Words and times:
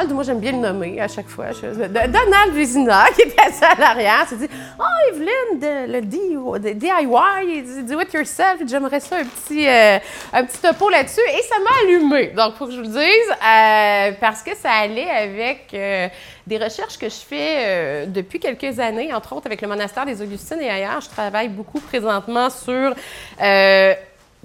Donald. 0.00 0.14
Moi, 0.14 0.24
j'aime 0.24 0.40
bien 0.40 0.52
le 0.52 0.58
nommer 0.58 1.00
à 1.00 1.08
chaque 1.08 1.28
fois. 1.28 1.46
Donald 1.52 2.52
Vézina, 2.52 3.06
qui 3.14 3.22
était 3.22 3.40
assis 3.40 3.64
à 3.64 3.78
l'arrière, 3.78 4.26
s'est 4.28 4.36
dit 4.36 4.48
Oh, 4.78 5.12
Evelyne, 5.12 5.60
le 5.92 6.00
DIY, 6.00 7.82
do 7.82 8.00
it 8.00 8.12
yourself. 8.12 8.60
J'aimerais 8.66 9.00
ça 9.00 9.16
un 9.16 9.24
petit, 9.24 9.66
euh, 9.66 9.98
un 10.32 10.44
petit 10.44 10.58
topo 10.58 10.88
là-dessus. 10.90 11.20
Et 11.20 11.42
ça 11.42 11.56
m'a 11.58 11.70
allumé. 11.82 12.28
Donc, 12.28 12.54
faut 12.56 12.66
que 12.66 12.72
je 12.72 12.76
vous 12.76 12.82
le 12.82 12.88
dise, 12.88 12.98
euh, 12.98 14.12
parce 14.20 14.42
que 14.42 14.54
ça 14.56 14.70
allait 14.70 15.10
avec 15.10 15.68
euh, 15.74 16.08
des 16.46 16.58
recherches 16.58 16.98
que 16.98 17.08
je 17.08 17.20
fais 17.28 18.06
depuis 18.06 18.40
quelques 18.40 18.78
années, 18.78 19.12
entre 19.12 19.34
autres 19.34 19.46
avec 19.46 19.60
le 19.60 19.68
monastère 19.68 20.06
des 20.06 20.20
Augustines 20.22 20.60
et 20.60 20.70
ailleurs. 20.70 21.00
Je 21.00 21.08
travaille 21.08 21.48
beaucoup 21.48 21.80
présentement 21.80 22.50
sur 22.50 22.94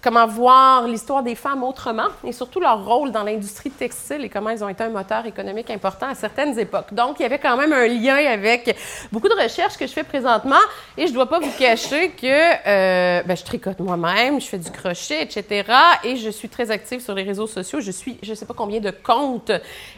comment 0.05 0.27
voir 0.27 0.87
l'histoire 0.87 1.23
des 1.23 1.33
femmes 1.33 1.63
autrement 1.63 2.09
et 2.23 2.31
surtout 2.31 2.59
leur 2.59 2.85
rôle 2.85 3.11
dans 3.11 3.23
l'industrie 3.23 3.71
textile 3.71 4.23
et 4.23 4.29
comment 4.29 4.51
elles 4.51 4.63
ont 4.63 4.69
été 4.69 4.83
un 4.83 4.89
moteur 4.89 5.25
économique 5.25 5.71
important 5.71 6.05
à 6.05 6.13
certaines 6.13 6.59
époques. 6.59 6.93
Donc, 6.93 7.19
il 7.19 7.23
y 7.23 7.25
avait 7.25 7.39
quand 7.39 7.57
même 7.57 7.73
un 7.73 7.87
lien 7.87 8.17
avec 8.17 8.77
beaucoup 9.11 9.27
de 9.27 9.33
recherches 9.33 9.77
que 9.77 9.87
je 9.87 9.91
fais 9.91 10.03
présentement 10.03 10.61
et 10.95 11.07
je 11.07 11.09
ne 11.09 11.15
dois 11.15 11.27
pas 11.27 11.39
vous 11.39 11.49
cacher 11.57 12.11
que 12.11 12.27
euh, 12.27 13.23
ben, 13.23 13.35
je 13.35 13.43
tricote 13.43 13.79
moi-même, 13.79 14.39
je 14.39 14.45
fais 14.45 14.59
du 14.59 14.69
crochet, 14.69 15.23
etc. 15.23 15.63
Et 16.03 16.17
je 16.17 16.29
suis 16.29 16.49
très 16.49 16.69
active 16.69 16.99
sur 16.99 17.15
les 17.15 17.23
réseaux 17.23 17.47
sociaux. 17.47 17.79
Je 17.79 17.89
suis, 17.89 18.19
je 18.21 18.29
ne 18.29 18.35
sais 18.35 18.45
pas 18.45 18.53
combien 18.53 18.79
de 18.79 18.91
comptes. 18.91 19.51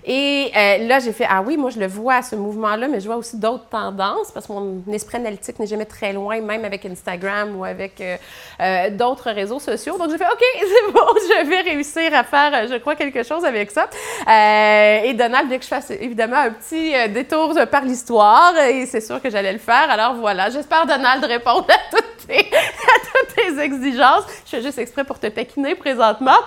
Et 0.06 0.52
euh, 0.56 0.88
là, 0.88 1.00
j'ai 1.00 1.12
fait, 1.12 1.28
ah 1.30 1.42
oui, 1.46 1.58
moi, 1.58 1.70
je 1.70 1.82
le 1.82 1.88
vois, 1.88 2.22
ce 2.22 2.38
mouvement-là, 2.38 2.88
mais 2.88 3.02
je 3.02 3.08
vois 3.08 3.18
aussi 3.18 3.38
d'autres 3.38 3.68
tendances 3.70 4.32
parce 4.32 4.48
que 4.48 4.54
mon 4.54 4.82
esprit 4.90 5.18
analytique 5.18 5.60
n'est 5.60 5.68
jamais 5.68 5.86
très 5.86 6.14
loin, 6.14 6.40
même 6.40 6.64
avec 6.64 6.86
Instagram 6.86 7.60
ou 7.60 7.66
avec 7.66 8.02
euh, 8.02 8.90
d'autres 8.92 9.32
réseaux 9.32 9.60
sociaux. 9.60 9.97
Donc, 9.98 10.12
j'ai 10.12 10.18
fait, 10.18 10.26
OK, 10.26 10.44
c'est 10.60 10.92
bon, 10.92 11.06
je 11.16 11.46
vais 11.48 11.62
réussir 11.62 12.14
à 12.14 12.24
faire, 12.24 12.52
euh, 12.54 12.68
je 12.70 12.78
crois, 12.78 12.96
quelque 12.96 13.24
chose 13.24 13.44
avec 13.46 13.72
ça. 13.72 13.90
Euh, 14.28 15.00
et 15.04 15.14
Donald, 15.14 15.50
dès 15.50 15.58
que 15.58 15.64
je 15.64 15.70
fasse 15.70 15.92
évidemment 15.92 16.38
un 16.38 16.52
petit 16.52 16.96
euh, 16.96 17.08
détour 17.08 17.54
par 17.72 17.84
l'histoire, 17.84 18.58
et 18.58 18.86
c'est 18.86 19.02
sûr 19.02 19.22
que 19.22 19.30
j'allais 19.30 19.54
le 19.54 19.60
faire. 19.60 19.90
Alors 19.90 20.16
voilà, 20.16 20.50
j'espère, 20.50 20.86
Donald, 20.86 21.24
répondre 21.24 21.68
à 21.70 21.96
toutes 21.96 22.17
à 22.38 23.20
toutes 23.24 23.36
tes 23.36 23.62
exigences. 23.62 24.24
Je 24.46 24.52
fais 24.52 24.62
juste 24.62 24.78
exprès 24.78 25.04
pour 25.04 25.20
te 25.20 25.28
taquiner 25.28 25.76
présentement. 25.76 26.38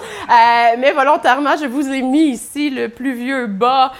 mais 0.78 0.92
volontairement, 0.92 1.56
je 1.56 1.66
vous 1.66 1.88
ai 1.88 2.02
mis 2.02 2.30
ici 2.30 2.70
le 2.70 2.88
plus 2.88 3.14
vieux 3.14 3.46
bas 3.46 3.92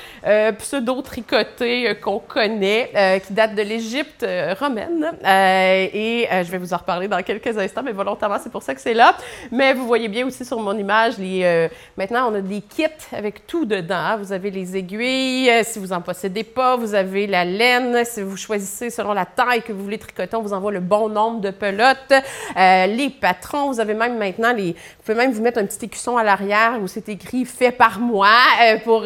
pseudo-tricoté 0.59 1.97
qu'on 2.00 2.19
connaît, 2.19 3.22
qui 3.27 3.33
date 3.33 3.55
de 3.55 3.62
l'Égypte 3.62 4.27
romaine. 4.59 5.12
et 5.25 6.28
je 6.31 6.50
vais 6.50 6.59
vous 6.59 6.75
en 6.75 6.78
reparler 6.78 7.09
dans 7.09 7.22
quelques 7.22 7.56
instants, 7.56 7.83
mais 7.83 7.92
volontairement, 7.92 8.39
c'est 8.42 8.53
pour 8.53 8.62
ça 8.62 8.75
que 8.75 8.81
c'est 8.81 8.94
là. 8.94 9.17
Mais 9.50 9.75
vous 9.75 9.87
voyez 9.87 10.09
bien 10.09 10.27
aussi 10.27 10.44
sur 10.44 10.61
mon 10.61 10.77
image, 10.77 11.19
les, 11.19 11.42
euh, 11.44 11.69
maintenant, 11.97 12.31
on 12.31 12.34
a 12.34 12.41
des 12.41 12.61
kits 12.61 12.84
avec 13.12 13.47
tout 13.47 13.65
dedans. 13.65 13.94
Hein. 13.94 14.17
Vous 14.17 14.33
avez 14.33 14.50
les 14.50 14.77
aiguilles, 14.77 15.50
euh, 15.50 15.62
si 15.65 15.78
vous 15.78 15.89
n'en 15.89 16.00
possédez 16.00 16.44
pas, 16.44 16.77
vous 16.77 16.94
avez 16.94 17.27
la 17.27 17.44
laine. 17.44 18.05
Si 18.05 18.22
vous 18.22 18.37
choisissez 18.37 18.91
selon 18.91 19.12
la 19.12 19.27
taille 19.27 19.62
que 19.62 19.72
vous 19.72 19.83
voulez 19.83 19.98
tricoter, 19.98 20.37
on 20.37 20.42
vous 20.42 20.53
envoie 20.53 20.72
le 20.72 20.81
bon 20.81 21.09
nombre 21.09 21.41
de 21.41 21.50
pelotes. 21.50 21.69
Euh, 21.78 22.86
les 22.86 23.10
patrons, 23.10 23.70
vous 23.70 23.80
avez 23.80 23.94
même 23.94 24.18
maintenant, 24.18 24.52
les, 24.52 24.72
vous 24.72 25.02
pouvez 25.04 25.16
même 25.16 25.32
vous 25.32 25.42
mettre 25.42 25.58
un 25.58 25.66
petit 25.66 25.84
écusson 25.84 26.16
à 26.16 26.24
l'arrière 26.24 26.78
où 26.82 26.86
c'est 26.86 27.08
écrit 27.08 27.44
«fait 27.46 27.72
par 27.72 28.00
moi 28.00 28.28
pour 28.84 29.04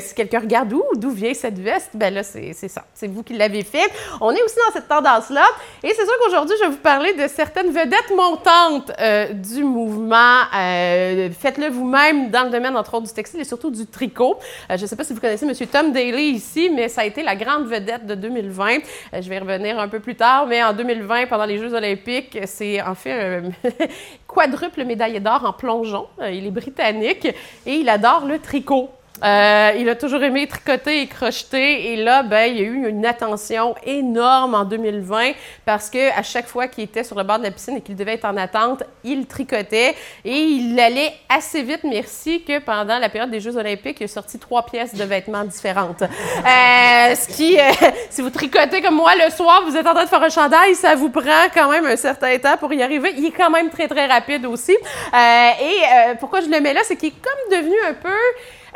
si 0.00 0.14
quelqu'un 0.14 0.40
regarde 0.40 0.72
où, 0.72 0.82
d'où 0.94 1.10
vient 1.10 1.34
cette 1.34 1.58
veste, 1.58 1.90
ben 1.94 2.12
là, 2.12 2.22
c'est 2.22 2.52
ça. 2.68 2.84
C'est 2.94 3.08
vous 3.08 3.22
qui 3.22 3.34
l'avez 3.34 3.62
fait. 3.62 3.90
On 4.20 4.30
est 4.32 4.42
aussi 4.42 4.56
dans 4.66 4.72
cette 4.72 4.88
tendance-là. 4.88 5.44
Et 5.82 5.88
c'est 5.88 6.04
sûr 6.04 6.14
qu'aujourd'hui, 6.22 6.56
je 6.60 6.64
vais 6.64 6.70
vous 6.70 6.82
parler 6.82 7.12
de 7.14 7.26
certaines 7.28 7.70
vedettes 7.70 8.12
montantes 8.14 8.92
du 9.32 9.64
mouvement. 9.64 10.40
Euh, 10.54 11.28
faites-le 11.38 11.68
vous-même 11.68 12.30
dans 12.30 12.44
le 12.44 12.50
domaine, 12.50 12.76
entre 12.76 12.94
autres, 12.94 13.06
du 13.06 13.12
textile 13.12 13.40
et 13.40 13.44
surtout 13.44 13.70
du 13.70 13.86
tricot. 13.86 14.38
Euh, 14.70 14.76
je 14.76 14.82
ne 14.82 14.86
sais 14.86 14.96
pas 14.96 15.04
si 15.04 15.12
vous 15.12 15.20
connaissez 15.20 15.46
M. 15.46 15.54
Tom 15.66 15.92
Daly 15.92 16.30
ici, 16.30 16.70
mais 16.72 16.88
ça 16.88 17.02
a 17.02 17.04
été 17.04 17.22
la 17.22 17.36
grande 17.36 17.66
vedette 17.66 18.06
de 18.06 18.14
2020. 18.14 18.76
Euh, 18.76 18.78
je 19.20 19.28
vais 19.28 19.36
y 19.36 19.38
revenir 19.38 19.78
un 19.78 19.88
peu 19.88 20.00
plus 20.00 20.14
tard, 20.14 20.46
mais 20.46 20.62
en 20.62 20.72
2020, 20.72 21.26
pendant 21.26 21.44
les 21.44 21.58
Jeux 21.58 21.74
olympiques, 21.74 22.05
c'est 22.46 22.82
en 22.82 22.94
fait 22.94 23.12
un 23.38 23.50
quadruple 24.26 24.84
médaillé 24.84 25.20
d'or 25.20 25.44
en 25.44 25.52
plongeon. 25.52 26.06
il 26.20 26.46
est 26.46 26.50
britannique 26.50 27.26
et 27.66 27.74
il 27.74 27.88
adore 27.88 28.26
le 28.26 28.38
tricot. 28.38 28.90
Euh, 29.24 29.72
il 29.78 29.88
a 29.88 29.94
toujours 29.94 30.22
aimé 30.22 30.46
tricoter 30.46 31.02
et 31.02 31.06
crocheter. 31.06 31.92
Et 31.92 31.96
là, 31.96 32.22
ben, 32.22 32.44
il 32.50 32.56
y 32.56 32.60
a 32.60 32.64
eu 32.64 32.88
une 32.88 33.06
attention 33.06 33.74
énorme 33.84 34.54
en 34.54 34.64
2020 34.64 35.32
parce 35.64 35.88
que 35.90 36.16
à 36.16 36.22
chaque 36.22 36.46
fois 36.46 36.68
qu'il 36.68 36.84
était 36.84 37.04
sur 37.04 37.16
le 37.16 37.24
bord 37.24 37.38
de 37.38 37.44
la 37.44 37.50
piscine 37.50 37.76
et 37.76 37.80
qu'il 37.80 37.96
devait 37.96 38.14
être 38.14 38.26
en 38.26 38.36
attente, 38.36 38.82
il 39.04 39.26
tricotait 39.26 39.94
et 40.24 40.38
il 40.38 40.78
allait 40.78 41.12
assez 41.28 41.62
vite, 41.62 41.80
merci, 41.84 42.42
que 42.42 42.58
pendant 42.58 42.98
la 42.98 43.08
période 43.08 43.30
des 43.30 43.40
Jeux 43.40 43.56
olympiques, 43.56 43.98
il 44.00 44.04
a 44.04 44.08
sorti 44.08 44.38
trois 44.38 44.64
pièces 44.64 44.94
de 44.94 45.04
vêtements 45.04 45.44
différentes. 45.44 46.02
Euh, 46.02 47.14
ce 47.14 47.28
qui, 47.34 47.58
euh, 47.58 47.70
si 48.10 48.20
vous 48.20 48.30
tricotez 48.30 48.82
comme 48.82 48.96
moi 48.96 49.12
le 49.14 49.30
soir, 49.30 49.62
vous 49.66 49.76
êtes 49.76 49.86
en 49.86 49.94
train 49.94 50.04
de 50.04 50.08
faire 50.08 50.22
un 50.22 50.28
chandail, 50.28 50.74
ça 50.74 50.94
vous 50.94 51.08
prend 51.08 51.48
quand 51.54 51.70
même 51.70 51.86
un 51.86 51.96
certain 51.96 52.36
temps 52.38 52.56
pour 52.58 52.72
y 52.72 52.82
arriver. 52.82 53.14
Il 53.16 53.26
est 53.26 53.30
quand 53.30 53.50
même 53.50 53.70
très, 53.70 53.88
très 53.88 54.06
rapide 54.06 54.44
aussi. 54.46 54.76
et 55.12 56.14
pourquoi 56.20 56.40
je 56.40 56.48
le 56.48 56.60
mets 56.60 56.74
là, 56.74 56.80
c'est 56.84 56.96
qu'il 56.96 57.08
est 57.08 57.22
comme 57.22 57.58
devenu 57.58 57.76
un 57.88 57.94
peu 57.94 58.08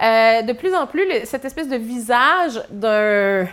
euh, 0.03 0.43
de 0.43 0.53
plus 0.53 0.75
en 0.75 0.87
plus, 0.87 1.07
cette 1.25 1.45
espèce 1.45 1.69
de 1.69 1.77
visage 1.77 2.63
d'un 2.71 3.47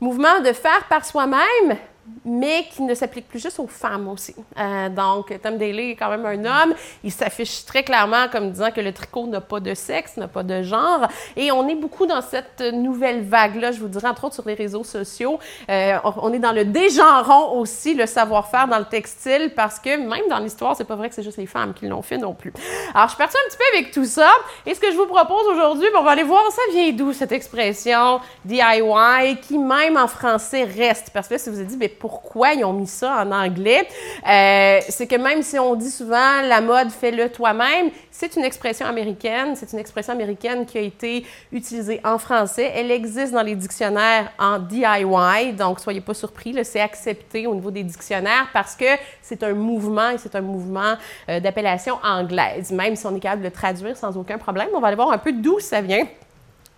mouvement 0.00 0.40
de 0.40 0.52
faire 0.52 0.84
par 0.88 1.04
soi-même, 1.04 1.76
mais 2.24 2.66
qui 2.70 2.82
ne 2.82 2.94
s'applique 2.94 3.28
plus 3.28 3.38
juste 3.38 3.58
aux 3.58 3.66
femmes 3.66 4.08
aussi. 4.08 4.34
Euh, 4.58 4.88
donc, 4.88 5.38
Tom 5.42 5.58
Daly 5.58 5.90
est 5.90 5.96
quand 5.96 6.08
même 6.08 6.24
un 6.26 6.44
homme. 6.44 6.74
Il 7.02 7.12
s'affiche 7.12 7.64
très 7.64 7.82
clairement 7.82 8.28
comme 8.30 8.50
disant 8.50 8.70
que 8.70 8.80
le 8.80 8.92
tricot 8.92 9.26
n'a 9.26 9.40
pas 9.40 9.60
de 9.60 9.74
sexe, 9.74 10.16
n'a 10.16 10.28
pas 10.28 10.42
de 10.42 10.62
genre. 10.62 11.06
Et 11.36 11.52
on 11.52 11.68
est 11.68 11.74
beaucoup 11.74 12.06
dans 12.06 12.20
cette 12.20 12.60
nouvelle 12.60 13.22
vague-là, 13.22 13.72
je 13.72 13.80
vous 13.80 13.88
dirais, 13.88 14.08
entre 14.08 14.24
autres 14.24 14.34
sur 14.34 14.46
les 14.46 14.54
réseaux 14.54 14.84
sociaux. 14.84 15.38
Euh, 15.68 15.98
on 16.04 16.32
est 16.32 16.38
dans 16.38 16.52
le 16.52 16.64
dégenrant 16.64 17.52
aussi, 17.54 17.94
le 17.94 18.06
savoir-faire 18.06 18.68
dans 18.68 18.78
le 18.78 18.84
textile, 18.84 19.52
parce 19.54 19.78
que 19.78 19.96
même 19.96 20.28
dans 20.28 20.38
l'histoire, 20.38 20.76
c'est 20.76 20.84
pas 20.84 20.96
vrai 20.96 21.08
que 21.08 21.14
c'est 21.14 21.22
juste 21.22 21.38
les 21.38 21.46
femmes 21.46 21.74
qui 21.74 21.86
l'ont 21.86 22.02
fait 22.02 22.18
non 22.18 22.34
plus. 22.34 22.52
Alors, 22.94 23.08
je 23.08 23.14
suis 23.14 23.18
partie 23.18 23.36
un 23.36 23.48
petit 23.48 23.58
peu 23.58 23.78
avec 23.78 23.92
tout 23.92 24.04
ça. 24.04 24.30
Et 24.66 24.74
ce 24.74 24.80
que 24.80 24.90
je 24.90 24.96
vous 24.96 25.06
propose 25.06 25.46
aujourd'hui, 25.46 25.86
on 25.98 26.02
va 26.02 26.12
aller 26.12 26.22
voir, 26.22 26.42
ça 26.50 26.62
vient 26.72 26.92
d'où 26.92 27.12
cette 27.12 27.32
expression 27.32 28.20
DIY, 28.44 29.36
qui 29.42 29.58
même 29.58 29.96
en 29.96 30.06
français 30.06 30.64
reste. 30.64 31.10
Parce 31.12 31.28
que 31.28 31.38
si 31.38 31.50
vous 31.50 31.58
avez 31.58 31.66
dit, 31.66 31.76
pourquoi 31.98 32.52
ils 32.52 32.64
ont 32.64 32.72
mis 32.72 32.86
ça 32.86 33.24
en 33.24 33.32
anglais. 33.32 33.86
Euh, 34.28 34.80
c'est 34.88 35.06
que 35.06 35.16
même 35.16 35.42
si 35.42 35.58
on 35.58 35.74
dit 35.74 35.90
souvent 35.90 36.42
la 36.42 36.60
mode 36.60 36.90
fais-le 36.90 37.30
toi-même, 37.30 37.90
c'est 38.10 38.36
une 38.36 38.44
expression 38.44 38.86
américaine. 38.86 39.54
C'est 39.56 39.72
une 39.72 39.78
expression 39.78 40.12
américaine 40.12 40.66
qui 40.66 40.78
a 40.78 40.80
été 40.80 41.24
utilisée 41.52 42.00
en 42.04 42.18
français. 42.18 42.72
Elle 42.74 42.90
existe 42.90 43.32
dans 43.32 43.42
les 43.42 43.56
dictionnaires 43.56 44.30
en 44.38 44.58
DIY, 44.58 45.52
donc 45.56 45.80
soyez 45.80 46.00
pas 46.00 46.14
surpris, 46.14 46.56
c'est 46.64 46.80
accepté 46.80 47.46
au 47.46 47.54
niveau 47.54 47.70
des 47.70 47.82
dictionnaires 47.82 48.48
parce 48.52 48.76
que 48.76 48.84
c'est 49.22 49.42
un 49.42 49.54
mouvement 49.54 50.10
et 50.10 50.18
c'est 50.18 50.34
un 50.34 50.40
mouvement 50.40 50.94
euh, 51.28 51.40
d'appellation 51.40 51.98
anglaise. 52.02 52.70
Même 52.70 52.96
si 52.96 53.06
on 53.06 53.16
est 53.16 53.20
capable 53.20 53.42
de 53.42 53.48
le 53.48 53.52
traduire 53.52 53.96
sans 53.96 54.16
aucun 54.16 54.38
problème, 54.38 54.68
on 54.74 54.80
va 54.80 54.88
aller 54.88 54.96
voir 54.96 55.12
un 55.12 55.18
peu 55.18 55.32
d'où 55.32 55.58
ça 55.60 55.80
vient 55.80 56.06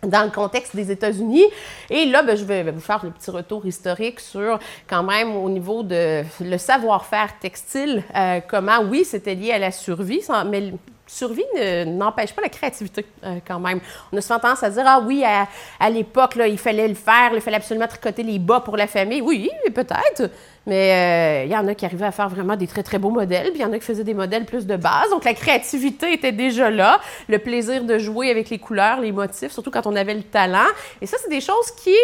dans 0.06 0.24
le 0.24 0.30
contexte 0.30 0.74
des 0.74 0.90
États-Unis. 0.90 1.44
Et 1.90 2.06
là, 2.06 2.22
ben, 2.22 2.36
je 2.36 2.44
vais 2.44 2.70
vous 2.70 2.80
faire 2.80 3.04
le 3.04 3.10
petit 3.10 3.30
retour 3.30 3.66
historique 3.66 4.20
sur 4.20 4.58
quand 4.88 5.02
même 5.02 5.36
au 5.36 5.48
niveau 5.48 5.82
de 5.82 6.22
le 6.40 6.58
savoir-faire 6.58 7.38
textile, 7.40 8.02
euh, 8.14 8.40
comment, 8.46 8.80
oui, 8.88 9.04
c'était 9.04 9.34
lié 9.34 9.52
à 9.52 9.58
la 9.58 9.70
survie, 9.70 10.22
mais 10.46 10.72
survie 11.06 11.44
n'empêche 11.86 12.32
pas 12.32 12.42
la 12.42 12.48
créativité 12.48 13.06
euh, 13.24 13.36
quand 13.46 13.60
même. 13.60 13.80
On 14.12 14.16
a 14.16 14.20
souvent 14.20 14.38
tendance 14.38 14.62
à 14.62 14.70
dire 14.70 14.84
ah 14.86 15.00
oui 15.04 15.24
à, 15.24 15.46
à 15.78 15.90
l'époque 15.90 16.36
il 16.36 16.58
fallait 16.58 16.88
le 16.88 16.94
faire, 16.94 17.30
il 17.32 17.40
fallait 17.40 17.56
absolument 17.56 17.86
tricoter 17.86 18.22
les 18.22 18.38
bas 18.38 18.60
pour 18.60 18.76
la 18.76 18.86
famille. 18.86 19.22
Oui, 19.22 19.50
peut-être. 19.74 20.30
Mais 20.66 21.44
euh, 21.44 21.44
il 21.44 21.52
y 21.52 21.56
en 21.56 21.66
a 21.68 21.74
qui 21.74 21.84
arrivaient 21.84 22.06
à 22.06 22.12
faire 22.12 22.28
vraiment 22.28 22.56
des 22.56 22.66
très, 22.66 22.82
très 22.82 22.98
beaux 22.98 23.10
modèles, 23.10 23.50
puis 23.50 23.60
il 23.60 23.62
y 23.62 23.64
en 23.64 23.72
a 23.72 23.78
qui 23.78 23.84
faisaient 23.84 24.04
des 24.04 24.14
modèles 24.14 24.44
plus 24.44 24.66
de 24.66 24.76
base. 24.76 25.10
Donc, 25.10 25.24
la 25.24 25.34
créativité 25.34 26.12
était 26.12 26.32
déjà 26.32 26.70
là, 26.70 27.00
le 27.28 27.38
plaisir 27.38 27.84
de 27.84 27.98
jouer 27.98 28.30
avec 28.30 28.50
les 28.50 28.58
couleurs, 28.58 29.00
les 29.00 29.12
motifs, 29.12 29.52
surtout 29.52 29.70
quand 29.70 29.86
on 29.86 29.94
avait 29.94 30.14
le 30.14 30.24
talent. 30.24 30.66
Et 31.00 31.06
ça, 31.06 31.18
c'est 31.22 31.30
des 31.30 31.40
choses 31.40 31.70
qui 31.70 31.94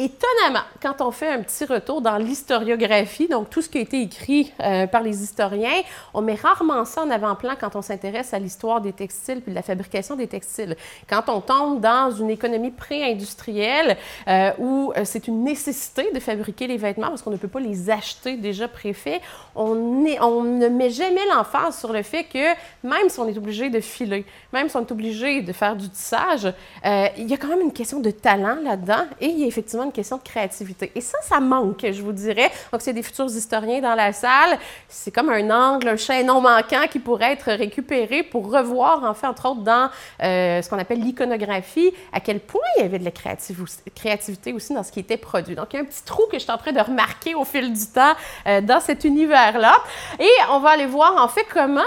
Étonnamment, 0.00 0.62
quand 0.80 1.00
on 1.00 1.10
fait 1.10 1.28
un 1.28 1.42
petit 1.42 1.64
retour 1.64 2.00
dans 2.00 2.18
l'historiographie, 2.18 3.26
donc 3.26 3.50
tout 3.50 3.62
ce 3.62 3.68
qui 3.68 3.78
a 3.78 3.80
été 3.80 4.00
écrit 4.00 4.52
euh, 4.60 4.86
par 4.86 5.02
les 5.02 5.24
historiens, 5.24 5.82
on 6.14 6.22
met 6.22 6.36
rarement 6.36 6.84
ça 6.84 7.02
en 7.02 7.10
avant-plan 7.10 7.54
quand 7.58 7.74
on 7.74 7.82
s'intéresse 7.82 8.32
à 8.32 8.38
l'histoire 8.38 8.80
des 8.80 8.92
textiles 8.92 9.40
puis 9.40 9.50
de 9.50 9.56
la 9.56 9.62
fabrication 9.62 10.14
des 10.14 10.28
textiles. 10.28 10.76
Quand 11.10 11.28
on 11.28 11.40
tombe 11.40 11.80
dans 11.80 12.12
une 12.12 12.30
économie 12.30 12.70
pré-industrielle 12.70 13.96
euh, 14.28 14.52
où 14.58 14.92
euh, 14.96 15.00
c'est 15.02 15.26
une 15.26 15.42
nécessité 15.42 16.12
de 16.14 16.20
fabriquer 16.20 16.68
les 16.68 16.76
vêtements 16.76 17.08
parce 17.08 17.22
qu'on 17.22 17.32
ne 17.32 17.36
peut 17.36 17.48
pas 17.48 17.58
les 17.58 17.90
acheter 17.90 18.36
déjà 18.36 18.68
préfaits, 18.68 19.20
on, 19.56 19.74
ne 19.74 20.68
met 20.68 20.90
jamais 20.90 21.26
l'emphase 21.34 21.76
sur 21.76 21.92
le 21.92 22.04
fait 22.04 22.22
que 22.22 22.54
même 22.84 23.08
si 23.08 23.18
on 23.18 23.26
est 23.26 23.36
obligé 23.36 23.68
de 23.68 23.80
filer, 23.80 24.24
même 24.52 24.68
si 24.68 24.76
on 24.76 24.80
est 24.82 24.92
obligé 24.92 25.42
de 25.42 25.52
faire 25.52 25.74
du 25.74 25.88
tissage, 25.88 26.54
il 26.84 27.28
y 27.28 27.34
a 27.34 27.36
quand 27.36 27.48
même 27.48 27.62
une 27.62 27.72
question 27.72 27.98
de 27.98 28.12
talent 28.12 28.58
là-dedans 28.62 29.04
et 29.20 29.26
il 29.26 29.40
y 29.40 29.42
a 29.42 29.46
effectivement 29.48 29.87
une 29.88 29.92
question 29.92 30.18
de 30.18 30.22
créativité. 30.22 30.92
Et 30.94 31.00
ça, 31.00 31.18
ça 31.22 31.40
manque, 31.40 31.84
je 31.90 32.02
vous 32.02 32.12
dirais. 32.12 32.50
Donc, 32.72 32.82
c'est 32.82 32.92
des 32.92 33.02
futurs 33.02 33.26
historiens 33.26 33.80
dans 33.80 33.94
la 33.94 34.12
salle. 34.12 34.58
C'est 34.86 35.10
comme 35.10 35.30
un 35.30 35.50
angle, 35.50 35.88
un 35.88 35.96
chaînon 35.96 36.40
manquant 36.40 36.86
qui 36.90 36.98
pourrait 36.98 37.32
être 37.32 37.50
récupéré 37.52 38.22
pour 38.22 38.52
revoir, 38.52 39.02
en 39.04 39.14
fait, 39.14 39.26
entre 39.26 39.50
autres, 39.50 39.62
dans 39.62 39.88
euh, 40.22 40.62
ce 40.62 40.68
qu'on 40.68 40.78
appelle 40.78 41.00
l'iconographie, 41.00 41.92
à 42.12 42.20
quel 42.20 42.40
point 42.40 42.60
il 42.76 42.82
y 42.82 42.84
avait 42.84 42.98
de 42.98 43.04
la 43.04 43.10
créativité 43.10 44.52
aussi 44.52 44.74
dans 44.74 44.82
ce 44.82 44.92
qui 44.92 45.00
était 45.00 45.16
produit. 45.16 45.54
Donc, 45.54 45.72
il 45.72 45.76
y 45.76 45.78
a 45.78 45.82
un 45.82 45.86
petit 45.86 46.04
trou 46.04 46.24
que 46.30 46.38
je 46.38 46.42
suis 46.42 46.52
en 46.52 46.58
train 46.58 46.72
de 46.72 46.80
remarquer 46.80 47.34
au 47.34 47.44
fil 47.44 47.72
du 47.72 47.86
temps 47.86 48.14
euh, 48.46 48.60
dans 48.60 48.80
cet 48.80 49.04
univers-là. 49.04 49.74
Et 50.20 50.30
on 50.50 50.60
va 50.60 50.70
aller 50.70 50.86
voir, 50.86 51.22
en 51.22 51.28
fait, 51.28 51.46
comment, 51.50 51.80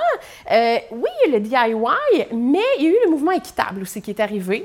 euh, 0.51 0.77
oui, 0.91 1.09
il 1.25 1.31
y 1.31 1.35
a 1.35 1.37
le 1.37 1.39
DIY, 1.39 2.27
mais 2.33 2.59
il 2.79 2.83
y 2.83 2.87
a 2.87 2.89
eu 2.89 2.97
le 3.05 3.11
mouvement 3.11 3.31
équitable 3.31 3.83
aussi 3.83 4.01
qui 4.01 4.09
est 4.09 4.19
arrivé. 4.19 4.63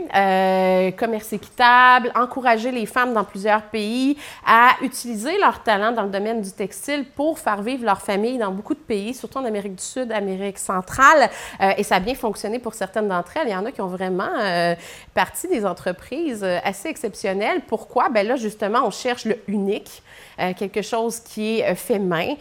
commerce 0.97 1.33
équitable, 1.35 2.13
encourager 2.15 2.71
les 2.71 2.87
femmes 2.87 3.13
dans 3.13 3.26
plusieurs 3.27 3.63
pays 3.63 4.17
à 4.47 4.71
utiliser 4.83 5.39
leur 5.39 5.63
talent 5.63 5.93
dans 5.93 6.03
le 6.03 6.11
domaine 6.11 6.41
du 6.41 6.51
textile 6.51 7.05
pour 7.15 7.39
faire 7.39 7.63
vivre 7.63 7.85
leur 7.85 8.01
famille 8.01 8.39
dans 8.39 8.51
beaucoup 8.51 8.75
de 8.75 8.81
pays, 8.81 9.15
surtout 9.15 9.39
en 9.39 9.45
Amérique 9.45 9.77
du 9.77 9.83
Sud, 9.83 10.13
Amérique 10.13 10.59
centrale. 10.59 11.31
Euh, 11.61 11.73
et 11.77 11.83
ça 11.83 11.97
a 11.97 12.01
bien 12.01 12.15
fonctionné 12.15 12.59
pour 12.59 12.75
certaines 12.75 13.09
d'entre 13.09 13.37
elles. 13.37 13.49
Il 13.49 13.53
y 13.53 13.57
en 13.57 13.65
a 13.65 13.73
qui 13.73 13.81
ont 13.81 13.89
vraiment 13.89 14.29
euh, 14.41 14.75
parti 15.15 15.49
des 15.49 15.65
entreprises 15.65 16.43
euh, 16.45 16.59
assez 16.65 16.89
exceptionnelles. 16.89 17.63
Pourquoi? 17.67 18.09
Bien 18.09 18.23
là, 18.23 18.37
justement, 18.37 18.81
on 18.85 18.91
cherche 18.91 19.25
le 19.25 19.39
unique. 19.49 20.03
Quelque 20.59 20.83
chose 20.83 21.21
qui 21.21 21.61
est 21.61 21.75
fait 21.75 21.99
main, 21.99 22.35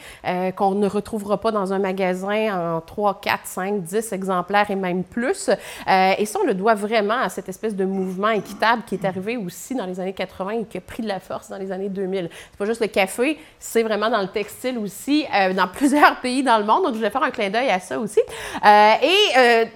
qu'on 0.57 0.71
ne 0.71 0.85
retrouvera 0.85 1.39
pas 1.39 1.51
dans 1.51 1.71
un 1.71 1.79
magasin 1.79 2.75
en 2.75 2.81
3, 2.81 3.21
4, 3.21 3.39
5, 3.45 3.83
10 3.83 4.11
exemplaires 4.11 4.69
et 4.69 4.75
même 4.75 5.05
plus. 5.05 5.49
et 5.87 6.25
ça, 6.25 6.39
on 6.43 6.45
le 6.45 6.53
doit 6.53 6.73
vraiment 6.73 7.17
à 7.17 7.29
cette 7.29 7.47
espèce 7.47 7.73
de 7.73 7.85
mouvement 7.85 8.31
équitable 8.31 8.83
qui 8.85 8.95
est 8.95 9.05
arrivé 9.05 9.37
aussi 9.37 9.75
dans 9.75 9.85
les 9.85 10.01
années 10.01 10.11
80 10.11 10.64
et 10.65 10.71
qui 10.71 10.77
a 10.77 10.81
pris 10.81 11.03
de 11.03 11.07
la 11.07 11.19
force 11.19 11.49
dans 11.49 11.57
les 11.57 11.71
années 11.71 11.89
2000. 11.89 12.29
C'est 12.31 12.57
pas 12.57 12.65
juste 12.65 12.81
le 12.81 12.87
café, 12.87 13.37
c'est 13.59 13.83
vraiment 13.83 14.09
dans 14.09 14.21
le 14.21 14.27
textile 14.27 14.77
aussi, 14.77 15.25
dans 15.55 15.67
plusieurs 15.73 16.19
pays 16.19 16.43
dans 16.43 16.57
le 16.57 16.65
monde. 16.65 16.83
Donc, 16.83 16.93
je 16.93 16.97
voulais 16.97 17.09
faire 17.09 17.23
un 17.23 17.31
clin 17.31 17.49
d'œil 17.49 17.69
à 17.69 17.79
ça 17.79 17.99
aussi. 17.99 18.19
et 18.63 19.67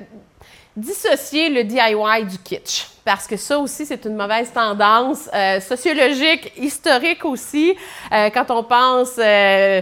dissocier 0.80 1.50
le 1.50 1.64
DIY 1.64 2.26
du 2.26 2.38
kitsch. 2.40 2.88
Parce 3.04 3.28
que 3.28 3.38
ça 3.38 3.58
aussi, 3.58 3.86
c'est 3.86 4.06
une 4.06 4.16
mauvaise 4.16 4.52
tendance 4.52 5.30
euh, 5.34 5.60
sociologique, 5.60 6.54
historique 6.58 7.26
aussi. 7.26 7.76
Euh, 8.12 8.30
quand 8.30 8.52
on 8.52 8.64
pense 8.64 9.14
euh, 9.18 9.82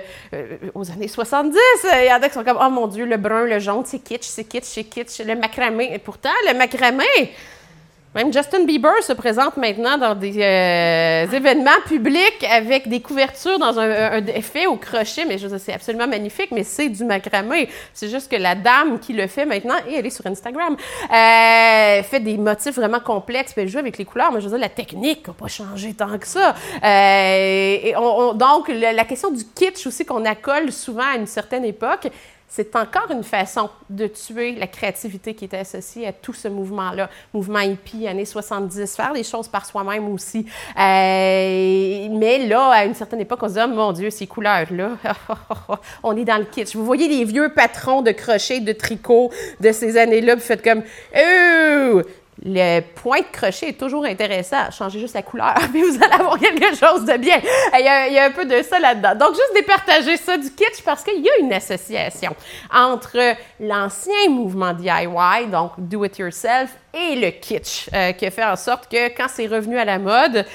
aux 0.74 0.90
années 0.90 1.08
70, 1.08 1.58
il 1.84 2.06
y 2.06 2.12
en 2.12 2.22
a 2.22 2.28
qui 2.28 2.34
sont 2.34 2.44
comme, 2.44 2.60
oh 2.62 2.70
mon 2.70 2.88
Dieu, 2.88 3.06
le 3.06 3.18
brun, 3.18 3.46
le 3.46 3.60
jaune, 3.60 3.84
c'est 3.86 4.00
kitsch, 4.00 4.24
c'est 4.24 4.46
kitsch, 4.46 4.66
c'est 4.66 4.84
kitsch. 4.86 5.20
Le 5.20 5.36
macramé. 5.36 5.94
Et 5.94 6.00
pourtant, 6.00 6.30
le 6.48 6.58
macramé, 6.58 7.06
même 8.18 8.34
Justin 8.34 8.66
Bieber 8.66 9.04
se 9.04 9.14
présente 9.14 9.58
maintenant 9.58 9.96
dans 9.96 10.16
des 10.16 10.42
euh, 10.42 11.32
événements 11.32 11.80
publics 11.86 12.44
avec 12.50 12.90
des 12.90 13.00
couvertures 13.00 13.60
dans 13.60 13.78
un, 13.78 14.26
effet 14.26 14.66
au 14.66 14.76
crochet, 14.76 15.26
mais 15.28 15.38
je 15.38 15.48
c'est 15.60 15.74
absolument 15.74 16.08
magnifique, 16.08 16.50
mais 16.52 16.64
c'est 16.64 16.90
du 16.90 17.06
macramé. 17.06 17.70
C'est 17.94 18.10
juste 18.10 18.32
que 18.32 18.36
la 18.36 18.56
dame 18.56 19.00
qui 19.00 19.14
le 19.14 19.28
fait 19.28 19.46
maintenant, 19.46 19.76
et 19.88 19.94
elle 19.98 20.06
est 20.08 20.10
sur 20.10 20.26
Instagram, 20.26 20.76
euh, 20.76 22.02
fait 22.02 22.20
des 22.20 22.38
motifs 22.38 22.76
vraiment 22.76 23.00
complexes, 23.00 23.54
elle 23.56 23.68
joue 23.68 23.78
avec 23.78 24.00
les 24.00 24.06
couleurs, 24.06 24.32
mais 24.32 24.42
je 24.42 24.46
veux 24.46 24.52
dire, 24.52 24.62
la 24.62 24.70
technique 24.70 25.28
n'a 25.28 25.34
pas 25.36 25.48
changé 25.48 25.94
tant 25.94 26.18
que 26.18 26.26
ça. 26.26 26.56
Euh, 26.84 27.78
et 27.84 27.94
donc, 28.34 28.68
la 28.70 29.06
question 29.06 29.30
du 29.30 29.44
kitsch 29.46 29.86
aussi 29.86 30.06
qu'on 30.06 30.26
accole 30.26 30.72
souvent 30.72 31.06
à 31.14 31.18
une 31.18 31.28
certaine 31.28 31.66
époque, 31.66 32.08
c'est 32.50 32.76
encore 32.76 33.12
une 33.12 33.24
façon 33.24 33.70
de 33.90 34.08
tuer 34.08 34.54
la 34.54 34.68
créativité 34.68 35.34
qui 35.34 35.46
était 35.46 35.58
associée 35.58 36.08
à 36.08 36.14
tout 36.14 36.34
ce 36.34 36.48
mouvement-là. 36.48 37.10
Mouvement 37.34 37.60
hippie, 37.60 38.08
années 38.08 38.26
70, 38.26 38.96
faire 38.96 39.14
les 39.14 39.24
choses 39.24 39.48
par 39.48 39.66
soi-même 39.66 40.08
aussi. 40.12 40.46
Euh, 40.80 42.08
mais 42.10 42.48
là, 42.48 42.70
à 42.70 42.86
une 42.86 42.96
certaine 42.96 43.20
époque, 43.20 43.40
on 43.42 43.50
se 43.50 43.54
dit, 43.54 43.60
oh 43.64 43.68
mon 43.68 43.92
Dieu, 43.92 44.10
ces 44.10 44.28
couleurs-là, 44.28 44.92
on 46.04 46.16
est 46.16 46.26
dans 46.26 46.38
le 46.38 46.46
kitsch. 46.46 46.76
Vous 46.76 46.86
voyez 46.86 47.08
les 47.08 47.26
vieux 47.26 47.50
patrons 47.50 48.02
de 48.02 48.12
crochet, 48.12 48.62
de 48.62 48.72
tricot 48.72 49.30
de 49.60 49.72
ces 49.72 49.98
années-là, 49.98 50.36
vous 50.36 50.42
faites 50.42 50.64
comme, 50.64 50.84
le 52.46 52.82
point 52.82 53.20
de 53.20 53.26
crochet 53.32 53.70
est 53.70 53.80
toujours 53.80 54.06
intéressant. 54.06 54.70
Changez 54.72 55.00
juste 55.00 55.16
la 55.16 55.24
couleur, 55.24 55.56
puis 55.72 55.82
vous 55.82 55.96
allez 56.04 56.14
avoir 56.14 56.40
quelque 56.40 56.76
chose 56.76 57.06
de 57.06 57.18
bien. 57.18 57.40
Il 57.74 57.84
y 57.84 58.18
a, 58.20 58.26
un 58.26 58.32
peu 58.32 58.46
de 58.46 58.62
ça 58.62 58.80
là-dedans. 58.80 59.16
Donc, 59.16 59.36
juste 59.36 59.54
départager 59.56 60.18
ça 60.18 60.38
du 60.38 60.52
kitsch 60.52 60.84
parce 60.84 61.04
qu'il 61.04 61.22
y 61.22 61.30
a 61.30 61.38
une 61.40 61.54
association 61.54 62.36
entre 62.74 63.36
l'ancien 63.60 64.30
mouvement 64.30 64.74
DIY, 64.74 65.48
donc 65.52 65.72
do 65.78 66.04
it 66.06 66.18
yourself, 66.18 66.70
et 66.94 67.16
le 67.16 67.32
kitsch, 67.32 67.90
euh, 67.94 68.12
qui 68.12 68.30
fait 68.32 68.46
en 68.46 68.56
sorte 68.56 68.90
que 68.90 69.08
quand 69.10 69.28
c'est 69.28 69.48
revenu 69.48 69.78
à 69.78 69.86
la 69.86 70.00
mode, 70.00 70.46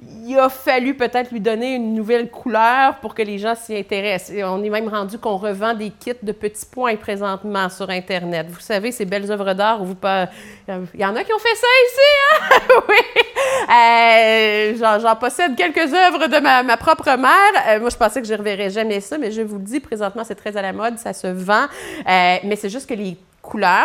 il 0.00 0.38
a 0.38 0.48
fallu 0.48 0.94
peut-être 0.94 1.30
lui 1.30 1.40
donner 1.40 1.74
une 1.74 1.94
nouvelle 1.94 2.30
couleur 2.30 2.96
pour 2.96 3.14
que 3.14 3.22
les 3.22 3.38
gens 3.38 3.54
s'y 3.54 3.76
intéressent. 3.76 4.36
on 4.44 4.62
est 4.62 4.70
même 4.70 4.88
rendu 4.88 5.18
qu'on 5.18 5.36
revend 5.36 5.74
des 5.74 5.90
kits 5.90 6.12
de 6.22 6.32
petits 6.32 6.66
points 6.66 6.96
présentement 6.96 7.68
sur 7.68 7.88
Internet. 7.90 8.46
Vous 8.50 8.60
savez, 8.60 8.90
ces 8.92 9.04
belles 9.04 9.30
œuvres 9.30 9.54
d'art 9.54 9.80
pas. 10.00 10.28
Il 10.68 11.00
y 11.00 11.04
en 11.04 11.14
a 11.14 11.24
qui 11.24 11.32
ont 11.32 11.38
fait 11.38 11.54
ça 11.54 11.66
ici, 11.86 12.00
hein? 12.30 12.80
oui! 12.88 13.22
Euh, 13.70 14.98
j'en 15.00 15.16
possède 15.16 15.54
quelques 15.56 15.92
œuvres 15.92 16.26
de 16.26 16.40
ma, 16.40 16.76
propre 16.76 17.16
mère. 17.16 17.30
Euh, 17.68 17.80
moi, 17.80 17.90
je 17.90 17.96
pensais 17.96 18.20
que 18.20 18.26
je 18.26 18.32
ne 18.32 18.38
reverrais 18.38 18.70
jamais 18.70 19.00
ça, 19.00 19.18
mais 19.18 19.30
je 19.30 19.42
vous 19.42 19.58
le 19.58 19.64
dis, 19.64 19.80
présentement, 19.80 20.24
c'est 20.24 20.34
très 20.34 20.56
à 20.56 20.62
la 20.62 20.72
mode, 20.72 20.98
ça 20.98 21.12
se 21.12 21.26
vend. 21.26 21.64
Euh, 22.08 22.36
mais 22.44 22.56
c'est 22.56 22.68
juste 22.68 22.88
que 22.88 22.94
les 22.94 23.16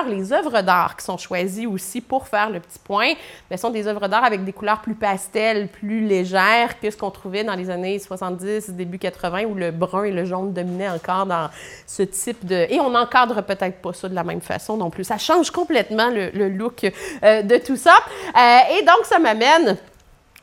les 0.07 0.33
œuvres 0.33 0.61
d'art 0.61 0.95
qui 0.95 1.05
sont 1.05 1.17
choisies 1.17 1.67
aussi 1.67 2.01
pour 2.01 2.27
faire 2.27 2.49
le 2.49 2.59
petit 2.59 2.79
point, 2.79 3.13
mais 3.49 3.57
sont 3.57 3.69
des 3.69 3.87
œuvres 3.87 4.07
d'art 4.07 4.23
avec 4.23 4.43
des 4.43 4.53
couleurs 4.53 4.81
plus 4.81 4.95
pastel, 4.95 5.67
plus 5.67 6.01
légères 6.01 6.79
que 6.79 6.89
ce 6.89 6.97
qu'on 6.97 7.11
trouvait 7.11 7.43
dans 7.43 7.55
les 7.55 7.69
années 7.69 7.99
70, 7.99 8.71
début 8.71 8.97
80, 8.97 9.43
où 9.43 9.55
le 9.55 9.71
brun 9.71 10.03
et 10.03 10.11
le 10.11 10.25
jaune 10.25 10.53
dominaient 10.53 10.89
encore 10.89 11.25
dans 11.25 11.49
ce 11.85 12.03
type 12.03 12.45
de... 12.45 12.65
Et 12.69 12.79
on 12.79 12.89
n'encadre 12.89 13.43
peut-être 13.43 13.81
pas 13.81 13.93
ça 13.93 14.09
de 14.09 14.15
la 14.15 14.23
même 14.23 14.41
façon 14.41 14.77
non 14.77 14.89
plus. 14.89 15.03
Ça 15.03 15.17
change 15.17 15.51
complètement 15.51 16.09
le, 16.09 16.49
look 16.49 16.91
euh, 17.23 17.41
de 17.43 17.57
tout 17.57 17.75
ça. 17.75 17.95
Euh, 18.35 18.79
et 18.79 18.83
donc, 18.83 19.05
ça 19.05 19.19
m'amène 19.19 19.77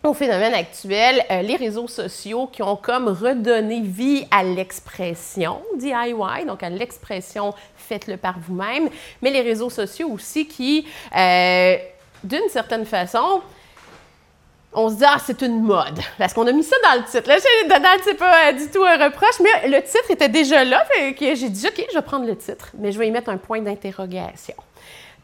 au 0.07 0.15
phénomène 0.15 0.55
actuel, 0.55 1.25
euh, 1.31 1.43
les 1.43 1.57
réseaux 1.57 1.89
sociaux 1.89 2.47
qui 2.47 2.63
ont 2.63 2.77
comme 2.77 3.09
redonné 3.09 3.81
vie 3.81 4.27
à 4.31 4.43
l'expression 4.43 5.61
DIY, 5.77 6.45
donc 6.47 6.63
à 6.63 6.71
l'expression 6.71 7.55
faites-le 7.77 8.17
par 8.17 8.39
vous-même, 8.39 8.89
mais 9.23 9.31
les 9.31 9.41
réseaux 9.41 9.71
sociaux 9.71 10.09
aussi 10.11 10.47
qui, 10.47 10.87
euh, 11.17 11.77
d'une 12.25 12.49
certaine 12.49 12.85
façon, 12.85 13.43
on 14.73 14.91
se 14.91 14.97
dit, 14.97 15.05
ah, 15.07 15.17
c'est 15.25 15.41
une 15.43 15.63
mode. 15.63 15.99
Parce 16.19 16.35
qu'on 16.35 16.47
a 16.47 16.53
mis 16.53 16.63
ça 16.63 16.77
dans 16.83 17.01
le 17.01 17.07
titre. 17.07 17.29
Là, 17.29 17.37
c'est 18.05 18.15
pas 18.15 18.53
du 18.53 18.69
tout 18.69 18.85
un 18.85 19.03
reproche, 19.05 19.41
mais 19.41 19.69
le 19.69 19.83
titre 19.83 20.11
était 20.11 20.29
déjà 20.29 20.65
là. 20.65 20.85
j'ai 21.19 21.49
dit, 21.49 21.67
OK, 21.67 21.87
je 21.89 21.95
vais 21.95 22.03
prendre 22.03 22.27
le 22.27 22.37
titre, 22.37 22.71
mais 22.79 22.93
je 22.93 22.99
vais 22.99 23.09
y 23.09 23.11
mettre 23.11 23.31
un 23.31 23.39
point 23.39 23.61
d'interrogation. 23.61 24.55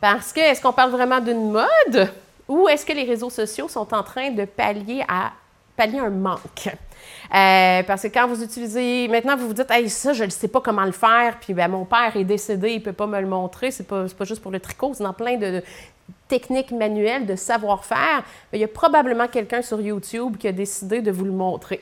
Parce 0.01 0.33
que, 0.33 0.41
est-ce 0.41 0.63
qu'on 0.63 0.73
parle 0.73 0.91
vraiment 0.91 1.21
d'une 1.21 1.51
mode? 1.51 2.11
Ou 2.49 2.69
est-ce 2.69 2.85
que 2.85 2.93
les 2.93 3.05
réseaux 3.05 3.31
sociaux 3.31 3.69
sont 3.69 3.93
en 3.95 4.03
train 4.03 4.31
de 4.31 4.45
pallier 4.45 5.05
à 5.09 5.33
pallier 5.77 5.99
un 5.99 6.11
manque? 6.11 6.69
Euh, 7.35 7.83
parce 7.85 8.03
que 8.03 8.09
quand 8.09 8.27
vous 8.27 8.43
utilisez, 8.43 9.09
maintenant 9.09 9.37
vous 9.37 9.49
vous 9.49 9.55
dites, 9.55 9.71
hey, 9.71 9.89
ça, 9.89 10.13
je 10.13 10.25
ne 10.25 10.31
sais 10.31 10.49
pas 10.49 10.61
comment 10.61 10.85
le 10.85 10.93
faire, 10.93 11.39
puis 11.41 11.55
ben, 11.55 11.69
mon 11.69 11.85
père 11.85 12.17
est 12.17 12.25
décédé, 12.25 12.71
il 12.71 12.79
ne 12.79 12.85
peut 12.85 12.93
pas 12.93 13.07
me 13.07 13.21
le 13.21 13.27
montrer, 13.27 13.71
c'est 13.71 13.87
pas, 13.87 14.05
pas 14.07 14.25
juste 14.25 14.43
pour 14.43 14.53
le 14.53 14.61
tricot, 14.61 14.93
c'est 14.95 15.03
dans 15.03 15.15
plein 15.15 15.37
de, 15.37 15.63
techniques 16.29 16.71
manuelles, 16.71 17.27
de 17.27 17.37
savoir-faire. 17.37 18.25
Il 18.53 18.61
y 18.61 18.65
a 18.65 18.69
probablement 18.69 19.29
quelqu'un 19.29 19.63
sur 19.63 19.81
YouTube 19.81 20.37
qui 20.39 20.49
a 20.49 20.53
décidé 20.53 21.03
de 21.03 21.11
vous 21.11 21.25
le 21.25 21.33
montrer. 21.33 21.81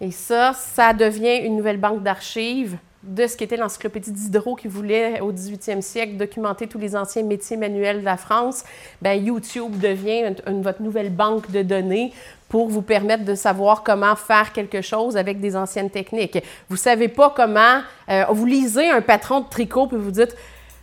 Et 0.00 0.10
ça, 0.10 0.52
ça 0.52 0.92
devient 0.92 1.36
une 1.44 1.56
nouvelle 1.56 1.78
banque 1.78 2.02
d'archives 2.02 2.76
de 3.02 3.26
ce 3.26 3.36
qu'était 3.36 3.56
l'encyclopédie 3.56 4.12
Diderot 4.12 4.56
qui 4.56 4.68
voulait, 4.68 5.20
au 5.20 5.32
18e 5.32 5.80
siècle, 5.80 6.16
documenter 6.16 6.66
tous 6.66 6.78
les 6.78 6.94
anciens 6.94 7.22
métiers 7.22 7.56
manuels 7.56 8.00
de 8.00 8.04
la 8.04 8.16
France. 8.16 8.64
Bien, 9.00 9.14
YouTube 9.14 9.78
devient 9.78 10.34
votre 10.46 10.82
nouvelle 10.82 11.10
banque 11.10 11.50
de 11.50 11.62
données 11.62 12.12
pour 12.48 12.68
vous 12.68 12.82
permettre 12.82 13.24
de 13.24 13.34
savoir 13.34 13.82
comment 13.82 14.16
faire 14.16 14.52
quelque 14.52 14.82
chose 14.82 15.16
avec 15.16 15.40
des 15.40 15.56
anciennes 15.56 15.88
techniques. 15.88 16.42
Vous 16.68 16.76
savez 16.76 17.08
pas 17.08 17.32
comment, 17.34 17.80
euh, 18.10 18.24
vous 18.30 18.44
lisez 18.44 18.90
un 18.90 19.00
patron 19.00 19.40
de 19.40 19.48
tricot 19.48 19.86
puis 19.86 19.96
vous 19.96 20.10
dites 20.10 20.36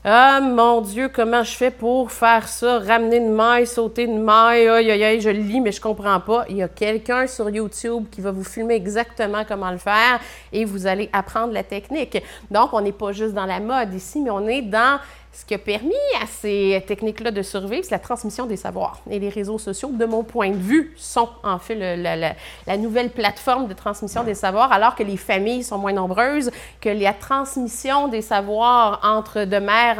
ah 0.09 0.39
mon 0.39 0.79
Dieu, 0.79 1.09
comment 1.13 1.43
je 1.43 1.51
fais 1.51 1.69
pour 1.69 2.13
faire 2.13 2.47
ça? 2.47 2.79
Ramener 2.79 3.17
une 3.17 3.33
maille, 3.33 3.67
sauter 3.67 4.03
une 4.03 4.23
maille, 4.23 4.65
aïe, 4.69 4.89
aïe, 4.89 5.03
aïe, 5.03 5.19
je 5.19 5.29
le 5.29 5.39
lis, 5.39 5.59
mais 5.59 5.73
je 5.73 5.81
comprends 5.81 6.21
pas. 6.21 6.45
Il 6.47 6.55
y 6.55 6.63
a 6.63 6.69
quelqu'un 6.69 7.27
sur 7.27 7.49
YouTube 7.49 8.05
qui 8.09 8.21
va 8.21 8.31
vous 8.31 8.45
filmer 8.45 8.75
exactement 8.75 9.43
comment 9.45 9.69
le 9.69 9.77
faire 9.77 10.21
et 10.53 10.63
vous 10.63 10.87
allez 10.87 11.09
apprendre 11.11 11.51
la 11.51 11.63
technique. 11.63 12.23
Donc, 12.49 12.69
on 12.71 12.79
n'est 12.79 12.93
pas 12.93 13.11
juste 13.11 13.33
dans 13.33 13.45
la 13.45 13.59
mode 13.59 13.93
ici, 13.93 14.21
mais 14.21 14.29
on 14.29 14.47
est 14.47 14.61
dans 14.61 14.97
Ce 15.37 15.45
qui 15.45 15.53
a 15.53 15.59
permis 15.59 15.93
à 16.19 16.25
ces 16.25 16.83
techniques-là 16.87 17.29
de 17.29 17.43
survivre, 17.43 17.83
c'est 17.83 17.91
la 17.91 17.99
transmission 17.99 18.47
des 18.47 18.57
savoirs. 18.57 19.01
Et 19.07 19.19
les 19.19 19.29
réseaux 19.29 19.59
sociaux, 19.59 19.91
de 19.93 20.05
mon 20.05 20.23
point 20.23 20.49
de 20.49 20.57
vue, 20.57 20.95
sont 20.97 21.29
en 21.43 21.59
fait 21.59 21.75
la, 21.75 22.77
nouvelle 22.77 23.11
plateforme 23.11 23.67
de 23.67 23.75
transmission 23.75 24.23
des 24.23 24.33
savoirs, 24.33 24.71
alors 24.71 24.95
que 24.95 25.03
les 25.03 25.15
familles 25.15 25.63
sont 25.63 25.77
moins 25.77 25.93
nombreuses, 25.93 26.49
que 26.81 26.89
la 26.89 27.13
transmission 27.13 28.07
des 28.07 28.23
savoirs 28.23 28.99
entre 29.03 29.43
de 29.43 29.59
mère 29.59 29.99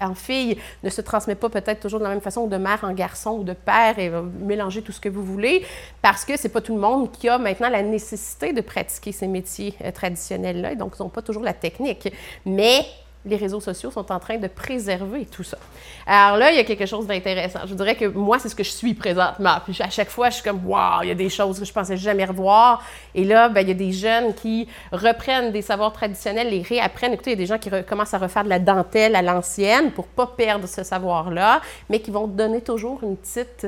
en, 0.00 0.14
fille 0.14 0.56
ne 0.84 0.90
se 0.90 1.00
transmet 1.00 1.34
pas 1.34 1.48
peut-être 1.48 1.80
toujours 1.80 1.98
de 1.98 2.04
la 2.04 2.10
même 2.10 2.20
façon, 2.20 2.46
de 2.46 2.56
mère 2.56 2.84
en 2.84 2.92
garçon 2.92 3.38
ou 3.40 3.42
de 3.42 3.52
père, 3.52 3.98
et 3.98 4.12
mélanger 4.38 4.80
tout 4.80 4.92
ce 4.92 5.00
que 5.00 5.08
vous 5.08 5.24
voulez, 5.24 5.66
parce 6.00 6.24
que 6.24 6.36
c'est 6.36 6.50
pas 6.50 6.60
tout 6.60 6.76
le 6.76 6.80
monde 6.80 7.10
qui 7.10 7.28
a 7.28 7.36
maintenant 7.38 7.68
la 7.68 7.82
nécessité 7.82 8.52
de 8.52 8.60
pratiquer 8.60 9.10
ces 9.10 9.26
métiers 9.26 9.74
euh, 9.84 9.90
traditionnels-là, 9.90 10.70
et 10.70 10.76
donc 10.76 10.94
ils 10.96 11.02
n'ont 11.02 11.08
pas 11.08 11.22
toujours 11.22 11.42
la 11.42 11.52
technique. 11.52 12.12
Mais 12.44 12.86
les 13.26 13.36
réseaux 13.36 13.60
sociaux 13.60 13.90
sont 13.90 14.10
en 14.12 14.18
train 14.18 14.38
de 14.38 14.46
préserver 14.46 15.26
tout 15.26 15.42
ça. 15.42 15.58
Alors 16.06 16.38
là, 16.38 16.52
il 16.52 16.56
y 16.56 16.60
a 16.60 16.64
quelque 16.64 16.86
chose 16.86 17.06
d'intéressant. 17.06 17.60
Je 17.66 17.74
dirais 17.74 17.96
que 17.96 18.06
moi, 18.06 18.38
c'est 18.38 18.48
ce 18.48 18.54
que 18.54 18.62
je 18.62 18.70
suis 18.70 18.94
présentement. 18.94 19.56
Puis 19.64 19.76
à 19.82 19.90
chaque 19.90 20.08
fois, 20.08 20.30
je 20.30 20.36
suis 20.36 20.44
comme, 20.44 20.64
waouh, 20.64 21.02
il 21.02 21.08
y 21.08 21.10
a 21.10 21.14
des 21.14 21.28
choses 21.28 21.58
que 21.58 21.64
je 21.64 21.72
pensais 21.72 21.96
jamais 21.96 22.24
revoir. 22.24 22.84
Et 23.14 23.24
là, 23.24 23.48
ben, 23.48 23.62
il 23.62 23.68
y 23.68 23.72
a 23.72 23.74
des 23.74 23.92
jeunes 23.92 24.32
qui 24.32 24.68
reprennent 24.92 25.50
des 25.50 25.62
savoirs 25.62 25.92
traditionnels, 25.92 26.50
les 26.50 26.62
réapprennent. 26.62 27.12
Écoutez, 27.12 27.32
il 27.32 27.34
y 27.34 27.42
a 27.42 27.44
des 27.44 27.46
gens 27.46 27.58
qui 27.58 27.70
commencent 27.86 28.14
à 28.14 28.18
refaire 28.18 28.44
de 28.44 28.48
la 28.48 28.60
dentelle 28.60 29.16
à 29.16 29.22
l'ancienne 29.22 29.90
pour 29.90 30.06
pas 30.06 30.28
perdre 30.28 30.68
ce 30.68 30.84
savoir-là, 30.84 31.60
mais 31.90 32.00
qui 32.00 32.12
vont 32.12 32.28
donner 32.28 32.60
toujours 32.60 33.00
une 33.02 33.16
petite 33.16 33.66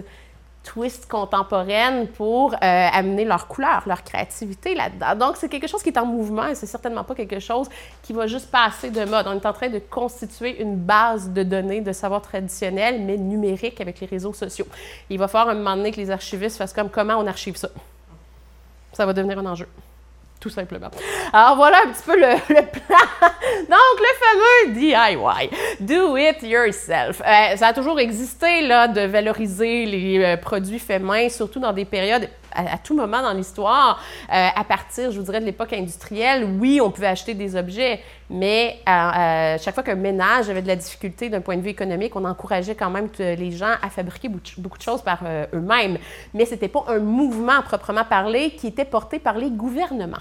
twist 0.69 1.09
contemporaine 1.09 2.09
pour 2.09 2.53
euh, 2.53 2.57
amener 2.63 3.25
leur 3.25 3.49
couleur, 3.49 3.83
leur 3.87 4.05
créativité 4.05 4.75
là-dedans. 4.75 5.27
Donc, 5.27 5.37
c'est 5.39 5.49
quelque 5.49 5.67
chose 5.67 5.83
qui 5.83 5.89
est 5.89 5.99
en 5.99 6.05
mouvement 6.05 6.47
et 6.47 6.55
c'est 6.55 6.67
certainement 6.67 7.05
pas 7.05 7.15
quelque 7.15 7.41
chose 7.41 7.69
qui 8.03 8.13
va 8.13 8.27
juste 8.27 8.51
passer 8.51 8.91
de 8.91 9.05
mode. 9.07 9.27
On 9.27 9.33
est 9.33 9.47
en 9.47 9.53
train 9.55 9.71
de 9.71 9.79
constituer 9.79 10.61
une 10.61 10.77
base 10.77 11.31
de 11.31 11.43
données 11.43 11.81
de 11.81 11.93
savoir 11.93 12.21
traditionnel, 12.21 13.01
mais 13.01 13.17
numérique 13.17 13.81
avec 13.81 13.99
les 14.01 14.07
réseaux 14.07 14.35
sociaux. 14.35 14.67
Il 15.09 15.19
va 15.19 15.27
falloir 15.27 15.55
un 15.55 15.59
moment 15.59 15.77
donné 15.77 15.91
que 15.91 15.97
les 15.97 16.11
archivistes 16.11 16.59
fassent 16.59 16.75
comme 16.75 16.91
comment 16.91 17.17
on 17.17 17.27
archive 17.27 17.57
ça. 17.57 17.71
Ça 18.93 19.07
va 19.07 19.15
devenir 19.15 19.39
un 19.39 19.47
enjeu 19.47 19.69
tout 20.41 20.51
simplement. 20.51 20.91
Alors 21.33 21.57
voilà 21.57 21.79
un 21.87 21.93
petit 21.93 22.03
peu 22.05 22.17
le, 22.17 22.37
plan. 22.47 22.97
Donc 23.69 23.99
le 23.99 24.13
fameux 24.21 24.75
DIY, 24.75 25.51
do 25.81 26.17
it 26.17 26.43
yourself. 26.43 27.21
Euh, 27.21 27.57
ça 27.57 27.69
a 27.69 27.73
toujours 27.73 27.99
existé 27.99 28.63
là 28.63 28.89
de 28.89 29.01
valoriser 29.03 29.87
les 29.87 30.25
euh, 30.25 30.37
produits 30.37 30.79
faits 30.79 31.03
main, 31.03 31.29
surtout 31.29 31.61
dans 31.61 31.73
des 31.73 31.85
périodes 31.85 32.29
à, 32.59 32.79
tout 32.79 32.95
moment 32.95 33.23
dans 33.23 33.33
l'histoire, 33.33 34.03
euh, 34.33 34.49
à 34.55 34.65
partir, 34.65 35.11
je 35.11 35.19
vous 35.19 35.25
dirais, 35.25 35.41
de 35.41 35.45
l'époque 35.45 35.73
industrielle, 35.73 36.45
oui, 36.61 36.81
on 36.83 36.91
pouvait 36.91 37.07
acheter 37.07 37.35
des 37.35 37.57
objets, 37.57 38.01
mais 38.31 38.81
chaque 38.87 39.75
fois 39.75 39.83
qu'un 39.83 39.95
ménage 39.95 40.51
avait 40.51 40.63
de 40.63 40.69
la 40.69 40.77
difficulté 40.77 41.29
d'un 41.29 41.41
point 41.41 41.57
de 41.57 41.63
vue 41.63 41.71
économique, 41.71 42.15
on 42.17 42.25
encourageait 42.25 42.75
quand 42.75 42.91
même 42.91 43.09
les 43.19 43.51
gens 43.53 43.75
à 43.83 43.91
fabriquer 43.91 44.29
beaucoup 44.29 44.79
de 44.79 44.83
choses 44.83 45.03
par 45.03 45.21
eux-mêmes. 45.55 45.99
Mais 46.35 46.45
ce 46.45 46.53
n'était 46.53 46.69
pas 46.69 46.85
un 46.89 46.99
mouvement 46.99 47.63
proprement 47.63 48.05
parlé 48.05 48.51
qui 48.51 48.67
était 48.67 48.85
porté 48.85 49.19
par 49.19 49.39
les 49.39 49.51
gouvernements 49.51 50.19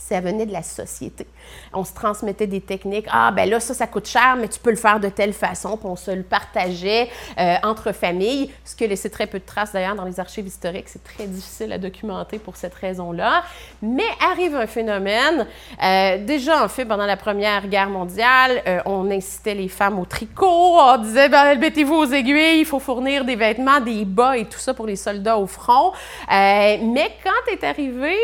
ça 0.00 0.20
venait 0.20 0.46
de 0.46 0.52
la 0.52 0.62
société. 0.62 1.26
On 1.72 1.84
se 1.84 1.92
transmettait 1.92 2.46
des 2.46 2.60
techniques. 2.60 3.06
Ah, 3.10 3.30
ben 3.30 3.48
là, 3.48 3.60
ça, 3.60 3.74
ça 3.74 3.86
coûte 3.86 4.08
cher, 4.08 4.36
mais 4.38 4.48
tu 4.48 4.58
peux 4.58 4.70
le 4.70 4.76
faire 4.76 4.98
de 4.98 5.08
telle 5.08 5.32
façon. 5.32 5.76
Puis 5.76 5.86
on 5.86 5.96
se 5.96 6.10
le 6.10 6.22
partageait 6.22 7.08
euh, 7.38 7.56
entre 7.62 7.92
familles, 7.92 8.50
ce 8.64 8.74
qui 8.74 8.84
a 8.84 8.86
laissé 8.86 9.10
très 9.10 9.26
peu 9.26 9.38
de 9.38 9.44
traces 9.44 9.72
d'ailleurs 9.72 9.94
dans 9.94 10.04
les 10.04 10.18
archives 10.18 10.46
historiques. 10.46 10.88
C'est 10.88 11.04
très 11.04 11.26
difficile 11.26 11.72
à 11.72 11.78
documenter 11.78 12.38
pour 12.38 12.56
cette 12.56 12.74
raison-là. 12.74 13.44
Mais 13.82 14.08
arrive 14.32 14.56
un 14.56 14.66
phénomène. 14.66 15.46
Euh, 15.82 16.24
déjà, 16.24 16.64
en 16.64 16.68
fait, 16.68 16.84
pendant 16.84 17.06
la 17.06 17.16
Première 17.16 17.68
Guerre 17.68 17.90
mondiale, 17.90 18.62
euh, 18.66 18.80
on 18.86 19.10
incitait 19.10 19.54
les 19.54 19.68
femmes 19.68 19.98
au 19.98 20.06
tricot. 20.06 20.46
On 20.80 20.98
disait, 20.98 21.28
ben, 21.28 21.58
mettez-vous 21.58 21.94
aux 21.94 22.06
aiguilles, 22.06 22.60
il 22.60 22.66
faut 22.66 22.80
fournir 22.80 23.24
des 23.24 23.36
vêtements, 23.36 23.80
des 23.80 24.04
bas 24.04 24.36
et 24.36 24.46
tout 24.46 24.58
ça 24.58 24.72
pour 24.74 24.86
les 24.86 24.96
soldats 24.96 25.36
au 25.36 25.46
front. 25.46 25.92
mais 26.28 27.10
quand 27.22 27.52
est 27.52 27.64
arrivé 27.64 28.16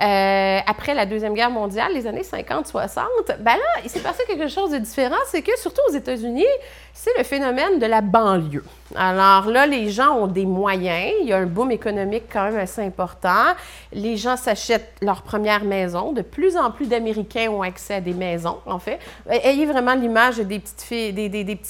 euh, 0.00 0.58
après 0.66 0.94
la 0.94 1.06
Deuxième 1.06 1.32
Guerre 1.32 1.50
mondiale, 1.50 1.92
les 1.94 2.06
années 2.06 2.22
50-60, 2.22 3.00
ben 3.40 3.52
là, 3.52 3.80
il 3.82 3.88
s'est 3.88 4.00
passé 4.00 4.24
quelque 4.26 4.48
chose 4.48 4.70
de 4.70 4.78
différent. 4.78 5.16
C'est 5.26 5.40
que, 5.40 5.58
surtout 5.58 5.80
aux 5.88 5.94
États-Unis, 5.94 6.44
c'est 6.92 7.16
le 7.16 7.24
phénomène 7.24 7.78
de 7.78 7.86
la 7.86 8.02
banlieue. 8.02 8.64
Alors 8.94 9.46
là, 9.46 9.66
les 9.66 9.88
gens 9.88 10.16
ont 10.16 10.26
des 10.26 10.44
moyens. 10.44 11.14
Il 11.22 11.28
y 11.28 11.32
a 11.32 11.38
un 11.38 11.46
boom 11.46 11.70
économique 11.70 12.24
quand 12.30 12.44
même 12.44 12.58
assez 12.58 12.82
important. 12.82 13.54
Les 13.92 14.16
gens 14.16 14.36
s'achètent 14.36 14.92
leur 15.00 15.22
première 15.22 15.64
maison. 15.64 16.12
De 16.12 16.22
plus 16.22 16.56
en 16.56 16.70
plus 16.70 16.86
d'Américains 16.86 17.48
ont 17.50 17.62
accès 17.62 17.94
à 17.94 18.00
des 18.00 18.14
maisons, 18.14 18.58
en 18.66 18.78
fait. 18.78 18.98
Ayez 19.30 19.64
vraiment 19.64 19.94
l'image 19.94 20.36
des, 20.38 20.58
petits 20.58 21.14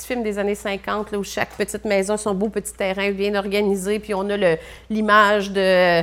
films 0.06 0.22
des 0.24 0.38
années 0.38 0.54
50, 0.56 1.12
là, 1.12 1.18
où 1.18 1.24
chaque 1.24 1.50
petite 1.50 1.84
maison, 1.84 2.16
son 2.16 2.34
beau 2.34 2.48
petit 2.48 2.72
terrain 2.72 3.12
bien 3.12 3.36
organisé, 3.36 4.00
puis 4.00 4.14
on 4.14 4.28
a 4.30 4.56
l'image 4.90 5.52
de 5.52 6.02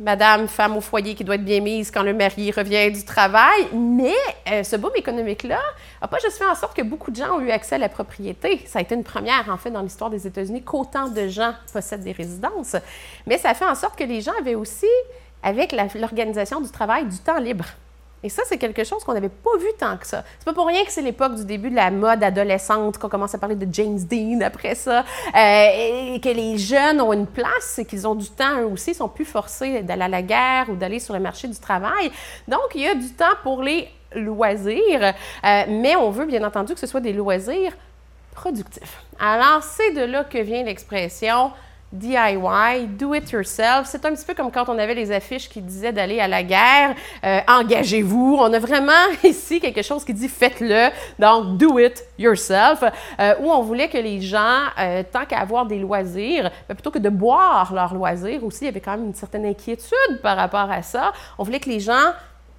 madame, 0.00 0.48
femme 0.48 0.76
au 0.76 0.80
foyer 0.80 1.14
qui 1.14 1.24
doit 1.24 1.34
être 1.34 1.44
bien 1.44 1.60
mise 1.60 1.90
quand 1.90 2.02
le 2.02 2.14
mari 2.14 2.50
revient 2.52 2.90
du 2.90 3.04
travail. 3.04 3.68
Mais 3.72 4.14
euh, 4.50 4.62
ce 4.62 4.76
boom 4.76 4.92
économique-là 4.94 5.60
n'a 6.00 6.08
pas 6.08 6.18
juste 6.18 6.38
fait 6.38 6.46
en 6.46 6.54
sorte 6.54 6.76
que 6.76 6.82
beaucoup 6.82 7.10
de 7.10 7.16
gens 7.16 7.36
ont 7.36 7.40
eu 7.40 7.50
accès 7.50 7.76
à 7.76 7.78
la 7.78 7.88
propriété. 7.88 8.62
Ça 8.66 8.78
a 8.78 8.82
été 8.82 8.94
une 8.94 9.04
première, 9.04 9.48
en 9.50 9.56
fait, 9.56 9.70
dans 9.70 9.82
l'histoire 9.82 10.10
des 10.10 10.26
États-Unis 10.26 10.62
qu'autant 10.62 11.08
de 11.08 11.28
gens 11.28 11.54
possèdent 11.72 12.04
des 12.04 12.12
résidences. 12.12 12.76
Mais 13.26 13.38
ça 13.38 13.50
a 13.50 13.54
fait 13.54 13.66
en 13.66 13.74
sorte 13.74 13.98
que 13.98 14.04
les 14.04 14.20
gens 14.20 14.32
avaient 14.38 14.54
aussi, 14.54 14.86
avec 15.42 15.74
l'organisation 15.94 16.60
du 16.60 16.70
travail, 16.70 17.06
du 17.06 17.18
temps 17.18 17.38
libre. 17.38 17.66
Et 18.22 18.28
ça, 18.28 18.42
c'est 18.46 18.58
quelque 18.58 18.82
chose 18.82 19.04
qu'on 19.04 19.14
n'avait 19.14 19.28
pas 19.28 19.56
vu 19.58 19.68
tant 19.78 19.96
que 19.96 20.06
ça. 20.06 20.24
C'est 20.38 20.44
pas 20.44 20.52
pour 20.52 20.66
rien 20.66 20.84
que 20.84 20.90
c'est 20.90 21.02
l'époque 21.02 21.36
du 21.36 21.44
début 21.44 21.70
de 21.70 21.76
la 21.76 21.90
mode 21.90 22.22
adolescente, 22.22 22.98
qu'on 22.98 23.08
commence 23.08 23.34
à 23.34 23.38
parler 23.38 23.54
de 23.54 23.72
James 23.72 23.98
Dean 23.98 24.40
après 24.40 24.74
ça, 24.74 25.00
euh, 25.00 26.14
et 26.14 26.20
que 26.20 26.28
les 26.28 26.58
jeunes 26.58 27.00
ont 27.00 27.12
une 27.12 27.26
place 27.26 27.78
et 27.78 27.84
qu'ils 27.84 28.08
ont 28.08 28.16
du 28.16 28.28
temps 28.28 28.60
eux 28.60 28.66
aussi, 28.66 28.90
ils 28.90 28.96
sont 28.96 29.08
plus 29.08 29.24
forcés 29.24 29.82
d'aller 29.82 30.02
à 30.02 30.08
la 30.08 30.22
guerre 30.22 30.66
ou 30.68 30.74
d'aller 30.74 30.98
sur 30.98 31.14
le 31.14 31.20
marché 31.20 31.46
du 31.46 31.58
travail. 31.58 32.10
Donc, 32.48 32.74
il 32.74 32.80
y 32.80 32.88
a 32.88 32.94
du 32.94 33.08
temps 33.10 33.36
pour 33.44 33.62
les 33.62 33.88
loisirs, 34.16 35.14
euh, 35.44 35.62
mais 35.68 35.94
on 35.94 36.10
veut 36.10 36.26
bien 36.26 36.42
entendu 36.42 36.74
que 36.74 36.80
ce 36.80 36.86
soit 36.86 37.00
des 37.00 37.12
loisirs 37.12 37.72
productifs. 38.32 39.02
Alors, 39.20 39.62
c'est 39.62 39.92
de 39.92 40.02
là 40.02 40.24
que 40.24 40.38
vient 40.38 40.64
l'expression 40.64 41.52
DIY, 41.92 42.86
do 42.98 43.14
it 43.14 43.30
yourself. 43.30 43.86
C'est 43.86 44.04
un 44.04 44.14
petit 44.14 44.24
peu 44.24 44.34
comme 44.34 44.50
quand 44.50 44.68
on 44.68 44.78
avait 44.78 44.94
les 44.94 45.10
affiches 45.10 45.48
qui 45.48 45.62
disaient 45.62 45.92
d'aller 45.92 46.20
à 46.20 46.28
la 46.28 46.42
guerre, 46.42 46.94
euh, 47.24 47.40
engagez-vous. 47.48 48.36
On 48.38 48.52
a 48.52 48.58
vraiment 48.58 48.92
ici 49.24 49.58
quelque 49.58 49.82
chose 49.82 50.04
qui 50.04 50.12
dit 50.12 50.28
faites-le, 50.28 50.90
donc 51.18 51.56
do 51.56 51.78
it 51.78 52.04
yourself, 52.18 52.84
euh, 53.18 53.34
où 53.40 53.50
on 53.50 53.62
voulait 53.62 53.88
que 53.88 53.98
les 53.98 54.20
gens, 54.20 54.66
euh, 54.78 55.02
tant 55.10 55.24
qu'à 55.24 55.38
avoir 55.38 55.64
des 55.64 55.78
loisirs, 55.78 56.50
ben, 56.68 56.74
plutôt 56.74 56.90
que 56.90 56.98
de 56.98 57.08
boire 57.08 57.72
leurs 57.72 57.94
loisirs 57.94 58.44
aussi, 58.44 58.64
il 58.64 58.66
y 58.66 58.68
avait 58.68 58.80
quand 58.80 58.92
même 58.92 59.06
une 59.06 59.14
certaine 59.14 59.46
inquiétude 59.46 60.20
par 60.22 60.36
rapport 60.36 60.70
à 60.70 60.82
ça. 60.82 61.12
On 61.38 61.42
voulait 61.42 61.60
que 61.60 61.70
les 61.70 61.80
gens 61.80 62.12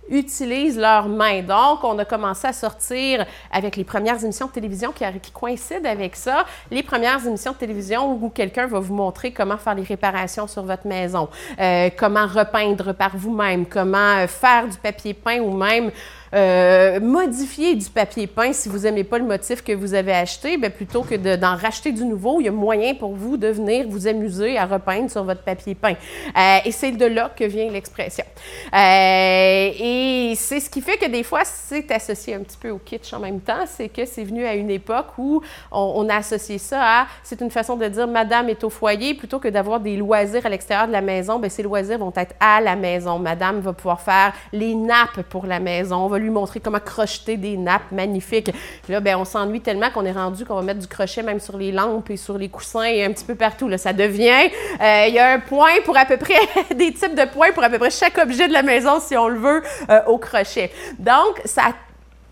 utilisent 0.09 0.77
leurs 0.77 1.07
mains. 1.07 1.41
Donc, 1.41 1.83
on 1.83 1.97
a 1.99 2.05
commencé 2.05 2.47
à 2.47 2.53
sortir 2.53 3.25
avec 3.51 3.75
les 3.75 3.83
premières 3.83 4.23
émissions 4.23 4.47
de 4.47 4.51
télévision 4.51 4.91
qui, 4.91 5.03
qui 5.21 5.31
coïncident 5.31 5.89
avec 5.89 6.15
ça, 6.15 6.45
les 6.71 6.83
premières 6.83 7.25
émissions 7.25 7.51
de 7.51 7.57
télévision 7.57 8.13
où 8.13 8.29
quelqu'un 8.29 8.67
va 8.67 8.79
vous 8.79 8.93
montrer 8.93 9.31
comment 9.31 9.57
faire 9.57 9.75
les 9.75 9.83
réparations 9.83 10.47
sur 10.47 10.63
votre 10.63 10.87
maison, 10.87 11.29
euh, 11.59 11.89
comment 11.97 12.27
repeindre 12.27 12.93
par 12.93 13.15
vous-même, 13.15 13.65
comment 13.65 14.17
euh, 14.17 14.27
faire 14.27 14.67
du 14.67 14.77
papier 14.77 15.13
peint 15.13 15.39
ou 15.39 15.51
même 15.51 15.91
euh, 16.33 16.99
modifier 16.99 17.75
du 17.75 17.89
papier 17.89 18.27
peint 18.27 18.53
si 18.53 18.69
vous 18.69 18.79
n'aimez 18.79 19.03
pas 19.03 19.17
le 19.17 19.25
motif 19.25 19.63
que 19.63 19.73
vous 19.73 19.93
avez 19.93 20.13
acheté, 20.13 20.57
bien, 20.57 20.69
plutôt 20.69 21.01
que 21.01 21.15
d'en 21.35 21.55
racheter 21.55 21.91
du 21.91 22.05
nouveau, 22.05 22.39
il 22.39 22.45
y 22.45 22.47
a 22.47 22.51
moyen 22.51 22.93
pour 22.93 23.15
vous 23.15 23.37
de 23.37 23.47
venir 23.47 23.85
vous 23.87 24.07
amuser 24.07 24.57
à 24.57 24.65
repeindre 24.65 25.09
sur 25.09 25.23
votre 25.23 25.41
papier 25.41 25.75
peint. 25.75 25.95
Euh, 26.37 26.57
et 26.65 26.71
c'est 26.71 26.91
de 26.91 27.05
là 27.05 27.31
que 27.35 27.43
vient 27.43 27.69
l'expression. 27.71 28.25
Euh, 28.73 29.71
et 29.79 30.33
c'est 30.35 30.59
ce 30.59 30.69
qui 30.69 30.81
fait 30.81 30.97
que 30.97 31.09
des 31.09 31.23
fois, 31.23 31.41
c'est 31.45 31.89
associé 31.91 32.35
un 32.35 32.39
petit 32.39 32.57
peu 32.57 32.69
au 32.69 32.77
kitsch 32.77 33.13
en 33.13 33.19
même 33.19 33.41
temps, 33.41 33.65
c'est 33.65 33.89
que 33.89 34.05
c'est 34.05 34.23
venu 34.23 34.45
à 34.45 34.53
une 34.53 34.69
époque 34.69 35.17
où 35.17 35.41
on, 35.71 36.07
a 36.09 36.15
associé 36.15 36.57
ça 36.57 37.01
à, 37.01 37.07
c'est 37.23 37.41
une 37.41 37.51
façon 37.51 37.75
de 37.75 37.87
dire 37.87 38.07
madame 38.07 38.49
est 38.49 38.63
au 38.63 38.69
foyer, 38.69 39.13
plutôt 39.13 39.39
que 39.39 39.47
d'avoir 39.47 39.79
des 39.79 39.97
loisirs 39.97 40.45
à 40.45 40.49
l'extérieur 40.49 40.87
de 40.87 40.91
la 40.91 41.01
maison, 41.01 41.39
bien, 41.39 41.49
ces 41.49 41.63
loisirs 41.63 41.99
vont 41.99 42.13
être 42.15 42.35
à 42.39 42.61
la 42.61 42.75
maison. 42.75 43.19
Madame 43.19 43.59
va 43.59 43.73
pouvoir 43.73 44.01
faire 44.01 44.33
les 44.53 44.75
nappes 44.75 45.21
pour 45.29 45.45
la 45.45 45.59
maison, 45.59 46.07
lui 46.19 46.29
montrer 46.29 46.59
comment 46.59 46.79
crocheter 46.79 47.37
des 47.37 47.57
nappes 47.57 47.91
magnifiques. 47.91 48.51
Là, 48.87 48.99
ben, 48.99 49.17
on 49.17 49.25
s'ennuie 49.25 49.61
tellement 49.61 49.89
qu'on 49.89 50.05
est 50.05 50.11
rendu 50.11 50.45
qu'on 50.45 50.55
va 50.55 50.61
mettre 50.61 50.79
du 50.79 50.87
crochet 50.87 51.23
même 51.23 51.39
sur 51.39 51.57
les 51.57 51.71
lampes 51.71 52.09
et 52.09 52.17
sur 52.17 52.37
les 52.37 52.49
coussins 52.49 52.83
et 52.83 53.03
un 53.03 53.11
petit 53.11 53.25
peu 53.25 53.35
partout. 53.35 53.67
Là, 53.67 53.77
ça 53.77 53.93
devient, 53.93 54.49
euh, 54.81 55.05
il 55.07 55.13
y 55.13 55.19
a 55.19 55.33
un 55.33 55.39
point 55.39 55.81
pour 55.85 55.97
à 55.97 56.05
peu 56.05 56.17
près, 56.17 56.39
des 56.75 56.93
types 56.93 57.15
de 57.15 57.25
points 57.25 57.51
pour 57.51 57.63
à 57.63 57.69
peu 57.69 57.79
près 57.79 57.89
chaque 57.89 58.17
objet 58.17 58.47
de 58.47 58.53
la 58.53 58.63
maison, 58.63 58.99
si 58.99 59.17
on 59.17 59.27
le 59.27 59.39
veut, 59.39 59.63
euh, 59.89 60.01
au 60.07 60.17
crochet. 60.17 60.71
Donc, 60.99 61.41
ça 61.45 61.73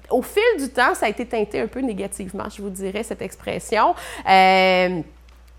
au 0.10 0.22
fil 0.22 0.41
du 0.58 0.70
temps, 0.70 0.94
ça 0.94 1.08
a 1.08 1.10
été 1.10 1.25
teinté 1.25 1.60
un 1.60 1.67
peu 1.67 1.82
négativement, 1.82 2.46
je 2.50 2.62
vous 2.62 2.70
dirais, 2.70 3.03
cette 3.03 3.22
expression. 3.22 3.94
Euh, 4.29 5.01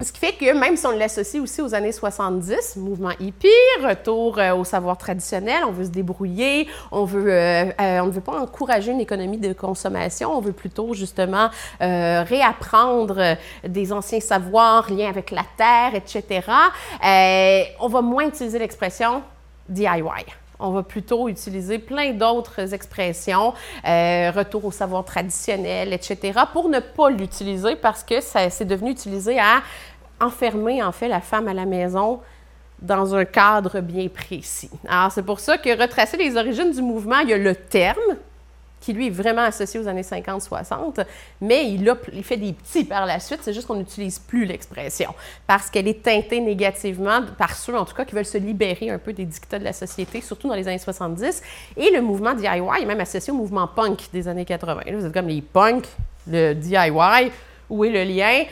Ce 0.01 0.13
qui 0.13 0.21
fait 0.21 0.33
que 0.33 0.57
même 0.57 0.77
si 0.77 0.87
on 0.87 0.93
l'associe 0.93 1.43
aussi 1.43 1.61
aux 1.61 1.75
années 1.75 1.91
70, 1.91 2.77
mouvement 2.77 3.11
hippie, 3.19 3.49
retour 3.83 4.39
euh, 4.39 4.55
au 4.55 4.63
savoir 4.63 4.97
traditionnel, 4.97 5.65
on 5.67 5.73
veut 5.73 5.87
se 5.87 5.91
débrouiller, 5.91 6.69
on 6.93 7.05
veut, 7.05 7.33
euh, 7.33 7.65
euh, 7.65 8.01
on 8.01 8.07
ne 8.07 8.13
veut 8.13 8.21
pas 8.21 8.41
encourager 8.41 8.93
une 8.93 9.01
économie 9.01 9.39
de 9.39 9.53
consommation, 9.53 10.37
on 10.37 10.41
veut 10.41 10.53
plutôt 10.53 10.95
justement 10.95 11.51
réapprendre 11.81 13.37
des 13.67 13.93
anciens 13.93 14.21
savoirs 14.21 14.89
liés 14.91 15.07
avec 15.07 15.33
la 15.33 15.45
terre, 15.57 15.95
etc. 15.95 16.43
on 17.81 17.89
va 17.89 18.01
moins 18.01 18.29
utiliser 18.29 18.59
l'expression 18.61 19.23
DIY. 19.69 20.25
On 20.61 20.71
va 20.71 20.83
plutôt 20.83 21.29
utiliser 21.29 21.79
plein 21.79 22.13
d'autres 22.13 22.75
expressions, 22.75 23.55
retour 23.85 24.65
au 24.65 24.71
savoir 24.71 25.05
traditionnel, 25.05 25.93
etc., 25.93 26.41
pour 26.53 26.69
ne 26.69 26.81
pas 26.81 27.11
l'utiliser 27.11 27.77
parce 27.77 28.03
que 28.03 28.21
c'est 28.21 28.65
devenu 28.65 28.91
utilisé 28.91 29.39
à 29.39 29.63
enfermer 30.21 30.83
en 30.83 30.91
fait 30.91 31.09
la 31.09 31.21
femme 31.21 31.47
à 31.47 31.55
la 31.55 31.65
maison 31.65 32.21
dans 32.81 33.15
un 33.15 33.25
cadre 33.25 33.81
bien 33.81 34.09
précis. 34.09 34.71
Alors 34.89 35.13
c'est 35.13 35.23
pour 35.23 35.41
ça 35.41 35.59
que 35.59 35.81
retracer 35.81 36.17
les 36.17 36.37
origines 36.37 36.73
du 36.73 36.83
mouvement, 36.83 37.19
il 37.21 37.31
y 37.31 37.35
a 37.35 37.39
le 37.39 37.55
terme 37.55 38.17
qui 38.81 38.93
lui 38.93 39.09
est 39.09 39.11
vraiment 39.11 39.43
associé 39.43 39.81
aux 39.81 39.89
années 39.89 40.03
50-60, 40.03 41.05
mais 41.41 41.71
il, 41.71 41.85
fait 42.23 42.37
des 42.37 42.53
petits 42.53 42.85
par 42.85 43.07
la 43.07 43.21
suite, 43.21 43.41
c'est 43.43 43.53
juste 43.53 43.67
qu'on 43.67 43.77
n'utilise 43.77 44.19
plus 44.19 44.45
l'expression 44.45 45.15
parce 45.47 45.71
qu'elle 45.71 45.89
est 45.89 46.03
teintée 46.03 46.41
négativement 46.41 47.21
par 47.37 47.55
ceux, 47.55 47.77
en 47.77 47.85
tout 47.85 47.95
cas, 47.95 48.05
qui 48.05 48.15
veulent 48.15 48.25
se 48.25 48.39
libérer 48.39 48.91
un 48.91 48.99
peu 48.99 49.13
des 49.13 49.25
dictats 49.25 49.59
de 49.59 49.65
la 49.65 49.73
société, 49.73 50.21
surtout 50.21 50.49
dans 50.49 50.55
les 50.55 50.69
années 50.69 50.79
70. 50.79 51.43
Et 51.77 51.91
le 51.91 52.01
mouvement 52.01 52.35
DIY 52.35 52.47
est 52.81 52.87
même 52.87 53.01
associé 53.01 53.33
au 53.33 53.37
mouvement 53.37 53.67
punk 53.67 54.09
des 54.13 54.29
années 54.29 54.45
80. 54.45 54.83
Là, 54.87 54.97
vous 54.97 55.07
êtes 55.07 55.15
comme 55.15 55.29
les 55.29 55.43
punks, 55.43 55.89
le 56.27 56.55
DIY, 56.55 57.31
où 57.71 57.85
est 57.85 57.91
le 57.91 58.05
lien? 58.05 58.45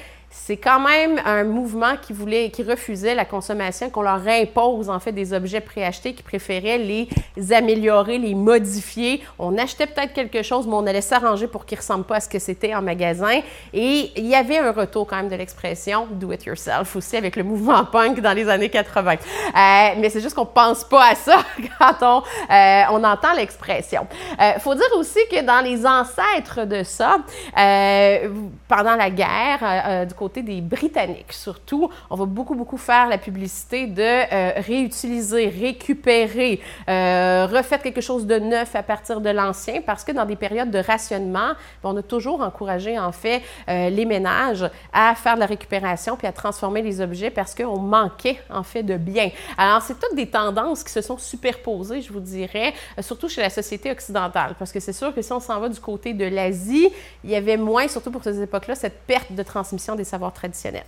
C'est 0.45 0.57
quand 0.57 0.79
même 0.79 1.21
un 1.25 1.43
mouvement 1.43 1.97
qui 2.01 2.13
voulait, 2.13 2.51
qui 2.51 2.63
refusait 2.63 3.15
la 3.15 3.25
consommation, 3.25 3.91
qu'on 3.91 4.03
leur 4.03 4.21
impose 4.29 4.91
en 4.91 5.01
fait 5.01 5.11
des 5.11 5.33
objets 5.33 5.61
préachetés, 5.61 6.13
qui 6.13 6.23
préféraient 6.23 6.79
les 6.79 7.09
améliorer, 7.53 8.19
les 8.19 8.35
modifier. 8.35 9.23
On 9.39 9.59
achetait 9.59 9.87
peut-être 9.87 10.13
quelque 10.13 10.43
chose, 10.43 10.67
mais 10.69 10.75
on 10.75 10.87
allait 10.87 11.01
s'arranger 11.01 11.49
pour 11.49 11.65
qu'ils 11.65 11.77
ne 11.77 11.81
ressemblent 11.81 12.05
pas 12.05 12.17
à 12.17 12.21
ce 12.21 12.29
que 12.29 12.39
c'était 12.39 12.75
en 12.75 12.83
magasin. 12.83 13.41
Et 13.73 14.13
il 14.17 14.27
y 14.27 14.37
avait 14.37 14.59
un 14.59 14.71
retour 14.71 15.07
quand 15.07 15.17
même 15.17 15.29
de 15.29 15.35
l'expression 15.35 16.07
do 16.13 16.31
it 16.31 16.45
yourself 16.45 16.95
aussi 16.95 17.17
avec 17.17 17.35
le 17.35 17.43
mouvement 17.43 17.85
punk 17.93 18.21
dans 18.21 18.33
les 18.33 18.49
années 18.49 18.69
80. 18.69 19.15
Euh, 19.15 19.17
mais 19.99 20.11
c'est 20.11 20.21
juste 20.21 20.37
qu'on 20.37 20.47
pense 20.47 20.85
pas 20.85 21.11
à 21.11 21.15
ça 21.17 21.39
quand 21.79 21.97
on, 22.03 22.23
euh, 22.53 22.83
on 22.91 23.03
entend 23.03 23.33
l'expression. 23.37 24.07
Euh, 24.41 24.53
faut 24.61 24.75
dire 24.75 24.91
aussi 24.97 25.19
que 25.31 25.43
dans 25.43 25.65
les 25.65 25.85
ancêtres 25.85 26.67
de 26.67 26.85
ça, 26.85 27.17
pendant 28.69 28.95
la 28.97 29.11
guerre, 29.11 30.07
du 30.07 30.15
côté 30.15 30.26
des 30.29 30.61
Britanniques 30.61 31.33
surtout, 31.33 31.91
on 32.11 32.17
va 32.17 32.25
beaucoup, 32.25 32.55
beaucoup 32.55 32.77
faire 32.77 33.09
la 33.09 33.19
publicité 33.19 33.87
de 33.87 34.03
euh, 34.03 34.53
réutiliser, 34.57 35.49
récupérer, 35.49 36.61
euh, 36.89 37.47
refaire 37.47 37.81
quelque 37.81 38.01
chose 38.01 38.27
de 38.27 38.39
neuf 38.39 38.75
à 38.75 38.83
partir 38.83 39.21
de 39.21 39.31
l'ancien, 39.31 39.81
parce 39.83 40.05
que 40.05 40.13
dans 40.13 40.25
des 40.25 40.37
périodes 40.37 40.71
de 40.71 40.79
rationnement, 40.79 41.53
on 41.85 41.97
a 41.97 42.03
toujours 42.03 42.41
encouragé 42.41 42.99
en 42.99 43.13
fait 43.13 43.43
euh, 43.69 43.91
les 43.91 44.05
ménages 44.05 44.69
à 44.93 45.15
faire 45.15 45.35
de 45.35 45.41
la 45.41 45.47
récupération 45.47 46.17
puis 46.17 46.27
à 46.27 46.33
transformer 46.33 46.83
les 46.83 47.01
objets 47.01 47.31
parce 47.31 47.55
qu'on 47.55 47.79
manquait 47.79 48.41
en 48.51 48.63
fait 48.63 48.83
de 48.83 48.97
biens. 48.97 49.31
Alors, 49.57 49.83
c'est 49.83 49.99
toutes 49.99 50.17
des 50.17 50.27
tendances 50.27 50.83
qui 50.83 50.93
se 50.93 51.01
sont 51.01 51.19
superposées, 51.19 52.03
je 52.03 52.13
vous 52.13 52.21
dirais, 52.21 52.75
surtout 53.01 53.29
chez 53.29 53.41
la 53.41 53.51
société 53.51 53.91
occidentale, 53.91 54.57
parce 54.59 54.73
que 54.73 54.81
c'est 54.81 54.93
sûr 54.93 55.15
que 55.15 55.23
si 55.23 55.33
on 55.33 55.41
s'en 55.41 55.61
va 55.61 55.69
du 55.69 55.81
côté 55.81 56.13
de 56.13 56.25
l'Asie, 56.25 56.89
il 57.23 57.31
y 57.31 57.37
avait 57.37 57.57
moins, 57.57 57.87
surtout 57.87 58.11
pour 58.11 58.25
ces 58.25 58.43
époques-là, 58.43 58.75
cette 58.75 59.01
perte 59.07 59.33
de 59.33 59.43
transmission 59.43 59.95
des 59.95 60.05
savoirs 60.05 60.16
traditionnel. 60.33 60.85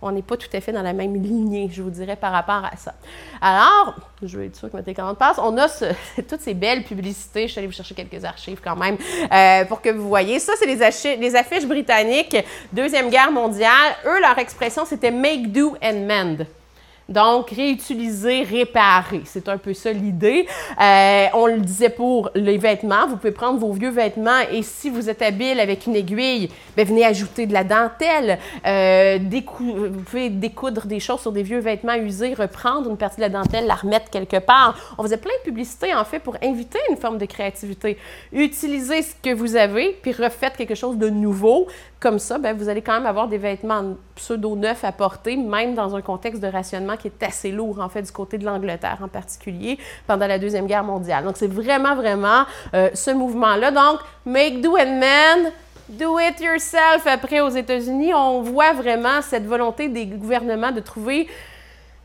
On 0.00 0.12
n'est 0.12 0.22
pas 0.22 0.36
tout 0.36 0.48
à 0.52 0.60
fait 0.60 0.70
dans 0.70 0.82
la 0.82 0.92
même 0.92 1.20
lignée, 1.20 1.68
je 1.72 1.82
vous 1.82 1.90
dirais, 1.90 2.14
par 2.14 2.30
rapport 2.30 2.64
à 2.64 2.76
ça. 2.76 2.94
Alors, 3.40 3.96
je 4.22 4.38
vais 4.38 4.46
être 4.46 4.56
sûre 4.56 4.70
que 4.70 4.76
ma 4.76 4.94
commandes 4.94 5.18
passe. 5.18 5.38
On 5.38 5.56
a 5.58 5.66
toutes 6.28 6.40
ces 6.40 6.54
belles 6.54 6.84
publicités. 6.84 7.48
Je 7.48 7.52
suis 7.52 7.58
allée 7.58 7.66
vous 7.66 7.72
chercher 7.72 7.96
quelques 7.96 8.24
archives 8.24 8.60
quand 8.62 8.76
même 8.76 8.96
euh, 9.32 9.64
pour 9.64 9.80
que 9.80 9.88
vous 9.88 10.06
voyez. 10.06 10.38
Ça, 10.38 10.52
c'est 10.56 10.66
les, 10.66 11.34
affiches 11.34 11.66
britanniques, 11.66 12.36
Deuxième 12.72 13.10
Guerre 13.10 13.32
mondiale. 13.32 13.96
Eux, 14.06 14.20
leur 14.20 14.38
expression, 14.38 14.84
c'était 14.84 15.10
make 15.10 15.50
do 15.50 15.76
and 15.82 16.06
mend. 16.06 16.46
Donc, 17.08 17.50
réutiliser, 17.50 18.42
réparer. 18.42 19.22
C'est 19.24 19.48
un 19.48 19.56
peu 19.56 19.72
ça 19.72 19.92
l'idée. 19.92 20.46
Euh, 20.80 21.26
on 21.32 21.46
le 21.46 21.60
disait 21.60 21.88
pour 21.88 22.30
les 22.34 22.58
vêtements. 22.58 23.06
Vous 23.08 23.16
pouvez 23.16 23.32
prendre 23.32 23.58
vos 23.58 23.72
vieux 23.72 23.90
vêtements 23.90 24.40
et 24.52 24.62
si 24.62 24.90
vous 24.90 25.08
êtes 25.08 25.22
habile 25.22 25.58
avec 25.58 25.86
une 25.86 25.96
aiguille, 25.96 26.50
bien, 26.76 26.84
venez 26.84 27.06
ajouter 27.06 27.46
de 27.46 27.54
la 27.54 27.64
dentelle. 27.64 28.38
Euh, 28.66 29.18
vous 29.58 30.02
pouvez 30.04 30.28
découdre 30.28 30.86
des 30.86 31.00
choses 31.00 31.20
sur 31.20 31.32
des 31.32 31.42
vieux 31.42 31.60
vêtements 31.60 31.94
usés, 31.94 32.34
reprendre 32.34 32.90
une 32.90 32.98
partie 32.98 33.16
de 33.16 33.22
la 33.22 33.30
dentelle, 33.30 33.66
la 33.66 33.76
remettre 33.76 34.10
quelque 34.10 34.38
part. 34.38 34.76
On 34.98 35.02
faisait 35.02 35.16
plein 35.16 35.32
de 35.38 35.44
publicités, 35.44 35.94
en 35.94 36.04
fait, 36.04 36.18
pour 36.18 36.36
inviter 36.42 36.78
une 36.90 36.96
forme 36.96 37.16
de 37.16 37.24
créativité. 37.24 37.96
Utilisez 38.32 39.02
ce 39.02 39.14
que 39.22 39.34
vous 39.34 39.56
avez, 39.56 39.98
puis 40.02 40.12
refaites 40.12 40.56
quelque 40.56 40.74
chose 40.74 40.98
de 40.98 41.08
nouveau. 41.08 41.68
Comme 42.00 42.18
ça, 42.18 42.38
bien, 42.38 42.52
vous 42.52 42.68
allez 42.68 42.82
quand 42.82 42.92
même 42.92 43.06
avoir 43.06 43.28
des 43.28 43.38
vêtements 43.38 43.96
pseudo-neufs 44.18 44.84
à 44.84 44.92
porter, 44.92 45.36
même 45.36 45.74
dans 45.74 45.96
un 45.96 46.02
contexte 46.02 46.42
de 46.42 46.48
rationnement 46.48 46.96
qui 46.96 47.08
est 47.08 47.22
assez 47.22 47.50
lourd, 47.50 47.80
en 47.80 47.88
fait, 47.88 48.02
du 48.02 48.12
côté 48.12 48.36
de 48.38 48.44
l'Angleterre 48.44 48.98
en 49.02 49.08
particulier, 49.08 49.78
pendant 50.06 50.26
la 50.26 50.38
Deuxième 50.38 50.66
Guerre 50.66 50.84
mondiale. 50.84 51.24
Donc, 51.24 51.36
c'est 51.36 51.50
vraiment, 51.50 51.94
vraiment 51.94 52.44
euh, 52.74 52.90
ce 52.94 53.10
mouvement-là. 53.10 53.70
Donc, 53.70 54.00
make 54.26 54.60
do 54.60 54.76
and 54.76 54.98
man, 54.98 55.52
do 55.88 56.18
it 56.18 56.40
yourself. 56.40 57.06
Après, 57.06 57.40
aux 57.40 57.48
États-Unis, 57.48 58.12
on 58.12 58.42
voit 58.42 58.72
vraiment 58.72 59.22
cette 59.22 59.46
volonté 59.46 59.88
des 59.88 60.06
gouvernements 60.06 60.72
de 60.72 60.80
trouver 60.80 61.28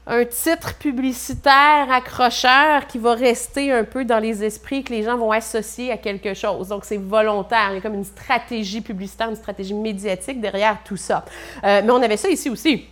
un 0.06 0.26
titre 0.26 0.76
publicitaire 0.76 1.88
accrocheur 1.90 2.88
qui 2.88 2.98
va 2.98 3.14
rester 3.14 3.72
un 3.72 3.84
peu 3.84 4.04
dans 4.04 4.20
les 4.20 4.44
esprits, 4.44 4.84
que 4.84 4.92
les 4.92 5.04
gens 5.04 5.18
vont 5.18 5.32
associer 5.32 5.92
à 5.92 5.98
quelque 5.98 6.34
chose. 6.34 6.68
Donc, 6.68 6.84
c'est 6.84 6.98
volontaire. 6.98 7.70
Il 7.72 7.76
y 7.76 7.78
a 7.78 7.82
comme 7.82 7.94
une 7.94 8.04
stratégie 8.04 8.82
publicitaire, 8.82 9.30
une 9.30 9.36
stratégie 9.36 9.74
médiatique 9.74 10.42
derrière 10.42 10.78
tout 10.84 10.98
ça. 10.98 11.24
Euh, 11.64 11.82
mais 11.84 11.92
on 11.92 12.02
avait 12.02 12.18
ça 12.18 12.30
ici 12.30 12.50
aussi. 12.50 12.86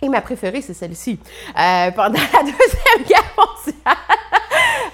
Et 0.00 0.08
ma 0.08 0.20
préférée, 0.20 0.62
c'est 0.62 0.74
celle-ci. 0.74 1.18
Euh, 1.58 1.90
pendant 1.90 2.20
la 2.20 2.42
Deuxième 2.42 3.06
Guerre 3.06 3.34
mondiale, 3.36 3.96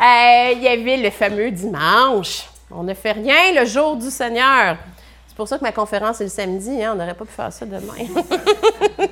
euh, 0.00 0.52
il 0.54 0.62
y 0.62 0.68
avait 0.68 0.96
le 0.96 1.10
fameux 1.10 1.50
dimanche. 1.50 2.44
On 2.70 2.82
ne 2.82 2.94
fait 2.94 3.12
rien 3.12 3.52
le 3.54 3.66
jour 3.66 3.96
du 3.96 4.10
Seigneur. 4.10 4.78
C'est 5.42 5.46
pour 5.46 5.48
ça 5.48 5.58
que 5.58 5.64
ma 5.64 5.72
conférence 5.72 6.20
est 6.20 6.24
le 6.24 6.30
samedi. 6.30 6.84
Hein? 6.84 6.92
On 6.92 6.96
n'aurait 6.96 7.14
pas 7.14 7.24
pu 7.24 7.32
faire 7.32 7.52
ça 7.52 7.66
demain. 7.66 7.80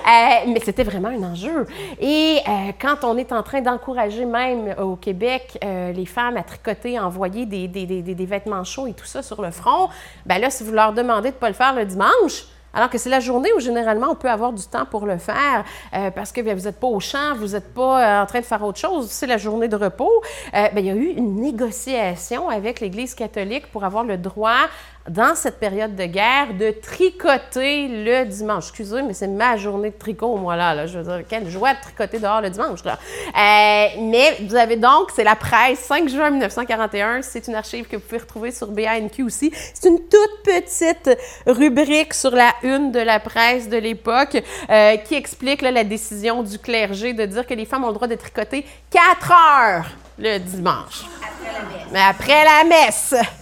Euh, 0.00 0.46
mais 0.48 0.60
c'était 0.64 0.82
vraiment 0.82 1.08
un 1.08 1.22
enjeu. 1.22 1.66
Et 2.00 2.38
quand 2.80 3.04
on 3.04 3.16
est 3.16 3.30
en 3.32 3.44
train 3.44 3.60
d'encourager 3.60 4.24
même 4.24 4.74
au 4.80 4.96
Québec 4.96 5.56
les 5.62 6.06
femmes 6.06 6.36
à 6.36 6.42
tricoter, 6.42 6.98
à 6.98 7.06
envoyer 7.06 7.46
des, 7.46 7.68
des, 7.68 7.86
des, 7.86 8.02
des, 8.02 8.26
vêtements 8.26 8.64
chauds 8.64 8.88
et 8.88 8.92
tout 8.92 9.04
ça 9.04 9.22
sur 9.22 9.40
le 9.40 9.52
front, 9.52 9.88
ben 10.26 10.38
là, 10.38 10.50
si 10.50 10.64
vous 10.64 10.72
leur 10.72 10.94
demandez 10.94 11.28
de 11.28 11.34
ne 11.34 11.40
pas 11.40 11.48
le 11.48 11.54
faire 11.54 11.74
le 11.74 11.84
dimanche, 11.84 12.46
alors 12.72 12.88
que 12.88 12.98
c'est 12.98 13.10
la 13.10 13.20
journée 13.20 13.50
où 13.56 13.60
généralement 13.60 14.08
on 14.10 14.14
peut 14.14 14.30
avoir 14.30 14.52
du 14.52 14.62
temps 14.64 14.84
pour 14.84 15.06
le 15.06 15.18
faire 15.18 15.64
euh, 15.94 16.10
parce 16.10 16.30
que 16.32 16.40
bien, 16.40 16.54
vous 16.54 16.64
n'êtes 16.64 16.78
pas 16.78 16.86
au 16.86 17.00
champ, 17.00 17.34
vous 17.36 17.48
n'êtes 17.48 17.74
pas 17.74 18.20
euh, 18.20 18.22
en 18.22 18.26
train 18.26 18.40
de 18.40 18.44
faire 18.44 18.62
autre 18.62 18.78
chose, 18.78 19.10
c'est 19.10 19.26
la 19.26 19.38
journée 19.38 19.68
de 19.68 19.76
repos. 19.76 20.22
Euh, 20.54 20.68
bien, 20.68 20.80
il 20.80 20.86
y 20.86 20.90
a 20.90 20.94
eu 20.94 21.08
une 21.16 21.40
négociation 21.40 22.48
avec 22.48 22.80
l'Église 22.80 23.14
catholique 23.14 23.70
pour 23.72 23.84
avoir 23.84 24.04
le 24.04 24.16
droit 24.16 24.68
dans 25.08 25.34
cette 25.34 25.58
période 25.58 25.96
de 25.96 26.04
guerre, 26.04 26.54
de 26.54 26.70
tricoter 26.70 27.88
le 27.88 28.24
dimanche. 28.26 28.68
Excusez, 28.68 29.02
mais 29.02 29.14
c'est 29.14 29.28
ma 29.28 29.56
journée 29.56 29.90
de 29.90 29.98
tricot, 29.98 30.36
moi, 30.36 30.56
là. 30.56 30.74
là. 30.74 30.86
Je 30.86 30.98
veux 30.98 31.04
dire, 31.04 31.26
quelle 31.28 31.48
joie 31.48 31.74
de 31.74 31.80
tricoter 31.80 32.18
dehors 32.18 32.40
le 32.40 32.50
dimanche, 32.50 32.84
là. 32.84 32.98
Euh, 33.28 33.88
mais 34.00 34.36
vous 34.46 34.54
avez 34.54 34.76
donc, 34.76 35.10
c'est 35.14 35.24
la 35.24 35.36
presse, 35.36 35.80
5 35.80 36.08
juin 36.08 36.30
1941. 36.30 37.22
C'est 37.22 37.48
une 37.48 37.54
archive 37.54 37.86
que 37.86 37.96
vous 37.96 38.02
pouvez 38.02 38.20
retrouver 38.20 38.52
sur 38.52 38.68
BANQ 38.68 39.22
aussi. 39.22 39.50
C'est 39.74 39.88
une 39.88 40.00
toute 40.00 40.42
petite 40.44 41.10
rubrique 41.46 42.14
sur 42.14 42.32
la 42.32 42.52
une 42.62 42.92
de 42.92 43.00
la 43.00 43.20
presse 43.20 43.68
de 43.68 43.78
l'époque 43.78 44.42
euh, 44.68 44.96
qui 44.98 45.14
explique 45.14 45.62
là, 45.62 45.70
la 45.70 45.84
décision 45.84 46.42
du 46.42 46.58
clergé 46.58 47.14
de 47.14 47.24
dire 47.24 47.46
que 47.46 47.54
les 47.54 47.64
femmes 47.64 47.84
ont 47.84 47.88
le 47.88 47.94
droit 47.94 48.08
de 48.08 48.16
tricoter 48.16 48.66
4 48.90 49.32
heures 49.32 49.86
le 50.18 50.38
dimanche. 50.38 51.06
Après 51.22 51.52
la 51.52 51.62
messe. 51.62 51.88
Mais 51.92 52.00
après 52.00 52.44
la 52.44 52.64
messe. 52.64 53.39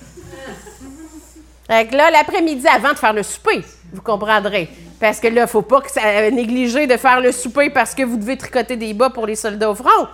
Fait 1.69 1.91
là, 1.93 2.11
l'après-midi, 2.11 2.67
avant 2.67 2.93
de 2.93 2.99
faire 2.99 3.13
le 3.13 3.23
souper, 3.23 3.63
vous 3.93 4.01
comprendrez. 4.01 4.71
Parce 4.99 5.21
que 5.21 5.29
là, 5.29 5.33
il 5.33 5.41
ne 5.43 5.47
faut 5.47 5.63
pas 5.63 5.81
que 5.81 5.91
ça 5.91 6.31
négliger 6.31 6.87
de 6.87 6.97
faire 6.97 7.21
le 7.21 7.31
souper 7.31 7.71
parce 7.71 7.95
que 7.95 8.03
vous 8.03 8.17
devez 8.17 8.37
tricoter 8.37 8.77
des 8.77 8.95
bas 8.95 9.11
pour 9.11 9.27
les 9.27 9.37
soldats 9.37 9.71
au 9.71 9.75
front. 9.75 10.09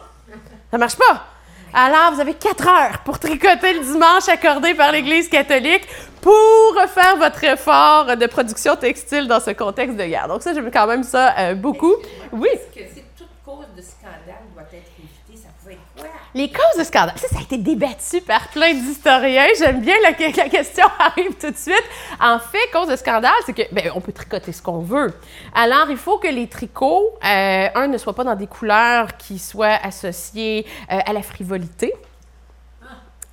Ça 0.70 0.78
marche 0.78 0.96
pas. 0.96 1.24
Alors, 1.72 2.12
vous 2.12 2.20
avez 2.20 2.34
quatre 2.34 2.68
heures 2.68 2.98
pour 3.04 3.18
tricoter 3.18 3.72
le 3.72 3.80
dimanche 3.80 4.28
accordé 4.28 4.74
par 4.74 4.92
l'Église 4.92 5.28
catholique 5.28 5.86
pour 6.20 6.76
faire 6.88 7.16
votre 7.16 7.42
effort 7.44 8.16
de 8.16 8.26
production 8.26 8.76
textile 8.76 9.26
dans 9.28 9.40
ce 9.40 9.50
contexte 9.50 9.96
de 9.96 10.04
guerre. 10.04 10.28
Donc 10.28 10.42
ça, 10.42 10.54
j'aime 10.54 10.70
quand 10.70 10.86
même 10.86 11.02
ça 11.02 11.34
euh, 11.38 11.54
beaucoup. 11.54 11.94
Oui. 12.32 12.48
Est-ce 12.52 12.80
que 12.80 13.00
toute 13.16 13.28
cause 13.44 13.66
de 13.76 13.82
scandale 13.82 14.42
doit 14.54 14.62
être 14.72 14.90
évitée? 14.98 15.42
Ça 15.42 15.48
pouvait 15.60 15.74
être 15.74 15.80
quoi? 15.96 16.10
Les 16.36 16.48
causes 16.48 16.78
de 16.80 16.82
scandale, 16.82 17.14
ça, 17.16 17.28
ça 17.28 17.38
a 17.38 17.42
été 17.42 17.58
débattu 17.58 18.20
par 18.20 18.48
plein 18.48 18.74
d'historiens. 18.74 19.46
J'aime 19.56 19.80
bien 19.80 19.94
la, 20.02 20.10
la, 20.10 20.48
question 20.48 20.84
arrive 20.98 21.34
tout 21.40 21.48
de 21.48 21.56
suite. 21.56 21.84
En 22.20 22.40
fait, 22.40 22.58
cause 22.72 22.88
de 22.88 22.96
scandale, 22.96 23.30
c'est 23.46 23.52
que 23.52 23.62
ben, 23.72 23.92
on 23.94 24.00
peut 24.00 24.10
tricoter 24.10 24.50
ce 24.50 24.60
qu'on 24.60 24.80
veut. 24.80 25.12
Alors, 25.54 25.88
il 25.90 25.96
faut 25.96 26.18
que 26.18 26.26
les 26.26 26.48
tricots, 26.48 27.14
euh, 27.24 27.68
un, 27.72 27.86
ne 27.86 27.98
soient 27.98 28.16
pas 28.16 28.24
dans 28.24 28.34
des 28.34 28.48
couleurs 28.48 29.16
qui 29.16 29.38
soient 29.38 29.78
associées 29.80 30.66
euh, 30.90 30.98
à 31.06 31.12
la 31.12 31.22
frivolité. 31.22 31.94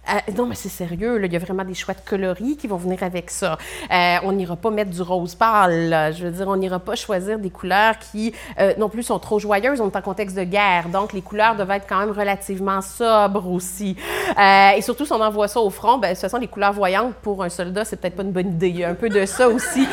Euh, 0.10 0.32
non, 0.36 0.46
mais 0.46 0.56
c'est 0.56 0.70
sérieux, 0.70 1.22
il 1.24 1.32
y 1.32 1.36
a 1.36 1.40
vraiment 1.40 1.64
des 1.64 1.76
choix 1.76 1.94
de 1.94 2.00
coloris 2.04 2.58
qui 2.58 2.68
vont 2.68 2.78
venir 2.78 3.04
avec 3.04 3.30
ça. 3.30 3.58
Euh, 3.92 4.18
on 4.24 4.32
n'ira 4.32 4.56
pas 4.56 4.72
mettre 4.72 4.90
du 4.90 5.02
rose 5.02 5.36
pâle. 5.36 6.14
Je 6.18 6.26
veux 6.26 6.32
dire, 6.32 6.48
on 6.48 6.58
n'ira 6.58 6.80
pas 6.80 6.96
choisir 6.96 7.38
des 7.38 7.52
couleurs 7.52 7.96
qui, 8.00 8.34
euh, 8.60 8.74
non 8.78 8.90
plus, 8.90 9.04
sont 9.04 9.20
trop 9.20 9.38
joyeuses. 9.40 9.80
On 9.80 9.90
est 9.90 9.96
en 9.96 10.02
contexte 10.02 10.36
de 10.36 10.44
guerre, 10.44 10.90
donc 10.90 11.14
les 11.14 11.22
couleurs 11.22 11.56
doivent 11.56 11.72
être 11.72 11.86
quand 11.88 12.00
même 12.00 12.12
relativement 12.12 12.82
sobres 12.82 13.48
aussi. 13.50 13.96
et 14.38 14.82
surtout, 14.82 15.06
si 15.06 15.14
on 15.14 15.22
envoie 15.22 15.48
ça 15.48 15.60
au 15.60 15.70
front, 15.70 15.98
ben, 15.98 16.10
de 16.10 16.14
toute 16.14 16.22
façon, 16.22 16.38
les 16.38 16.48
couleurs 16.48 16.74
voyantes 16.74 17.14
pour 17.22 17.44
un 17.44 17.50
soldat, 17.50 17.86
c'est 17.86 17.98
peut-être 17.98 18.16
pas 18.16 18.24
une 18.24 18.32
bonne 18.32 18.50
idée. 18.50 18.70
Il 18.70 18.78
y 18.78 18.84
a 18.84 18.90
un 18.90 18.96
peu 18.96 19.10
de 19.10 19.26
ça 19.26 19.48
aussi, 19.48 19.88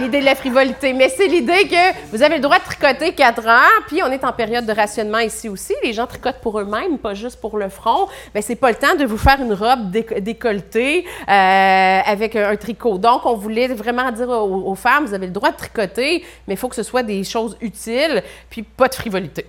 l'idée 0.00 0.20
de 0.20 0.24
la 0.24 0.34
frivolité. 0.34 0.92
Mais 0.92 1.08
c'est 1.08 1.28
l'idée 1.28 1.66
que 1.68 2.10
vous 2.10 2.22
avez 2.22 2.36
le 2.36 2.42
droit 2.42 2.58
de 2.58 2.64
tricoter 2.64 3.14
quatre 3.14 3.46
heures, 3.46 3.84
puis 3.86 4.02
on 4.02 4.10
est 4.10 4.24
en 4.24 4.32
période 4.32 4.66
de 4.66 4.72
rationnement 4.72 5.18
ici 5.18 5.48
aussi. 5.48 5.74
Les 5.82 5.92
gens 5.92 6.06
tricotent 6.06 6.40
pour 6.42 6.60
eux-mêmes, 6.60 6.98
pas 6.98 7.14
juste 7.14 7.40
pour 7.40 7.56
le 7.56 7.68
front. 7.68 8.06
Ben, 8.34 8.42
c'est 8.42 8.56
pas 8.56 8.70
le 8.70 8.76
temps 8.76 8.94
de 8.96 9.04
vous 9.04 9.16
faire 9.16 9.29
une 9.38 9.52
robe 9.52 9.90
décolletée 9.90 11.04
euh, 11.06 12.00
avec 12.04 12.34
un, 12.36 12.56
tricot. 12.56 12.98
Donc, 12.98 13.26
on 13.26 13.34
voulait 13.34 13.68
vraiment 13.68 14.10
dire 14.10 14.28
aux, 14.28 14.74
femmes, 14.74 15.06
vous 15.06 15.14
avez 15.14 15.26
le 15.26 15.32
droit 15.32 15.50
de 15.50 15.56
tricoter, 15.56 16.24
mais 16.46 16.54
il 16.54 16.56
faut 16.56 16.68
que 16.68 16.76
ce 16.76 16.82
soit 16.82 17.02
des 17.02 17.22
choses 17.24 17.56
utiles, 17.60 18.22
puis 18.48 18.62
pas 18.62 18.88
de 18.88 18.94
frivolité. 18.94 19.46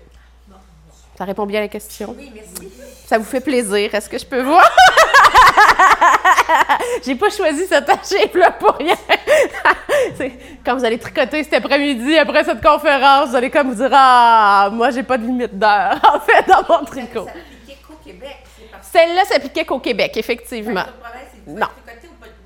Ça 1.18 1.26
répond 1.26 1.46
bien 1.46 1.60
à 1.60 1.64
la 1.64 1.68
question? 1.68 2.16
Oui, 2.18 2.32
merci. 2.34 2.72
Ça 3.06 3.18
vous 3.18 3.26
fait 3.26 3.42
plaisir. 3.42 3.94
Est-ce 3.94 4.10
que 4.10 4.18
je 4.18 4.26
peux 4.26 4.42
voir? 4.42 4.68
J'ai 7.06 7.16
pas 7.16 7.30
choisi 7.30 7.66
cette 7.68 7.88
shape-là 7.88 8.52
pour 8.52 8.76
rien. 8.76 8.96
quand 10.66 10.78
vous 10.78 10.86
allez 10.86 10.98
tricoter 10.98 11.44
cet 11.44 11.54
après-midi, 11.54 12.18
après 12.18 12.44
cette 12.44 12.64
conférence, 12.64 13.30
vous 13.30 13.36
allez 13.36 13.50
comme 13.50 13.70
vous 13.70 13.76
dire 13.76 13.90
Ah, 13.92 14.70
moi, 14.72 14.92
j'ai 14.92 15.04
pas 15.04 15.18
de 15.18 15.26
limite 15.26 15.58
d'heure, 15.58 16.00
en 16.14 16.20
fait, 16.20 16.48
dans 16.48 16.64
mon 16.68 16.86
tricot. 16.86 17.28
Celle-là 18.92 19.24
s'appliquait 19.26 19.66
qu'au 19.66 19.80
Québec, 19.80 20.18
effectivement. 20.18 20.84
Non. 21.48 21.68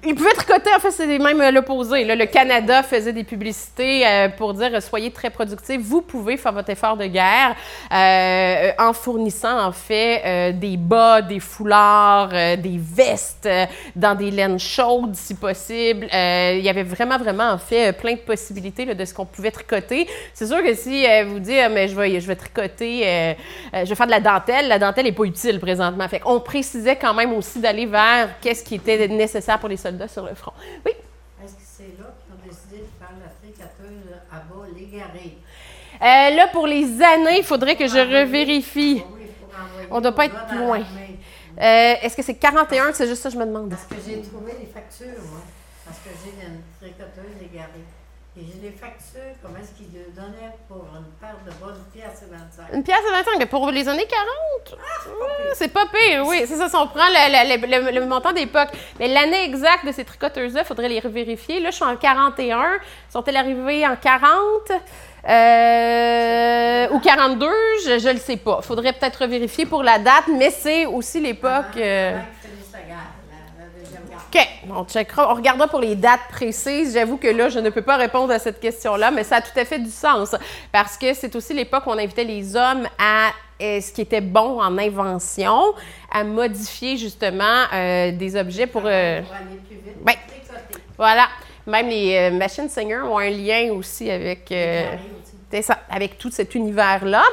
Ils 0.08 0.14
pouvaient 0.14 0.34
tricoter, 0.34 0.70
en 0.76 0.80
fait, 0.80 0.92
c'est 0.92 1.18
même 1.18 1.42
euh, 1.42 1.50
l'opposé. 1.50 2.06
Le 2.06 2.26
Canada 2.28 2.84
faisait 2.84 3.12
des 3.12 3.24
publicités 3.24 4.06
euh, 4.06 4.30
pour 4.30 4.54
dire 4.54 4.70
soyez 4.80 5.10
très 5.10 5.32
productifs. 5.32 5.82
Vous 5.82 6.02
pouvez 6.02 6.38
faire 6.38 6.54
votre 6.54 6.70
effort 6.70 6.96
de 6.96 7.08
guerre 7.08 7.56
euh, 7.92 8.72
en 8.78 8.94
fournissant, 8.94 9.60
en 9.66 9.72
fait, 9.72 10.54
des 10.54 10.78
bas, 10.78 11.24
des 11.24 11.40
foulards, 11.40 12.30
des 12.30 12.78
vestes 12.80 13.50
dans 13.96 14.14
des 14.14 14.30
laines 14.30 14.60
chaudes, 14.60 15.16
si 15.16 15.34
possible. 15.34 16.08
il 16.12 16.62
y 16.62 16.70
avait 16.70 16.84
vraiment, 16.84 17.18
vraiment, 17.18 17.50
en 17.50 17.58
fait, 17.58 17.94
plein 17.94 18.14
de 18.14 18.20
possibilités 18.20 18.86
de 18.86 19.06
ce 19.06 19.14
qu'on 19.14 19.26
pouvait 19.26 19.52
tricoter. 19.52 20.08
C'est 20.34 20.46
sûr 20.46 20.64
que 20.64 20.76
si 20.76 21.06
vous 21.26 21.40
dites, 21.40 21.62
ah, 21.64 21.70
mais 21.70 21.88
je 21.88 21.96
vais, 21.96 22.20
je 22.20 22.28
vais 22.28 22.36
tricoter, 22.36 23.36
je 23.74 23.86
vais 23.86 23.96
faire 23.96 24.06
de 24.06 24.12
la 24.12 24.20
dentelle, 24.20 24.68
la 24.68 24.78
dentelle 24.78 25.06
n'est 25.06 25.12
pas 25.12 25.24
utile 25.24 25.60
présentement. 25.60 26.08
Fait 26.08 26.22
on 26.26 26.40
précisait 26.40 26.96
quand 26.96 27.14
même 27.14 27.34
aussi 27.34 27.60
d'aller 27.60 27.88
vers 27.88 28.30
qu'est-ce 28.40 28.64
qui 28.64 28.76
était 28.76 29.08
nécessaire 29.08 29.58
pour 29.58 29.70
les 29.70 29.78
soldats 29.78 29.95
sur 30.08 30.26
le 30.26 30.36
front. 30.36 30.54
Oui? 30.86 30.92
Est-ce 31.44 31.54
que 31.54 31.62
c'est 31.64 31.84
là 32.00 32.14
qu'ils 32.24 32.34
ont 32.34 32.48
décidé 32.48 32.78
de 32.78 32.88
faire 32.98 33.12
la 33.20 33.30
tricoteuse 33.42 34.16
à 34.32 34.38
bas 34.38 34.66
légarée? 34.76 35.38
Euh, 36.02 36.36
là, 36.36 36.48
pour 36.48 36.66
les 36.68 37.02
années, 37.02 37.40
il 37.40 37.44
faudrait 37.44 37.76
que 37.76 37.88
je 37.88 37.98
revérifie. 38.22 39.04
On 39.92 39.98
ne 39.98 40.02
doit 40.02 40.12
pas 40.16 40.26
être 40.26 40.54
loin. 40.56 40.80
Euh, 40.80 41.94
Est-ce 42.02 42.16
que 42.16 42.22
c'est 42.24 42.36
41? 42.36 42.94
C'est 42.94 43.08
juste 43.08 43.22
ça 43.22 43.30
que 43.30 43.36
je 43.36 43.40
me 43.40 43.46
demande. 43.46 43.70
Parce 43.70 43.86
que 43.86 43.96
j'ai 44.06 44.22
trouvé 44.22 44.54
les 44.60 44.66
factures, 44.66 45.22
moi. 45.30 45.42
Parce 45.86 46.00
que 46.00 46.10
j'ai 46.24 46.48
une 46.48 46.62
tricoteuse 46.80 47.42
égarée. 47.42 47.86
Et 48.38 48.42
j'ai 48.42 48.68
les 48.68 48.76
factures, 48.76 49.34
comment 49.42 49.56
est-ce 49.60 49.72
qu'ils 49.78 50.14
donnaient 50.14 50.52
pour 50.68 50.86
une 50.94 51.06
paire 51.22 51.38
de 51.46 51.52
bonnes 51.64 51.82
pièces 51.94 52.22
et 52.28 52.30
25? 52.30 52.74
Une 52.74 52.84
pièce 52.84 52.98
et 53.08 53.12
25, 53.12 53.32
mais 53.40 53.46
pour 53.46 53.72
les 53.72 53.88
années 53.88 54.06
40? 54.06 54.78
Ah, 54.78 55.10
c'est 55.54 55.72
pas 55.72 55.86
pire, 55.86 56.26
oui. 56.28 56.44
C'est 56.46 56.58
ça, 56.58 56.68
si 56.68 56.76
on 56.76 56.86
prend 56.88 57.08
le, 57.08 57.94
le, 57.98 58.06
montant 58.06 58.34
d'époque. 58.34 58.68
Mais 59.00 59.08
l'année 59.08 59.46
exacte 59.46 59.86
de 59.86 59.94
ces 59.94 60.04
tricoteuses-là, 60.04 60.64
il 60.64 60.68
faudrait 60.68 60.90
les 60.90 61.00
revérifier. 61.00 61.62
Là, 61.62 61.70
je 61.70 61.76
suis 61.76 61.86
en 61.86 61.96
41. 61.96 62.74
Sont-elles 63.10 63.38
arrivées 63.38 63.88
en 63.88 63.96
40? 63.96 64.44
Euh, 65.28 66.88
ou 66.92 67.00
42, 67.00 67.48
je 67.86 68.08
ne 68.08 68.14
le 68.14 68.20
sais 68.20 68.38
pas. 68.38 68.60
Il 68.62 68.66
faudrait 68.66 68.92
peut-être 68.92 69.22
revérifier 69.22 69.66
pour 69.66 69.82
la 69.82 69.98
date, 69.98 70.26
mais 70.38 70.52
c'est 70.52 70.86
aussi 70.86 71.22
l'époque. 71.22 71.66
Ah, 71.76 71.80
euh, 71.80 72.20
OK, 74.36 74.48
on 74.70 74.84
checkera. 74.86 75.32
On 75.32 75.36
regardera 75.36 75.68
pour 75.68 75.80
les 75.80 75.96
dates 75.96 76.28
précises. 76.30 76.94
J'avoue 76.94 77.18
que 77.18 77.28
là, 77.28 77.50
je 77.50 77.60
ne 77.60 77.70
peux 77.70 77.82
pas 77.82 77.96
répondre 77.96 78.32
à 78.34 78.40
cette 78.40 78.60
question-là, 78.60 79.12
mais 79.12 79.24
ça 79.24 79.38
a 79.38 79.42
tout 79.42 79.58
à 79.58 79.64
fait 79.64 79.80
du 79.80 79.90
sens 79.90 80.36
parce 80.72 80.98
que 80.98 81.14
c'est 81.14 81.36
aussi 81.36 81.54
l'époque 81.54 81.84
où 81.88 81.92
on 81.92 81.98
invitait 81.98 82.26
les 82.26 82.56
hommes 82.56 82.86
à 83.00 83.30
euh, 83.62 83.80
ce 83.80 83.94
qui 83.94 84.02
était 84.02 84.22
bon 84.22 84.60
en 84.60 84.78
invention, 84.78 85.62
à 86.12 86.26
modifier 86.26 86.98
justement 86.98 87.64
euh, 87.74 88.12
des 88.12 88.36
objets 88.36 88.68
pour. 88.68 88.84
Euh, 88.86 89.22
pour 89.22 89.34
aller 89.34 89.56
plus 89.68 89.76
vite. 89.76 90.04
Ben, 90.04 90.16
voilà. 90.98 91.28
Même 91.66 91.88
les 91.88 92.30
machines 92.32 92.70
Singer 92.70 93.02
ont 93.02 93.18
un 93.18 93.30
lien 93.30 93.72
aussi 93.72 94.12
avec. 94.12 94.54
Ça, 95.62 95.80
avec 95.90 96.18
tout 96.18 96.30
cet 96.32 96.54
univers-là. 96.54 97.24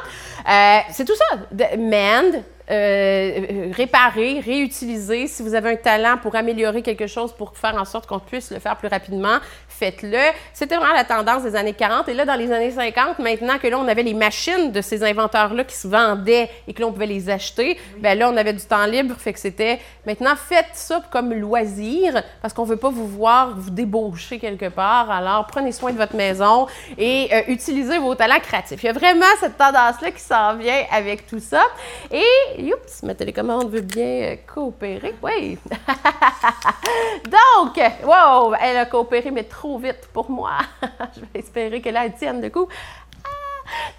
c'est 0.93 1.05
tout 1.05 1.17
ça. 1.17 1.39
Mend, 1.77 2.45
euh, 2.73 3.71
réparer, 3.73 4.41
réutiliser. 4.41 5.27
Si 5.27 5.43
vous 5.43 5.55
avez 5.55 5.71
un 5.71 5.77
talent 5.77 6.17
pour 6.23 6.35
améliorer 6.37 6.81
quelque 6.83 7.07
chose, 7.07 7.33
pour 7.33 7.57
faire 7.57 7.77
en 7.77 7.85
sorte 7.85 8.07
qu'on 8.07 8.19
puisse 8.19 8.51
le 8.51 8.59
faire 8.61 8.77
plus 8.77 8.89
rapidement, 8.89 9.39
faites-le. 9.83 10.31
C'était 10.53 10.77
vraiment 10.77 10.95
la 10.95 11.03
tendance 11.03 11.43
des 11.43 11.57
années 11.57 11.73
40. 11.73 12.09
Et 12.09 12.15
là, 12.15 12.25
dans 12.25 12.37
les 12.37 12.53
années 12.53 12.71
50, 12.71 13.19
maintenant 13.19 13.59
que 13.59 13.67
là, 13.67 13.81
on 13.81 13.89
avait 13.89 14.05
les 14.05 14.15
machines 14.15 14.71
de 14.71 14.81
ces 14.81 15.03
inventeurs-là 15.03 15.65
qui 15.65 15.75
se 15.75 15.89
vendaient 15.89 16.49
et 16.69 16.73
que 16.73 16.81
l'on 16.81 16.93
pouvait 16.93 17.07
les 17.07 17.29
acheter, 17.29 17.77
bien 17.99 18.15
là, 18.15 18.31
on 18.31 18.37
avait 18.37 18.53
du 18.53 18.65
temps 18.65 18.87
libre. 18.87 19.17
Fait 19.19 19.33
que 19.33 19.41
c'était 19.41 19.81
maintenant, 20.07 20.37
faites 20.37 20.75
ça 20.75 21.03
comme 21.11 21.35
loisir 21.35 22.23
parce 22.41 22.55
qu'on 22.55 22.63
veut 22.63 22.77
pas 22.77 22.91
vous 22.91 23.09
voir 23.09 23.57
vous 23.57 23.71
débaucher 23.71 24.39
quelque 24.39 24.69
part. 24.69 25.11
Alors, 25.11 25.49
prenez 25.49 25.73
soin 25.73 25.91
de 25.91 25.99
votre 25.99 26.15
maison 26.15 26.69
et 26.97 27.29
euh, 27.33 27.43
utilisez 27.49 27.99
vos 27.99 28.15
talents 28.15 28.39
créatifs. 28.41 28.81
Il 28.85 28.87
y 28.87 28.91
a 28.91 28.93
vraiment 28.93 29.27
cette 29.41 29.59
tendance-là 29.59 30.13
qui 30.13 30.21
s'en 30.21 30.55
vient 30.55 30.85
avec 30.93 31.27
tout 31.27 31.41
ça. 31.41 31.65
Et 32.13 32.73
Oups, 32.73 33.03
ma 33.03 33.17
télécommande 33.17 33.69
veut 33.69 33.81
bien 33.81 34.05
euh, 34.05 34.37
coopérer. 34.47 35.17
Oui. 35.25 35.59
Donc, 37.25 37.81
wow, 38.05 38.55
elle 38.61 38.77
a 38.77 38.87
coopéré, 38.87 39.33
mais 39.33 39.43
trop 39.43 39.72
vite 39.79 40.09
pour 40.13 40.31
moi. 40.31 40.59
je 41.15 41.21
vais 41.21 41.41
espérer 41.41 41.81
que 41.81 41.89
là, 41.89 42.07
elle 42.07 42.15
tienne 42.15 42.41
de 42.41 42.49
coup. 42.49 42.69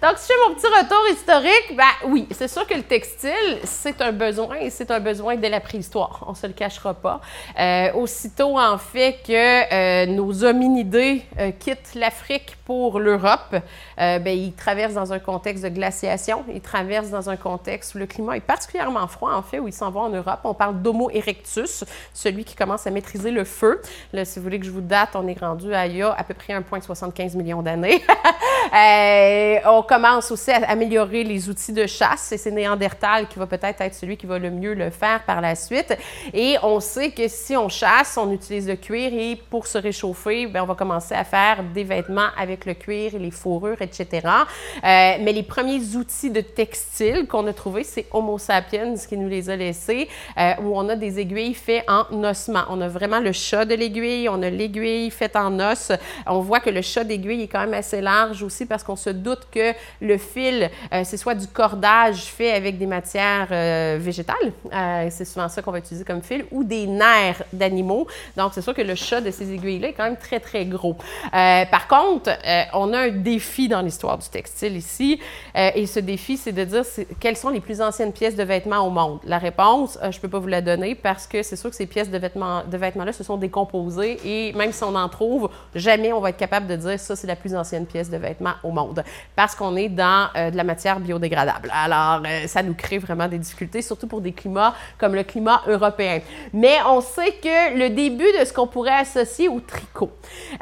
Donc, 0.02 0.18
si 0.18 0.28
je 0.28 0.34
fais 0.34 0.48
mon 0.48 0.54
petit 0.54 0.66
retour 0.66 1.00
historique, 1.10 1.76
ben 1.76 2.08
oui, 2.10 2.26
c'est 2.30 2.48
sûr 2.48 2.66
que 2.66 2.74
le 2.74 2.82
textile, 2.82 3.58
c'est 3.64 4.00
un 4.02 4.12
besoin 4.12 4.56
et 4.56 4.70
c'est 4.70 4.90
un 4.90 5.00
besoin 5.00 5.36
dès 5.36 5.48
la 5.48 5.60
préhistoire. 5.60 6.24
On 6.26 6.34
se 6.34 6.46
le 6.46 6.52
cachera 6.52 6.94
pas. 6.94 7.20
Euh, 7.58 7.92
aussitôt, 7.94 8.58
en 8.58 8.78
fait, 8.78 9.18
que 9.26 9.32
euh, 9.72 10.06
nos 10.06 10.44
hominidés 10.44 11.22
euh, 11.38 11.52
quittent 11.58 11.94
l'Afrique 11.94 12.56
pour 12.64 12.98
l'Europe, 12.98 13.56
ben, 13.96 14.26
ils 14.26 14.54
traversent 14.54 14.94
dans 14.94 15.12
un 15.12 15.18
contexte 15.18 15.64
de 15.64 15.68
glaciation, 15.68 16.44
ils 16.52 16.60
traversent 16.60 17.10
dans 17.10 17.28
un 17.28 17.36
contexte 17.36 17.94
où 17.94 17.98
le 17.98 18.06
climat 18.06 18.36
est 18.36 18.40
particulièrement 18.40 19.06
froid, 19.06 19.32
en 19.34 19.42
fait, 19.42 19.58
où 19.58 19.68
ils 19.68 19.72
s'en 19.72 19.90
vont 19.90 20.00
en 20.00 20.08
Europe. 20.08 20.40
On 20.44 20.54
parle 20.54 20.80
d'Homo 20.80 21.10
erectus, 21.10 21.84
celui 22.12 22.44
qui 22.44 22.54
commence 22.56 22.86
à 22.86 22.90
maîtriser 22.90 23.30
le 23.30 23.44
feu. 23.44 23.80
Là, 24.12 24.24
si 24.24 24.38
vous 24.38 24.44
voulez 24.44 24.58
que 24.58 24.66
je 24.66 24.70
vous 24.70 24.80
date, 24.80 25.10
on 25.14 25.26
est 25.28 25.38
rendu 25.38 25.74
à 25.74 25.86
il 25.86 25.96
y 25.96 26.02
a 26.02 26.12
à 26.12 26.24
peu 26.24 26.34
près 26.34 26.54
1,75 26.54 27.36
million 27.36 27.62
d'années. 27.62 28.02
on 29.66 29.82
commence 29.82 30.30
aussi 30.30 30.50
à 30.50 30.68
améliorer 30.68 31.24
les 31.24 31.48
outils 31.48 31.72
de 31.72 31.86
chasse 31.86 32.32
et 32.32 32.38
c'est 32.38 32.50
Néandertal 32.50 33.28
qui 33.28 33.38
va 33.38 33.46
peut-être 33.46 33.80
être 33.80 33.94
celui 33.94 34.16
qui 34.16 34.26
va 34.26 34.38
le 34.38 34.50
mieux 34.50 34.74
le 34.74 34.90
faire 34.90 35.24
par 35.24 35.40
la 35.40 35.54
suite. 35.54 35.96
Et 36.32 36.56
on 36.62 36.80
sait 36.80 37.10
que 37.10 37.28
si 37.28 37.56
on 37.56 37.68
chasse, 37.68 38.16
on 38.16 38.30
utilise 38.30 38.68
le 38.68 38.76
cuir 38.76 39.12
et 39.12 39.36
pour 39.50 39.66
se 39.66 39.78
réchauffer, 39.78 40.46
bien, 40.46 40.62
on 40.62 40.66
va 40.66 40.74
commencer 40.74 41.14
à 41.14 41.24
faire 41.24 41.62
des 41.74 41.84
vêtements 41.84 42.28
avec 42.38 42.64
le 42.64 42.74
cuir 42.74 43.14
et 43.14 43.18
les 43.18 43.30
fourrures, 43.30 43.80
etc. 43.80 44.08
Euh, 44.24 45.16
mais 45.20 45.32
les 45.32 45.42
premiers 45.42 45.96
outils 45.96 46.30
de 46.30 46.40
textile 46.40 47.26
qu'on 47.26 47.46
a 47.46 47.52
trouvés, 47.52 47.84
c'est 47.84 48.06
Homo 48.12 48.38
sapiens 48.38 48.94
qui 49.08 49.16
nous 49.16 49.28
les 49.28 49.50
a 49.50 49.56
laissés, 49.56 50.08
euh, 50.38 50.52
où 50.62 50.76
on 50.76 50.88
a 50.88 50.96
des 50.96 51.18
aiguilles 51.18 51.54
faites 51.54 51.84
en 51.88 52.24
ossement. 52.24 52.64
On 52.68 52.80
a 52.80 52.88
vraiment 52.88 53.20
le 53.20 53.32
chat 53.32 53.64
de 53.64 53.74
l'aiguille, 53.74 54.28
on 54.28 54.42
a 54.42 54.50
l'aiguille 54.50 55.10
faite 55.10 55.36
en 55.36 55.58
os. 55.60 55.92
On 56.26 56.40
voit 56.40 56.60
que 56.60 56.70
le 56.70 56.82
chat 56.82 57.04
d'aiguille 57.04 57.42
est 57.42 57.48
quand 57.48 57.60
même 57.60 57.74
assez 57.74 58.00
large 58.00 58.42
aussi 58.42 58.66
parce 58.66 58.82
qu'on 58.82 58.96
se 58.96 59.10
doute 59.10 59.43
que 59.50 59.72
le 60.00 60.18
fil, 60.18 60.70
euh, 60.92 61.02
c'est 61.04 61.16
soit 61.16 61.34
du 61.34 61.46
cordage 61.46 62.24
fait 62.24 62.52
avec 62.52 62.78
des 62.78 62.86
matières 62.86 63.48
euh, 63.50 63.98
végétales, 64.00 64.52
euh, 64.72 65.08
c'est 65.10 65.24
souvent 65.24 65.48
ça 65.48 65.62
qu'on 65.62 65.72
va 65.72 65.78
utiliser 65.78 66.04
comme 66.04 66.22
fil, 66.22 66.44
ou 66.50 66.64
des 66.64 66.86
nerfs 66.86 67.42
d'animaux. 67.52 68.06
Donc, 68.36 68.52
c'est 68.54 68.62
sûr 68.62 68.74
que 68.74 68.82
le 68.82 68.94
chat 68.94 69.20
de 69.20 69.30
ces 69.30 69.52
aiguilles-là 69.52 69.88
est 69.88 69.92
quand 69.92 70.04
même 70.04 70.16
très, 70.16 70.40
très 70.40 70.64
gros. 70.66 70.96
par 71.32 71.88
contre, 71.88 72.30
on 72.72 72.92
a 72.92 72.98
un 72.98 73.10
défi 73.10 73.68
dans 73.68 73.80
l'histoire 73.80 74.18
du 74.18 74.28
textile 74.28 74.76
ici, 74.76 75.20
et 75.54 75.86
ce 75.86 76.00
défi, 76.00 76.36
c'est 76.36 76.52
de 76.52 76.64
dire 76.64 76.84
quelles 77.20 77.36
sont 77.36 77.50
les 77.50 77.60
plus 77.60 77.80
anciennes 77.80 78.12
pièces 78.12 78.36
de 78.36 78.42
vêtements 78.42 78.86
au 78.86 78.90
monde? 78.90 79.20
La 79.24 79.38
réponse, 79.38 79.98
je 80.02 80.16
ne 80.16 80.20
peux 80.20 80.28
pas 80.28 80.38
vous 80.38 80.48
la 80.48 80.60
donner 80.60 80.94
parce 80.94 81.26
que 81.26 81.42
c'est 81.42 81.56
sûr 81.56 81.70
que 81.70 81.76
ces 81.76 81.86
pièces 81.86 82.10
de 82.10 82.18
vêtements, 82.18 82.62
de 82.64 82.76
vêtements-là 82.76 83.12
se 83.12 83.24
sont 83.24 83.36
décomposées 83.36 84.18
et 84.24 84.52
même 84.52 84.72
si 84.72 84.82
on 84.84 84.94
en 84.94 85.08
trouve, 85.08 85.50
jamais 85.74 86.12
on 86.12 86.20
va 86.20 86.30
être 86.30 86.36
capable 86.36 86.66
de 86.66 86.76
dire 86.76 86.98
ça, 86.98 87.16
c'est 87.16 87.26
la 87.26 87.36
plus 87.36 87.54
ancienne 87.54 87.86
pièce 87.86 88.10
de 88.10 88.16
vêtements 88.16 88.54
au 88.62 88.70
monde 88.70 89.04
parce 89.36 89.54
qu'on 89.54 89.76
est 89.76 89.88
dans 89.88 90.28
euh, 90.36 90.50
de 90.50 90.56
la 90.56 90.64
matière 90.64 91.00
biodégradable. 91.00 91.70
Alors, 91.72 92.22
euh, 92.26 92.46
ça 92.46 92.62
nous 92.62 92.74
crée 92.74 92.98
vraiment 92.98 93.28
des 93.28 93.38
difficultés, 93.38 93.82
surtout 93.82 94.06
pour 94.06 94.20
des 94.20 94.32
climats 94.32 94.74
comme 94.98 95.14
le 95.14 95.22
climat 95.24 95.62
européen. 95.66 96.20
Mais 96.52 96.76
on 96.86 97.00
sait 97.00 97.32
que 97.42 97.76
le 97.76 97.90
début 97.90 98.30
de 98.38 98.44
ce 98.44 98.52
qu'on 98.52 98.66
pourrait 98.66 98.98
associer 98.98 99.48
au 99.48 99.60
tricot 99.60 100.10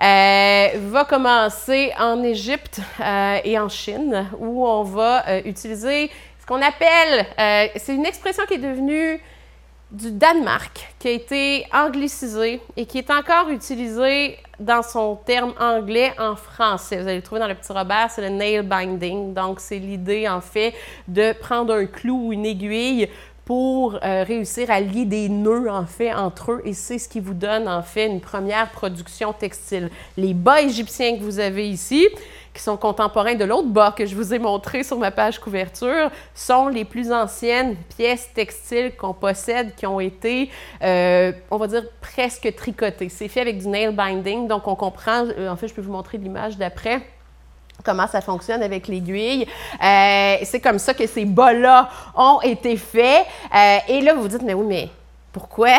euh, 0.02 0.68
va 0.88 1.04
commencer 1.04 1.92
en 1.98 2.22
Égypte 2.22 2.80
et 3.44 3.58
en 3.58 3.68
Chine, 3.68 4.26
où 4.38 4.66
on 4.66 4.82
va 4.82 5.40
utiliser 5.40 6.10
ce 6.40 6.46
qu'on 6.46 6.60
appelle, 6.60 7.26
c'est 7.76 7.94
une 7.94 8.06
expression 8.06 8.44
qui 8.46 8.54
est 8.54 8.58
devenue 8.58 9.20
du 9.92 10.10
Danemark 10.10 10.94
qui 10.98 11.08
a 11.08 11.10
été 11.10 11.66
anglicisé 11.72 12.60
et 12.76 12.86
qui 12.86 12.98
est 12.98 13.10
encore 13.10 13.50
utilisé 13.50 14.38
dans 14.58 14.82
son 14.82 15.16
terme 15.16 15.52
anglais 15.60 16.12
en 16.18 16.34
français. 16.34 16.96
Vous 16.96 17.06
allez 17.06 17.16
le 17.16 17.22
trouver 17.22 17.40
dans 17.40 17.48
le 17.48 17.54
petit 17.54 17.72
Robert, 17.72 18.10
c'est 18.10 18.22
le 18.22 18.30
nail 18.30 18.62
binding. 18.62 19.34
Donc, 19.34 19.60
c'est 19.60 19.78
l'idée, 19.78 20.26
en 20.26 20.40
fait, 20.40 20.72
de 21.08 21.32
prendre 21.32 21.74
un 21.74 21.86
clou 21.86 22.28
ou 22.28 22.32
une 22.32 22.46
aiguille 22.46 23.08
pour 23.44 23.96
euh, 23.96 24.24
réussir 24.24 24.70
à 24.70 24.80
lier 24.80 25.04
des 25.04 25.28
nœuds, 25.28 25.68
en 25.68 25.84
fait, 25.84 26.14
entre 26.14 26.52
eux. 26.52 26.62
Et 26.64 26.72
c'est 26.72 26.98
ce 26.98 27.08
qui 27.08 27.20
vous 27.20 27.34
donne, 27.34 27.68
en 27.68 27.82
fait, 27.82 28.06
une 28.06 28.20
première 28.20 28.70
production 28.70 29.32
textile. 29.32 29.90
Les 30.16 30.32
bas 30.32 30.62
égyptiens 30.62 31.18
que 31.18 31.22
vous 31.22 31.38
avez 31.38 31.68
ici, 31.68 32.08
qui 32.54 32.62
sont 32.62 32.76
contemporains 32.76 33.34
de 33.34 33.44
l'autre 33.44 33.68
bas 33.68 33.92
que 33.96 34.04
je 34.04 34.14
vous 34.14 34.34
ai 34.34 34.38
montré 34.38 34.82
sur 34.82 34.98
ma 34.98 35.10
page 35.10 35.38
couverture, 35.38 36.10
sont 36.34 36.68
les 36.68 36.84
plus 36.84 37.10
anciennes 37.10 37.76
pièces 37.96 38.28
textiles 38.34 38.94
qu'on 38.96 39.14
possède 39.14 39.74
qui 39.74 39.86
ont 39.86 40.00
été, 40.00 40.50
euh, 40.82 41.32
on 41.50 41.56
va 41.56 41.66
dire, 41.66 41.84
presque 42.00 42.54
tricotées. 42.54 43.08
C'est 43.08 43.28
fait 43.28 43.40
avec 43.40 43.58
du 43.58 43.68
nail 43.68 43.94
binding, 43.94 44.48
donc 44.48 44.66
on 44.68 44.74
comprend, 44.74 45.26
euh, 45.26 45.48
en 45.48 45.56
fait, 45.56 45.68
je 45.68 45.74
peux 45.74 45.82
vous 45.82 45.92
montrer 45.92 46.18
l'image 46.18 46.56
d'après 46.56 47.02
comment 47.84 48.06
ça 48.06 48.20
fonctionne 48.20 48.62
avec 48.62 48.86
l'aiguille. 48.86 49.44
Euh, 49.82 50.36
c'est 50.44 50.60
comme 50.60 50.78
ça 50.78 50.94
que 50.94 51.06
ces 51.06 51.24
bas-là 51.24 51.88
ont 52.14 52.40
été 52.42 52.76
faits. 52.76 53.26
et 53.88 54.00
là, 54.02 54.14
vous 54.14 54.22
vous 54.22 54.28
dites, 54.28 54.42
mais 54.42 54.54
oui, 54.54 54.66
mais 54.68 54.88
pourquoi? 55.32 55.70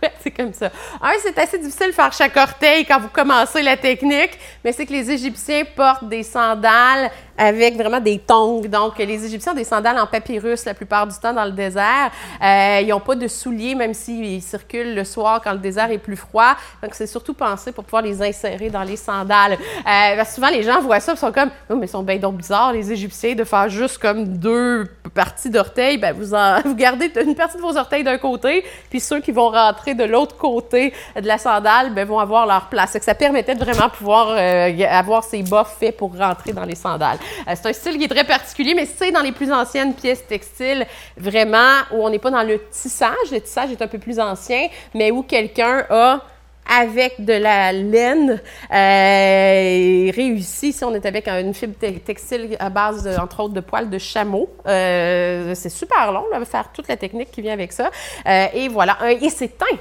pourquoi 0.00 0.16
c'est 0.22 0.30
comme 0.30 0.52
ça. 0.52 0.70
Un, 1.00 1.12
c'est 1.22 1.38
assez 1.38 1.58
difficile 1.58 1.88
de 1.88 1.92
faire 1.92 2.12
chaque 2.12 2.36
orteil 2.36 2.84
quand 2.84 3.00
vous 3.00 3.08
commencez 3.08 3.62
la 3.62 3.76
technique, 3.76 4.38
mais 4.64 4.72
c'est 4.72 4.86
que 4.86 4.92
les 4.92 5.10
Égyptiens 5.10 5.64
portent 5.76 6.08
des 6.08 6.22
sandales 6.22 7.10
avec 7.38 7.76
vraiment 7.76 8.00
des 8.00 8.18
tongs. 8.18 8.62
Donc, 8.62 8.98
les 8.98 9.24
Égyptiens 9.24 9.52
ont 9.52 9.56
des 9.56 9.64
sandales 9.64 9.98
en 9.98 10.06
papyrus 10.06 10.64
la 10.64 10.74
plupart 10.74 11.06
du 11.06 11.16
temps 11.16 11.32
dans 11.32 11.44
le 11.44 11.52
désert. 11.52 12.10
Euh, 12.42 12.80
ils 12.82 12.88
n'ont 12.88 13.00
pas 13.00 13.14
de 13.14 13.28
souliers, 13.28 13.76
même 13.76 13.94
s'ils 13.94 14.42
circulent 14.42 14.94
le 14.94 15.04
soir 15.04 15.40
quand 15.42 15.52
le 15.52 15.58
désert 15.58 15.90
est 15.90 15.98
plus 15.98 16.16
froid. 16.16 16.56
Donc, 16.82 16.94
c'est 16.94 17.06
surtout 17.06 17.34
pensé 17.34 17.70
pour 17.70 17.84
pouvoir 17.84 18.02
les 18.02 18.20
insérer 18.20 18.70
dans 18.70 18.82
les 18.82 18.96
sandales. 18.96 19.56
Euh, 19.86 20.24
souvent, 20.24 20.48
les 20.48 20.64
gens 20.64 20.80
voient 20.80 21.00
ça 21.00 21.12
et 21.12 21.16
sont 21.16 21.30
comme, 21.30 21.50
oh, 21.70 21.76
mais 21.76 21.86
ils 21.86 21.90
sont 21.90 22.02
bien 22.02 22.16
donc 22.16 22.36
bizarres, 22.36 22.72
les 22.72 22.90
Égyptiens, 22.90 23.36
de 23.36 23.44
faire 23.44 23.68
juste 23.68 23.98
comme 23.98 24.36
deux 24.36 24.86
parties 25.14 25.50
d'orteils. 25.50 25.98
Ben, 25.98 26.12
vous, 26.12 26.34
vous 26.64 26.74
gardez 26.74 27.12
une 27.24 27.36
partie 27.36 27.56
de 27.56 27.62
vos 27.62 27.76
orteils 27.76 28.02
d'un 28.02 28.18
côté, 28.18 28.64
puis 28.90 28.98
ceux 28.98 29.20
qui 29.20 29.30
vont 29.30 29.50
rentrer 29.50 29.87
de 29.94 30.04
l'autre 30.04 30.36
côté 30.36 30.92
de 31.16 31.26
la 31.26 31.38
sandale 31.38 31.92
ben, 31.92 32.06
vont 32.06 32.18
avoir 32.18 32.46
leur 32.46 32.68
place. 32.68 32.92
Que 32.92 33.04
ça 33.04 33.14
permettait 33.14 33.54
de 33.54 33.64
vraiment 33.64 33.88
pouvoir 33.88 34.28
euh, 34.30 34.86
avoir 34.88 35.24
ces 35.24 35.42
bas 35.42 35.64
faits 35.64 35.96
pour 35.96 36.16
rentrer 36.16 36.52
dans 36.52 36.64
les 36.64 36.74
sandales. 36.74 37.18
Euh, 37.46 37.52
c'est 37.54 37.68
un 37.68 37.72
style 37.72 37.98
qui 37.98 38.04
est 38.04 38.08
très 38.08 38.24
particulier, 38.24 38.74
mais 38.74 38.86
c'est 38.86 39.10
dans 39.10 39.20
les 39.20 39.32
plus 39.32 39.52
anciennes 39.52 39.94
pièces 39.94 40.26
textiles, 40.26 40.86
vraiment, 41.16 41.82
où 41.92 42.04
on 42.04 42.10
n'est 42.10 42.18
pas 42.18 42.30
dans 42.30 42.42
le 42.42 42.60
tissage. 42.70 43.30
Le 43.30 43.40
tissage 43.40 43.70
est 43.70 43.82
un 43.82 43.88
peu 43.88 43.98
plus 43.98 44.18
ancien, 44.18 44.68
mais 44.94 45.10
où 45.10 45.22
quelqu'un 45.22 45.84
a 45.90 46.20
avec 46.68 47.24
de 47.24 47.32
la 47.32 47.72
laine 47.72 48.40
euh, 48.70 50.10
réussi. 50.14 50.72
Si 50.72 50.84
on 50.84 50.94
est 50.94 51.06
avec 51.06 51.26
une 51.28 51.54
fibre 51.54 51.74
textile 52.04 52.56
à 52.58 52.70
base, 52.70 53.08
entre 53.18 53.40
autres, 53.40 53.54
de 53.54 53.60
poils 53.60 53.88
de 53.88 53.98
chameau, 53.98 54.50
euh, 54.66 55.54
c'est 55.54 55.70
super 55.70 56.12
long, 56.12 56.24
là, 56.30 56.44
faire 56.44 56.70
toute 56.72 56.88
la 56.88 56.96
technique 56.96 57.30
qui 57.30 57.42
vient 57.42 57.54
avec 57.54 57.72
ça. 57.72 57.90
Euh, 58.26 58.46
et 58.52 58.68
voilà. 58.68 58.98
Et 59.10 59.30
c'est 59.30 59.56
teint. 59.56 59.78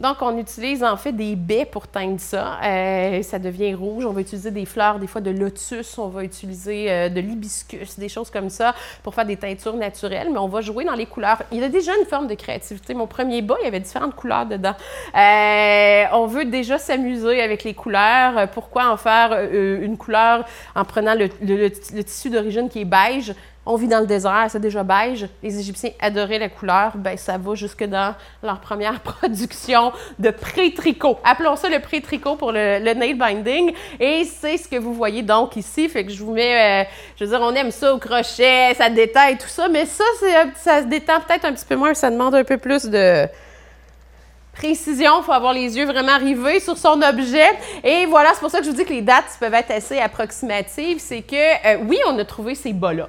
Donc, 0.00 0.22
on 0.22 0.38
utilise 0.38 0.82
en 0.82 0.96
fait 0.96 1.12
des 1.12 1.36
baies 1.36 1.66
pour 1.66 1.86
teindre 1.86 2.18
ça. 2.18 2.58
Euh, 2.64 3.22
ça 3.22 3.38
devient 3.38 3.74
rouge. 3.74 4.06
On 4.06 4.12
va 4.12 4.22
utiliser 4.22 4.50
des 4.50 4.64
fleurs, 4.64 4.98
des 4.98 5.06
fois 5.06 5.20
de 5.20 5.30
lotus. 5.30 5.98
On 5.98 6.08
va 6.08 6.24
utiliser 6.24 6.90
euh, 6.90 7.08
de 7.10 7.20
l'hibiscus, 7.20 7.98
des 7.98 8.08
choses 8.08 8.30
comme 8.30 8.48
ça 8.48 8.74
pour 9.02 9.14
faire 9.14 9.26
des 9.26 9.36
teintures 9.36 9.76
naturelles. 9.76 10.28
Mais 10.32 10.38
on 10.38 10.48
va 10.48 10.62
jouer 10.62 10.84
dans 10.84 10.94
les 10.94 11.04
couleurs. 11.04 11.42
Il 11.52 11.58
y 11.58 11.64
a 11.64 11.68
déjà 11.68 11.92
une 11.98 12.06
forme 12.06 12.28
de 12.28 12.34
créativité. 12.34 12.94
Mon 12.94 13.06
premier 13.06 13.42
bas, 13.42 13.56
il 13.60 13.64
y 13.64 13.68
avait 13.68 13.80
différentes 13.80 14.16
couleurs 14.16 14.46
dedans. 14.46 14.74
Euh, 15.14 16.04
on 16.12 16.26
veut 16.26 16.46
déjà 16.46 16.78
s'amuser 16.78 17.42
avec 17.42 17.62
les 17.62 17.74
couleurs. 17.74 18.48
Pourquoi 18.52 18.90
en 18.90 18.96
faire 18.96 19.38
une 19.52 19.98
couleur 19.98 20.46
en 20.74 20.84
prenant 20.84 21.14
le 21.14 21.68
tissu 21.68 22.30
d'origine 22.30 22.70
qui 22.70 22.80
est 22.80 22.84
beige? 22.86 23.34
On 23.72 23.76
vit 23.76 23.86
dans 23.86 24.00
le 24.00 24.06
désert, 24.06 24.46
c'est 24.48 24.58
déjà 24.58 24.82
beige. 24.82 25.28
Les 25.44 25.60
Égyptiens 25.60 25.90
adoraient 26.00 26.40
la 26.40 26.48
couleur. 26.48 26.90
Ben, 26.96 27.16
ça 27.16 27.38
va 27.38 27.54
jusque 27.54 27.84
dans 27.84 28.16
leur 28.42 28.58
première 28.58 28.98
production 29.00 29.92
de 30.18 30.30
pré-tricot. 30.30 31.18
Appelons 31.22 31.54
ça 31.54 31.68
le 31.68 31.78
pré-tricot 31.78 32.34
pour 32.34 32.50
le, 32.50 32.80
nail 32.94 33.14
binding. 33.14 33.72
Et 34.00 34.24
c'est 34.24 34.56
ce 34.56 34.66
que 34.66 34.74
vous 34.74 34.92
voyez 34.92 35.22
donc 35.22 35.54
ici. 35.54 35.88
Fait 35.88 36.04
que 36.04 36.10
je 36.10 36.20
vous 36.24 36.32
mets, 36.32 36.82
euh, 36.82 36.88
je 37.16 37.24
veux 37.24 37.30
dire, 37.30 37.38
on 37.40 37.54
aime 37.54 37.70
ça 37.70 37.94
au 37.94 37.98
crochet, 37.98 38.74
ça 38.74 38.88
et 38.88 39.38
tout 39.38 39.46
ça. 39.46 39.68
Mais 39.68 39.86
ça, 39.86 40.02
ça 40.56 40.82
se 40.82 40.86
détend 40.88 41.20
peut-être 41.20 41.44
un 41.44 41.52
petit 41.52 41.64
peu 41.64 41.76
moins. 41.76 41.94
Ça 41.94 42.10
demande 42.10 42.34
un 42.34 42.42
peu 42.42 42.58
plus 42.58 42.86
de 42.86 43.28
précision, 44.52 45.20
il 45.20 45.24
faut 45.24 45.32
avoir 45.32 45.52
les 45.52 45.76
yeux 45.76 45.86
vraiment 45.86 46.18
rivés 46.18 46.58
sur 46.58 46.76
son 46.76 47.00
objet. 47.02 47.48
Et 47.84 48.04
voilà, 48.06 48.30
c'est 48.34 48.40
pour 48.40 48.50
ça 48.50 48.58
que 48.58 48.64
je 48.64 48.70
vous 48.70 48.76
dis 48.76 48.84
que 48.84 48.92
les 48.92 49.00
dates 49.00 49.36
peuvent 49.38 49.54
être 49.54 49.70
assez 49.70 50.00
approximatives. 50.00 50.98
C'est 50.98 51.22
que, 51.22 51.36
euh, 51.36 51.84
oui, 51.86 52.00
on 52.08 52.18
a 52.18 52.24
trouvé 52.24 52.56
ces 52.56 52.72
bas-là. 52.72 53.08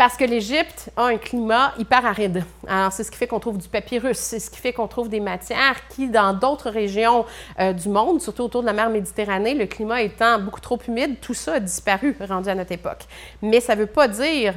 Parce 0.00 0.16
que 0.16 0.24
l'Égypte 0.24 0.90
a 0.96 1.08
un 1.08 1.18
climat 1.18 1.74
hyper 1.76 2.06
aride. 2.06 2.42
Alors, 2.66 2.90
c'est 2.90 3.04
ce 3.04 3.10
qui 3.10 3.18
fait 3.18 3.26
qu'on 3.26 3.38
trouve 3.38 3.58
du 3.58 3.68
papyrus, 3.68 4.16
c'est 4.16 4.38
ce 4.38 4.50
qui 4.50 4.58
fait 4.58 4.72
qu'on 4.72 4.88
trouve 4.88 5.10
des 5.10 5.20
matières 5.20 5.86
qui, 5.88 6.08
dans 6.08 6.32
d'autres 6.32 6.70
régions 6.70 7.26
euh, 7.58 7.74
du 7.74 7.90
monde, 7.90 8.18
surtout 8.18 8.44
autour 8.44 8.62
de 8.62 8.66
la 8.66 8.72
mer 8.72 8.88
Méditerranée, 8.88 9.52
le 9.52 9.66
climat 9.66 10.00
étant 10.00 10.38
beaucoup 10.38 10.60
trop 10.60 10.78
humide, 10.88 11.20
tout 11.20 11.34
ça 11.34 11.56
a 11.56 11.60
disparu 11.60 12.16
rendu 12.18 12.48
à 12.48 12.54
notre 12.54 12.72
époque. 12.72 13.04
Mais 13.42 13.60
ça 13.60 13.74
ne 13.74 13.80
veut 13.80 13.86
pas 13.88 14.08
dire 14.08 14.54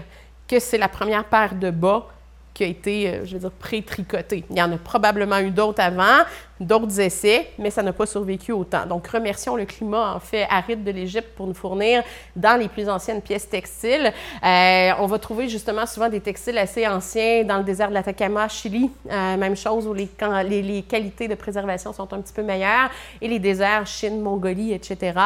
que 0.48 0.60
c'est 0.60 0.78
la 0.78 0.88
première 0.88 1.26
paire 1.26 1.56
de 1.56 1.72
bas 1.72 2.08
qui 2.54 2.64
a 2.64 2.68
été, 2.68 3.08
euh, 3.08 3.26
je 3.26 3.34
veux 3.34 3.40
dire, 3.40 3.52
pré-tricoté. 3.52 4.46
Il 4.50 4.58
y 4.58 4.62
en 4.62 4.72
a 4.72 4.78
probablement 4.78 5.40
eu 5.40 5.50
d'autres 5.50 5.82
avant, 5.82 6.24
d'autres 6.60 7.00
essais, 7.00 7.50
mais 7.58 7.72
ça 7.72 7.82
n'a 7.82 7.94
pas 7.94 8.06
survécu 8.06 8.52
autant. 8.52 8.86
Donc, 8.86 9.08
remercions 9.08 9.56
le 9.56 9.66
climat, 9.66 10.16
en 10.16 10.20
fait, 10.20 10.46
aride 10.50 10.84
de 10.84 10.92
l'Égypte 10.92 11.30
pour 11.36 11.48
nous 11.48 11.54
fournir 11.54 12.04
dans 12.36 12.60
les 12.60 12.70
plus 12.70 12.88
anciennes 12.88 13.22
pièces 13.22 13.50
textiles. 13.50 14.14
Euh, 14.44 14.92
on 15.00 15.08
va 15.08 15.18
trouver 15.18 15.50
justement 15.50 15.86
souvent 15.86 16.10
des 16.10 16.20
textiles 16.20 16.58
assez 16.58 16.88
anciens 16.88 17.44
dans 17.44 17.58
le 17.58 17.64
désert 17.64 17.90
de 17.90 17.96
l'Atacama, 17.96 18.48
Chili, 18.48 18.92
euh, 19.10 19.38
même 19.38 19.56
chose 19.56 19.88
où 19.88 19.94
les, 19.94 20.08
les, 20.48 20.62
les, 20.62 20.84
qualités 20.84 21.28
de 21.28 21.36
préservation 21.36 21.92
sont 21.92 22.14
un 22.14 22.22
petit 22.22 22.34
peu 22.34 22.44
meilleures, 22.44 22.92
et 23.20 23.28
les 23.28 23.40
déserts, 23.40 23.88
Chine, 23.88 24.22
Mongolie, 24.22 24.74
etc. 24.74 25.20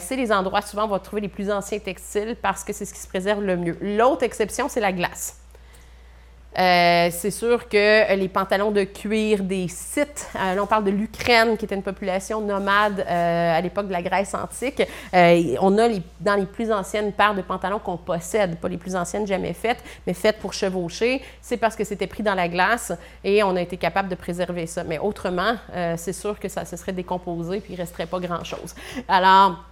c'est 0.00 0.16
les 0.16 0.32
endroits 0.32 0.62
souvent 0.62 0.82
où 0.82 0.86
on 0.86 0.90
va 0.90 0.98
trouver 0.98 1.22
les 1.22 1.28
plus 1.28 1.50
anciens 1.50 1.78
textiles 1.78 2.36
parce 2.40 2.64
que 2.64 2.72
c'est 2.72 2.84
ce 2.84 2.92
qui 2.92 3.00
se 3.00 3.08
préserve 3.08 3.42
le 3.42 3.56
mieux. 3.56 3.78
L'autre 3.80 4.24
exception, 4.24 4.68
c'est 4.68 4.80
la 4.80 4.92
glace. 4.92 5.43
Euh, 6.58 7.08
c'est 7.10 7.30
sûr 7.32 7.68
que 7.68 8.14
les 8.14 8.28
pantalons 8.28 8.70
de 8.70 8.84
cuir 8.84 9.42
des 9.42 9.66
sites, 9.66 10.28
euh, 10.36 10.54
là 10.54 10.62
on 10.62 10.66
parle 10.66 10.84
de 10.84 10.90
l'Ukraine 10.90 11.56
qui 11.56 11.64
était 11.64 11.74
une 11.74 11.82
population 11.82 12.40
nomade 12.40 13.00
euh, 13.00 13.58
à 13.58 13.60
l'époque 13.60 13.88
de 13.88 13.92
la 13.92 14.02
Grèce 14.02 14.34
antique, 14.34 14.82
on 15.12 15.78
a 15.78 15.88
dans 16.20 16.34
les 16.36 16.46
plus 16.46 16.70
anciennes 16.70 17.12
paires 17.12 17.34
de 17.34 17.42
pantalons 17.42 17.80
qu'on 17.80 17.96
possède, 17.96 18.56
pas 18.58 18.68
les 18.68 18.76
plus 18.76 18.94
anciennes 18.94 19.26
jamais 19.26 19.52
faites, 19.52 19.82
mais 20.06 20.14
faites 20.14 20.38
pour 20.38 20.52
chevaucher, 20.52 21.22
c'est 21.42 21.56
parce 21.56 21.74
que 21.74 21.84
c'était 21.84 22.06
pris 22.06 22.22
dans 22.22 22.34
la 22.34 22.48
glace 22.48 22.92
et 23.24 23.42
on 23.42 23.56
a 23.56 23.60
été 23.60 23.76
capable 23.76 24.08
de 24.08 24.14
préserver 24.14 24.66
ça. 24.66 24.84
Mais 24.84 24.98
autrement, 24.98 25.54
c'est 25.96 26.12
sûr 26.12 26.38
que 26.38 26.48
ça 26.48 26.64
se 26.64 26.76
serait 26.76 26.92
décomposé 26.92 27.60
puis 27.60 27.74
il 27.74 27.76
resterait 27.76 28.06
pas 28.06 28.20
grand-chose. 28.20 28.74
Alors, 29.08 29.64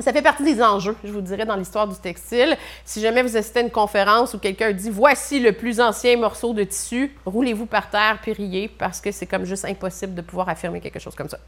ça 0.00 0.12
fait 0.12 0.22
partie 0.22 0.42
des 0.42 0.60
enjeux, 0.60 0.96
je 1.04 1.10
vous 1.10 1.20
dirais, 1.20 1.46
dans 1.46 1.54
l'histoire 1.54 1.86
du 1.86 1.94
textile. 1.96 2.56
Si 2.84 3.00
jamais 3.00 3.22
vous 3.22 3.36
assistez 3.36 3.60
à 3.60 3.62
une 3.62 3.70
conférence 3.70 4.34
où 4.34 4.38
quelqu'un 4.38 4.72
dit 4.72 4.90
voici 4.90 5.38
le 5.38 5.52
plus 5.52 5.80
ancien 5.80 6.16
morceau 6.16 6.52
de 6.52 6.64
tissu, 6.64 7.14
roulez-vous 7.24 7.66
par 7.66 7.90
terre 7.90 8.18
puis 8.20 8.32
riez 8.32 8.68
parce 8.68 9.00
que 9.00 9.12
c'est 9.12 9.26
comme 9.26 9.44
juste 9.44 9.64
impossible 9.64 10.14
de 10.14 10.22
pouvoir 10.22 10.48
affirmer 10.48 10.80
quelque 10.80 10.98
chose 10.98 11.14
comme 11.14 11.28
ça. 11.28 11.38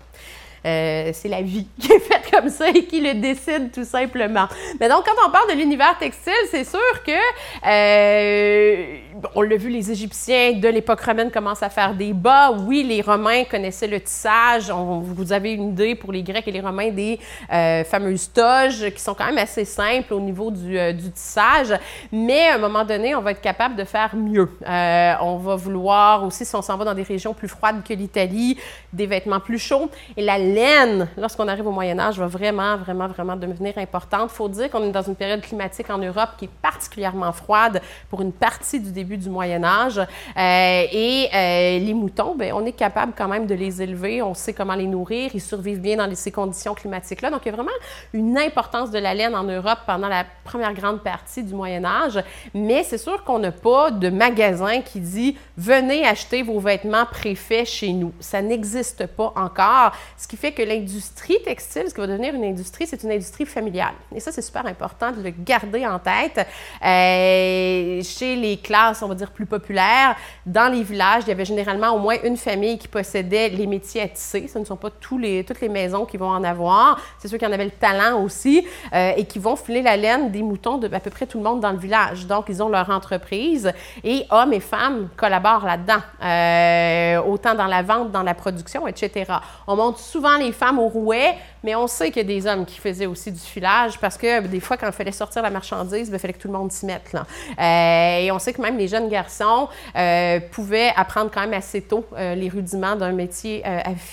Euh, 0.66 1.10
c'est 1.12 1.28
la 1.28 1.42
vie 1.42 1.66
qui 1.78 1.92
est 1.92 2.00
faite 2.00 2.30
comme 2.30 2.48
ça 2.48 2.68
et 2.68 2.84
qui 2.84 3.00
le 3.00 3.14
décide 3.14 3.70
tout 3.72 3.84
simplement. 3.84 4.46
Mais 4.80 4.88
donc, 4.88 5.04
quand 5.04 5.26
on 5.26 5.30
parle 5.30 5.50
de 5.50 5.56
l'univers 5.56 5.96
textile, 5.98 6.32
c'est 6.50 6.64
sûr 6.64 6.80
que, 7.04 7.12
euh, 7.66 8.96
on 9.34 9.42
l'a 9.42 9.56
vu, 9.56 9.70
les 9.70 9.90
Égyptiens 9.90 10.52
de 10.52 10.68
l'époque 10.68 11.00
romaine 11.00 11.30
commencent 11.30 11.62
à 11.62 11.70
faire 11.70 11.94
des 11.94 12.12
bas. 12.12 12.50
Oui, 12.50 12.82
les 12.82 13.00
Romains 13.00 13.44
connaissaient 13.44 13.86
le 13.86 14.00
tissage. 14.00 14.70
vous 14.70 15.32
avez 15.32 15.52
une 15.52 15.70
idée 15.70 15.94
pour 15.94 16.12
les 16.12 16.22
Grecs 16.22 16.46
et 16.48 16.52
les 16.52 16.60
Romains 16.60 16.90
des 16.90 17.18
euh, 17.52 17.84
fameuses 17.84 18.30
toges 18.32 18.90
qui 18.90 19.00
sont 19.00 19.14
quand 19.14 19.26
même 19.26 19.38
assez 19.38 19.64
simples 19.64 20.14
au 20.14 20.20
niveau 20.20 20.50
du, 20.50 20.78
euh, 20.78 20.92
du, 20.92 21.10
tissage. 21.10 21.74
Mais 22.12 22.48
à 22.48 22.54
un 22.54 22.58
moment 22.58 22.84
donné, 22.84 23.14
on 23.14 23.22
va 23.22 23.30
être 23.30 23.40
capable 23.40 23.76
de 23.76 23.84
faire 23.84 24.14
mieux. 24.16 24.50
On 24.66 25.36
va 25.36 25.56
vouloir 25.56 26.24
aussi, 26.24 26.44
si 26.44 26.54
on 26.56 26.62
s'en 26.62 26.76
va 26.76 26.84
dans 26.84 26.94
des 26.94 27.02
régions 27.02 27.34
plus 27.34 27.48
froides 27.48 27.82
que 27.86 27.94
l'Italie, 27.94 28.58
des 28.92 29.06
vêtements 29.06 29.40
plus 29.40 29.58
chauds. 29.58 29.88
Et 30.16 30.22
la 30.22 30.38
laine, 30.56 31.08
lorsqu'on 31.16 31.46
arrive 31.48 31.66
au 31.66 31.70
Moyen 31.70 31.98
Âge, 31.98 32.18
va 32.18 32.26
vraiment, 32.26 32.76
vraiment, 32.76 33.06
vraiment 33.08 33.36
devenir 33.36 33.76
importante. 33.78 34.30
Il 34.32 34.36
faut 34.36 34.48
dire 34.48 34.70
qu'on 34.70 34.82
est 34.82 34.90
dans 34.90 35.02
une 35.02 35.14
période 35.14 35.40
climatique 35.40 35.90
en 35.90 35.98
Europe 35.98 36.30
qui 36.38 36.46
est 36.46 36.56
particulièrement 36.62 37.32
froide 37.32 37.80
pour 38.10 38.22
une 38.22 38.32
partie 38.32 38.80
du 38.80 38.90
début 38.90 39.18
du 39.18 39.28
Moyen 39.30 39.62
Âge. 39.62 40.00
et 40.36 41.78
les 41.80 41.94
moutons, 41.94 42.34
bien, 42.34 42.54
on 42.54 42.64
est 42.64 42.72
capable 42.72 43.12
quand 43.16 43.28
même 43.28 43.46
de 43.46 43.54
les 43.54 43.82
élever. 43.82 44.22
On 44.22 44.34
sait 44.34 44.52
comment 44.52 44.74
les 44.74 44.86
nourrir. 44.86 45.30
Ils 45.34 45.40
survivent 45.40 45.80
bien 45.80 45.96
dans 45.96 46.14
ces 46.14 46.32
conditions 46.32 46.74
climatiques-là. 46.74 47.30
Donc, 47.30 47.42
il 47.44 47.48
y 47.48 47.52
a 47.52 47.54
vraiment 47.54 47.70
une 48.12 48.38
importance 48.38 48.90
de 48.90 48.98
la 48.98 49.14
laine 49.14 49.34
en 49.34 49.44
Europe 49.44 49.80
pendant 49.86 50.08
la 50.08 50.24
première 50.44 50.72
grande 50.72 51.02
partie 51.02 51.42
du 51.42 51.54
Moyen 51.54 51.84
Âge. 51.84 52.22
Mais 52.54 52.82
c'est 52.82 52.98
sûr 52.98 53.22
qu'on 53.24 53.38
n'a 53.38 53.52
pas 53.52 53.90
de 53.90 54.08
magasin 54.08 54.80
qui 54.80 55.00
dit 55.00 55.36
venez 55.56 56.06
acheter 56.06 56.42
vos 56.42 56.60
vêtements 56.60 57.06
préfaits 57.06 57.66
chez 57.66 57.92
nous. 57.92 58.12
Ça 58.20 58.40
n'existe 58.40 59.06
pas 59.06 59.32
encore. 59.36 59.92
Ce 60.16 60.26
qui 60.26 60.35
fait 60.36 60.52
que 60.52 60.62
l'industrie 60.62 61.38
textile, 61.44 61.84
ce 61.88 61.94
qui 61.94 62.00
va 62.00 62.06
devenir 62.06 62.34
une 62.34 62.44
industrie, 62.44 62.86
c'est 62.86 63.02
une 63.02 63.12
industrie 63.12 63.46
familiale. 63.46 63.94
Et 64.14 64.20
ça, 64.20 64.32
c'est 64.32 64.42
super 64.42 64.66
important 64.66 65.12
de 65.12 65.22
le 65.22 65.30
garder 65.30 65.86
en 65.86 65.98
tête. 65.98 66.46
Euh, 66.84 68.02
chez 68.02 68.36
les 68.36 68.56
classes, 68.58 69.02
on 69.02 69.08
va 69.08 69.14
dire, 69.14 69.30
plus 69.30 69.46
populaires, 69.46 70.16
dans 70.44 70.72
les 70.72 70.82
villages, 70.82 71.24
il 71.26 71.28
y 71.28 71.32
avait 71.32 71.44
généralement 71.44 71.90
au 71.90 71.98
moins 71.98 72.16
une 72.24 72.36
famille 72.36 72.78
qui 72.78 72.88
possédait 72.88 73.48
les 73.48 73.66
métiers 73.66 74.02
à 74.02 74.08
tisser. 74.08 74.48
Ce 74.48 74.58
ne 74.58 74.64
sont 74.64 74.76
pas 74.76 74.90
tous 74.90 75.18
les, 75.18 75.44
toutes 75.44 75.60
les 75.60 75.68
maisons 75.68 76.04
qui 76.04 76.16
vont 76.16 76.30
en 76.30 76.44
avoir. 76.44 77.00
C'est 77.18 77.28
ceux 77.28 77.38
qui 77.38 77.46
en 77.46 77.52
avaient 77.52 77.64
le 77.64 77.70
talent 77.70 78.22
aussi 78.22 78.66
euh, 78.92 79.12
et 79.16 79.24
qui 79.24 79.38
vont 79.38 79.56
filer 79.56 79.82
la 79.82 79.96
laine 79.96 80.30
des 80.30 80.42
moutons 80.42 80.78
de 80.78 80.86
à 80.94 81.00
peu 81.00 81.10
près 81.10 81.26
tout 81.26 81.38
le 81.38 81.44
monde 81.44 81.60
dans 81.60 81.72
le 81.72 81.78
village. 81.78 82.26
Donc, 82.26 82.46
ils 82.48 82.62
ont 82.62 82.68
leur 82.68 82.88
entreprise 82.90 83.72
et 84.02 84.24
hommes 84.30 84.52
et 84.52 84.60
femmes 84.60 85.08
collaborent 85.16 85.66
là-dedans, 85.66 86.00
euh, 86.22 87.22
autant 87.30 87.54
dans 87.54 87.66
la 87.66 87.82
vente, 87.82 88.12
dans 88.12 88.22
la 88.22 88.34
production, 88.34 88.86
etc. 88.86 89.32
On 89.66 89.76
montre 89.76 89.98
souvent 89.98 90.25
les 90.38 90.52
femmes 90.52 90.78
au 90.78 90.88
rouet, 90.88 91.34
mais 91.66 91.74
on 91.74 91.86
sait 91.86 92.10
qu'il 92.10 92.22
y 92.22 92.24
a 92.24 92.40
des 92.40 92.46
hommes 92.46 92.64
qui 92.64 92.78
faisaient 92.78 93.06
aussi 93.06 93.30
du 93.30 93.40
filage 93.40 93.98
parce 93.98 94.16
que 94.16 94.46
des 94.46 94.60
fois, 94.60 94.78
quand 94.78 94.86
il 94.86 94.92
fallait 94.92 95.12
sortir 95.12 95.42
la 95.42 95.50
marchandise, 95.50 96.08
ben, 96.08 96.16
il 96.16 96.20
fallait 96.20 96.32
que 96.32 96.38
tout 96.38 96.48
le 96.48 96.54
monde 96.54 96.72
s'y 96.72 96.86
mette. 96.86 97.12
Euh, 97.14 98.18
et 98.18 98.32
on 98.32 98.38
sait 98.38 98.54
que 98.54 98.62
même 98.62 98.78
les 98.78 98.88
jeunes 98.88 99.08
garçons 99.08 99.68
pouvaient 100.52 100.92
apprendre 100.96 101.30
quand 101.32 101.40
même 101.40 101.52
assez 101.52 101.82
tôt 101.82 102.06
les 102.16 102.48
rudiments 102.48 102.96
d'un 102.96 103.12
métier 103.12 103.62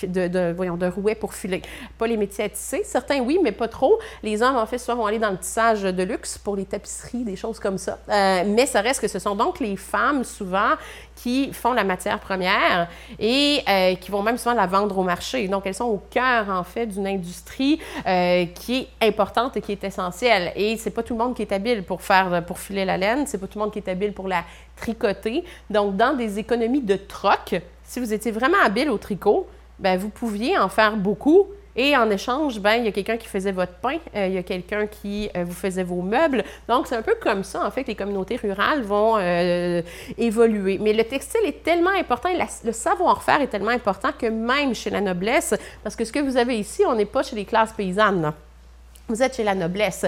de, 0.02 0.52
voyons, 0.52 0.76
de 0.76 0.86
rouet 0.86 1.14
pour 1.14 1.34
filer. 1.34 1.62
Pas 1.96 2.06
les 2.06 2.16
métiers 2.16 2.44
à 2.44 2.48
tisser, 2.48 2.82
certains 2.84 3.20
oui, 3.20 3.38
mais 3.42 3.52
pas 3.52 3.68
trop. 3.68 3.98
Les 4.22 4.42
hommes, 4.42 4.56
en 4.56 4.66
fait, 4.66 4.78
souvent 4.78 4.98
vont 4.98 5.06
aller 5.06 5.18
dans 5.18 5.30
le 5.30 5.38
tissage 5.38 5.82
de 5.82 6.02
luxe 6.02 6.38
pour 6.38 6.56
les 6.56 6.64
tapisseries, 6.64 7.24
des 7.24 7.36
choses 7.36 7.58
comme 7.58 7.78
ça. 7.78 7.98
Euh, 8.08 8.44
mais 8.46 8.66
ça 8.66 8.80
reste 8.80 9.00
que 9.00 9.08
ce 9.08 9.18
sont 9.18 9.34
donc 9.34 9.60
les 9.60 9.76
femmes, 9.76 10.24
souvent, 10.24 10.72
qui 11.16 11.52
font 11.52 11.72
la 11.72 11.84
matière 11.84 12.18
première 12.18 12.88
et 13.18 13.60
euh, 13.68 13.94
qui 13.96 14.10
vont 14.10 14.22
même 14.22 14.38
souvent 14.38 14.54
la 14.54 14.66
vendre 14.66 14.98
au 14.98 15.02
marché. 15.02 15.46
Donc, 15.48 15.66
elles 15.66 15.74
sont 15.74 15.84
au 15.84 16.02
cœur, 16.10 16.48
en 16.50 16.64
fait, 16.64 16.86
d'une 16.86 17.06
industrie 17.06 17.43
euh, 18.06 18.46
qui 18.46 18.88
est 19.00 19.06
importante 19.08 19.56
et 19.56 19.60
qui 19.60 19.72
est 19.72 19.84
essentielle. 19.84 20.52
Et 20.56 20.76
c'est 20.76 20.90
pas 20.90 21.02
tout 21.02 21.14
le 21.14 21.22
monde 21.22 21.34
qui 21.34 21.42
est 21.42 21.52
habile 21.52 21.82
pour 21.82 22.02
faire, 22.02 22.44
pour 22.46 22.58
filer 22.58 22.84
la 22.84 22.96
laine, 22.96 23.26
c'est 23.26 23.38
pas 23.38 23.46
tout 23.46 23.58
le 23.58 23.64
monde 23.64 23.72
qui 23.72 23.78
est 23.78 23.88
habile 23.88 24.12
pour 24.12 24.28
la 24.28 24.44
tricoter. 24.76 25.44
Donc, 25.70 25.96
dans 25.96 26.14
des 26.14 26.38
économies 26.38 26.82
de 26.82 26.96
troc, 26.96 27.60
si 27.82 28.00
vous 28.00 28.12
étiez 28.12 28.32
vraiment 28.32 28.58
habile 28.64 28.90
au 28.90 28.98
tricot, 28.98 29.46
ben, 29.78 29.98
vous 29.98 30.08
pouviez 30.08 30.58
en 30.58 30.68
faire 30.68 30.96
beaucoup 30.96 31.46
et 31.76 31.96
en 31.96 32.08
échange, 32.08 32.60
ben, 32.60 32.74
il 32.74 32.84
y 32.84 32.88
a 32.88 32.92
quelqu'un 32.92 33.16
qui 33.16 33.26
faisait 33.26 33.50
votre 33.50 33.72
pain, 33.74 33.96
euh, 34.14 34.28
il 34.28 34.34
y 34.34 34.38
a 34.38 34.44
quelqu'un 34.44 34.86
qui 34.86 35.28
euh, 35.36 35.44
vous 35.44 35.54
faisait 35.54 35.82
vos 35.82 36.02
meubles. 36.02 36.44
Donc, 36.68 36.86
c'est 36.86 36.94
un 36.94 37.02
peu 37.02 37.16
comme 37.20 37.42
ça, 37.42 37.66
en 37.66 37.70
fait, 37.70 37.82
que 37.82 37.88
les 37.88 37.96
communautés 37.96 38.36
rurales 38.36 38.82
vont 38.82 39.16
euh, 39.18 39.82
évoluer. 40.16 40.78
Mais 40.80 40.92
le 40.92 41.02
textile 41.02 41.40
est 41.44 41.64
tellement 41.64 41.90
important, 41.90 42.28
le 42.64 42.72
savoir-faire 42.72 43.40
est 43.40 43.48
tellement 43.48 43.70
important 43.70 44.10
que 44.16 44.26
même 44.26 44.74
chez 44.74 44.90
la 44.90 45.00
noblesse, 45.00 45.54
parce 45.82 45.96
que 45.96 46.04
ce 46.04 46.12
que 46.12 46.20
vous 46.20 46.36
avez 46.36 46.58
ici, 46.58 46.82
on 46.86 46.94
n'est 46.94 47.06
pas 47.06 47.24
chez 47.24 47.34
les 47.34 47.44
classes 47.44 47.72
paysannes. 47.72 48.32
Vous 49.08 49.22
êtes 49.22 49.36
chez 49.36 49.44
la 49.44 49.54
noblesse. 49.54 50.06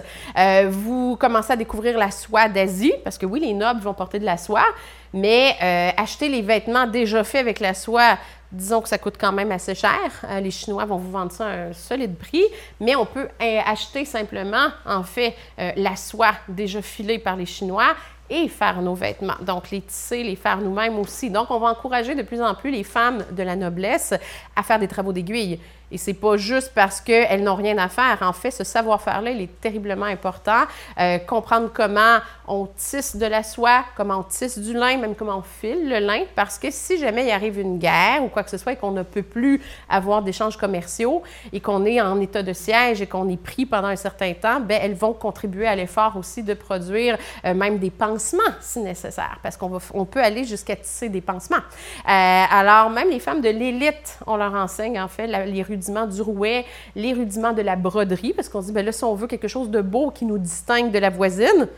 vous 0.71 1.17
commencez 1.17 1.53
à 1.53 1.57
découvrir 1.57 1.99
la 1.99 2.11
soie 2.11 2.49
d'Asie, 2.49 2.95
parce 3.05 3.19
que 3.19 3.27
oui, 3.27 3.41
les 3.41 3.53
nobles 3.53 3.83
vont 3.83 3.93
porter 3.93 4.19
de 4.19 4.25
la 4.25 4.39
soie, 4.39 4.65
mais 5.13 5.55
acheter 5.99 6.31
les 6.31 6.41
vêtements 6.41 6.87
déjà 6.87 7.23
faits 7.23 7.43
avec 7.43 7.61
la 7.61 7.75
soie 7.75 8.17
Disons 8.53 8.81
que 8.81 8.89
ça 8.89 8.99
coûte 8.99 9.17
quand 9.19 9.33
même 9.33 9.51
assez 9.51 9.75
cher. 9.75 9.99
Euh, 10.25 10.41
les 10.41 10.51
Chinois 10.51 10.85
vont 10.85 10.99
vous 10.99 11.11
vendre 11.11 11.33
ça 11.33 11.47
à 11.47 11.51
un 11.51 11.73
solide 11.73 12.17
prix, 12.17 12.45
mais 12.81 12.95
on 12.95 13.05
peut 13.05 13.29
euh, 13.43 13.61
acheter 13.67 14.05
simplement, 14.05 14.69
en 14.85 15.03
fait, 15.03 15.35
euh, 15.59 15.73
la 15.77 15.97
soie 15.97 16.33
déjà 16.49 16.81
filée 16.81 17.19
par 17.19 17.37
les 17.37 17.47
Chinois 17.47 17.95
et 18.31 18.49
faire 18.49 18.81
nos 18.83 18.95
vêtements. 18.95 19.37
Donc, 19.41 19.71
les 19.71 19.81
tisser, 19.81 20.23
les 20.23 20.37
faire 20.37 20.59
nous-mêmes 20.59 20.99
aussi. 20.99 21.31
Donc, 21.31 21.51
on 21.51 21.59
va 21.59 21.69
encourager 21.69 22.15
de 22.15 22.23
plus 22.23 22.43
en 22.43 22.55
plus 22.55 22.71
les 22.71 22.85
femmes 22.85 23.25
de 23.31 23.43
la 23.43 23.57
noblesse 23.57 24.15
à 24.55 24.63
faire 24.63 24.79
des 24.79 24.89
travaux 24.89 25.13
d'aiguille. 25.13 25.61
Et 25.93 25.99
c'est 25.99 26.15
pas 26.15 26.37
juste 26.37 26.73
parce 26.75 27.01
qu'elles 27.01 27.45
n'ont 27.45 27.55
rien 27.55 27.79
à 27.79 27.89
faire. 27.89 28.19
En 28.23 28.33
fait, 28.33 28.51
ce 28.51 28.65
savoir-faire-là, 28.65 29.31
il 29.31 29.43
est 29.43 29.61
terriblement 29.61 30.07
important. 30.07 30.65
Comprendre 31.29 31.71
comment 31.73 32.19
on 32.49 32.67
tisse 32.67 33.17
de 33.17 33.27
la 33.27 33.43
soie, 33.43 33.85
comment 33.97 34.19
on 34.19 34.23
tisse 34.23 34.59
du 34.59 34.73
lin, 34.73 34.99
même 34.99 35.15
comment 35.15 35.39
on 35.39 35.43
file 35.43 35.89
le 35.89 35.99
lin, 35.99 36.25
parce 36.35 36.59
que 36.59 36.69
si 36.71 36.99
jamais 36.99 37.27
il 37.27 37.31
arrive 37.31 37.59
une 37.59 37.79
guerre 37.79 38.23
ou 38.25 38.29
quoi 38.29 38.43
que 38.43 38.51
ce 38.51 38.59
soit 38.59 38.73
et 38.73 38.77
qu'on 38.77 38.93
ne 38.93 39.03
peut 39.03 39.23
plus 39.23 39.61
avoir 39.89 40.23
d'échanges 40.23 40.57
commerciaux 40.57 41.23
et 41.53 41.61
qu'on 41.61 41.85
est 41.85 42.01
en 42.01 42.21
état 42.21 42.43
de 42.43 42.53
siège 42.53 43.03
et 43.03 43.07
qu'on 43.07 43.29
est 43.29 43.41
pris 43.41 43.67
pendant 43.67 43.89
un 43.89 43.97
certain 43.97 44.33
temps, 44.35 44.61
ben 44.61 44.79
elles 44.83 44.95
vont 44.95 45.13
contribuer 45.13 45.67
à 45.67 45.75
l'effort 45.75 46.17
aussi 46.17 46.43
de 46.43 46.55
produire 46.55 47.19
euh, 47.45 47.55
même 47.55 47.79
des 47.79 47.91
pansements 47.91 48.43
si 48.61 48.81
nécessaire, 48.81 49.39
parce 49.43 49.57
qu'on 49.57 49.79
on 49.95 50.05
peut 50.05 50.23
aller 50.23 50.45
jusqu'à 50.45 50.77
tisser 50.77 51.09
des 51.09 51.21
pansements. 51.21 51.57
Euh, 51.57 52.45
alors, 52.51 52.91
même 52.91 53.11
les 53.11 53.21
femmes 53.21 53.41
de 53.41 53.49
l'élite, 53.49 54.19
on 54.27 54.37
leur 54.37 54.55
enseigne 54.55 55.01
en 55.01 55.09
fait 55.09 55.27
les 55.27 55.63
rudiments 55.63 56.07
du 56.07 56.23
rouet, 56.23 56.65
les 56.95 57.13
rudiments 57.13 57.53
de 57.53 57.63
la 57.63 57.77
broderie, 57.77 58.33
parce 58.33 58.49
qu'on 58.49 58.61
dit, 58.61 58.73
ben 58.73 58.85
là, 58.85 58.93
si 58.93 59.05
on 59.05 59.15
veut 59.15 59.27
quelque 59.27 59.49
chose 59.49 59.71
de 59.71 59.81
beau 59.81 60.11
qui 60.11 60.25
nous 60.25 60.39
distingue 60.39 60.91
de 60.91 60.99
la 60.99 61.11
voisine, 61.11 61.69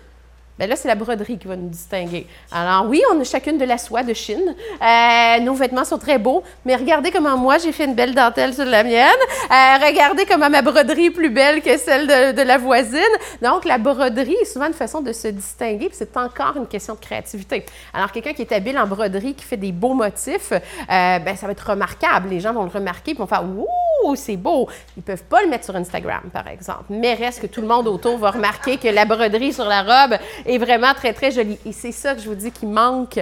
Bien 0.59 0.67
là, 0.67 0.75
c'est 0.75 0.89
la 0.89 0.97
broderie 0.97 1.39
qui 1.39 1.47
va 1.47 1.55
nous 1.55 1.69
distinguer. 1.69 2.27
Alors 2.51 2.87
oui, 2.89 3.01
on 3.13 3.21
a 3.21 3.25
chacune 3.25 3.59
de 3.59 3.65
la 3.65 3.79
soie 3.79 4.03
de 4.03 4.13
Chine. 4.13 4.57
Euh, 4.83 5.41
nos 5.41 5.55
vêtements 5.55 5.85
sont 5.85 5.99
très 5.99 6.19
beaux, 6.19 6.43
mais 6.65 6.75
regardez 6.75 7.13
comment 7.13 7.39
moi, 7.39 7.59
j'ai 7.59 7.71
fait 7.71 7.85
une 7.85 7.95
belle 7.95 8.13
dentelle 8.15 8.53
sur 8.53 8.65
la 8.65 8.83
mienne. 8.83 9.07
Euh, 9.51 9.87
regardez 9.87 10.27
comment 10.27 10.51
ma 10.51 10.63
broderie 10.63 11.07
est 11.07 11.11
plus 11.11 11.31
belle 11.31 11.63
que 11.63 11.77
celle 11.77 12.09
de, 12.09 12.43
la 12.43 12.59
voisine. 12.59 12.99
Donc, 13.41 13.65
la 13.65 13.79
broderie 13.79 14.37
est 14.43 14.47
souvent 14.47 14.67
une 14.67 14.73
façon 14.73 15.01
de 15.01 15.13
se 15.13 15.29
distinguer, 15.29 15.89
puis 15.89 15.97
c'est 15.97 16.17
encore 16.17 16.57
une 16.57 16.67
question 16.67 16.95
de 16.95 17.01
créativité. 17.01 17.65
Alors, 17.95 18.11
quelqu'un 18.11 18.33
qui 18.33 18.43
est 18.43 18.53
habile 18.53 18.79
en 18.79 18.87
broderie, 18.87 19.35
qui 19.35 19.45
fait 19.45 19.57
des 19.57 19.73
beaux 19.73 19.95
motifs, 19.95 20.53
euh, 20.53 20.61
ben, 20.89 21.37
ça 21.37 21.47
va 21.47 21.53
être 21.53 21.71
remarquable. 21.71 22.31
Les 22.31 22.41
gens 22.41 22.53
vont 22.53 22.65
le 22.65 22.71
remarquer, 22.71 23.15
puis 23.15 23.19
vont 23.19 23.27
faire 23.27 23.45
«Ouh, 23.45 23.69
c'est 24.15 24.37
beau!» 24.37 24.69
Ils 24.97 25.03
peuvent 25.03 25.25
pas 25.25 25.43
le 25.43 25.49
mettre 25.49 25.65
sur 25.65 25.77
Instagram, 25.77 26.23
par 26.33 26.49
exemple. 26.49 26.85
Mais 26.91 27.15
reste 27.15 27.41
que 27.41 27.47
tout 27.47 27.61
le 27.61 27.67
monde 27.67 27.87
autour 27.89 28.19
va 28.19 28.31
remarquer 28.31 28.77
que 28.77 28.89
la 28.89 29.05
broderie 29.05 29.53
sur 29.53 29.65
la 29.65 29.83
robe 29.83 30.19
est 30.47 30.59
vraiment 30.59 30.95
très, 30.95 31.13
très 31.13 31.31
jolie. 31.31 31.59
Et 31.65 31.73
c'est 31.73 31.93
ça 31.93 32.15
que 32.15 32.21
je 32.21 32.29
vous 32.29 32.35
dis 32.35 32.51
qui 32.51 32.67
manque 32.67 33.21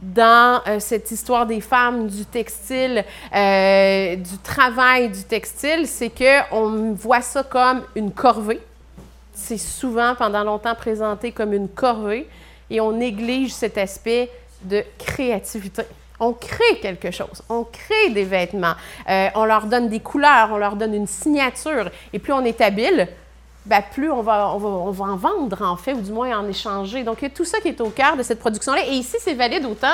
dans 0.00 0.60
euh, 0.66 0.78
cette 0.78 1.10
histoire 1.10 1.46
des 1.46 1.60
femmes, 1.60 2.06
du 2.06 2.24
textile, 2.24 3.04
euh, 3.34 4.16
du 4.16 4.38
travail 4.38 5.08
du 5.08 5.24
textile, 5.24 5.86
c'est 5.86 6.10
qu'on 6.10 6.92
voit 6.92 7.20
ça 7.20 7.42
comme 7.42 7.82
une 7.96 8.12
corvée. 8.12 8.60
C'est 9.34 9.58
souvent, 9.58 10.14
pendant 10.14 10.44
longtemps, 10.44 10.74
présenté 10.74 11.32
comme 11.32 11.52
une 11.52 11.68
corvée 11.68 12.28
et 12.70 12.80
on 12.80 12.92
néglige 12.92 13.52
cet 13.52 13.78
aspect 13.78 14.30
de 14.62 14.84
créativité. 14.98 15.82
On 16.20 16.32
crée 16.32 16.80
quelque 16.82 17.10
chose, 17.10 17.42
on 17.48 17.64
crée 17.64 18.10
des 18.10 18.24
vêtements, 18.24 18.74
euh, 19.08 19.28
on 19.34 19.44
leur 19.44 19.66
donne 19.66 19.88
des 19.88 20.00
couleurs, 20.00 20.48
on 20.52 20.56
leur 20.56 20.74
donne 20.74 20.94
une 20.94 21.06
signature. 21.06 21.90
Et 22.12 22.18
plus 22.18 22.32
on 22.32 22.44
est 22.44 22.60
habile, 22.60 23.08
ben, 23.66 23.82
plus 23.92 24.10
on 24.10 24.22
va, 24.22 24.52
on, 24.54 24.58
va, 24.58 24.68
on 24.68 24.90
va 24.90 25.04
en 25.04 25.16
vendre, 25.16 25.62
en 25.62 25.76
fait, 25.76 25.92
ou 25.92 26.00
du 26.00 26.10
moins 26.10 26.38
en 26.38 26.48
échanger. 26.48 27.04
Donc, 27.04 27.18
il 27.20 27.24
y 27.24 27.26
a 27.26 27.30
tout 27.30 27.44
ça 27.44 27.60
qui 27.60 27.68
est 27.68 27.80
au 27.80 27.90
cœur 27.90 28.16
de 28.16 28.22
cette 28.22 28.40
production-là. 28.40 28.86
Et 28.86 28.92
ici, 28.92 29.16
c'est 29.20 29.34
valide 29.34 29.64
autant 29.66 29.88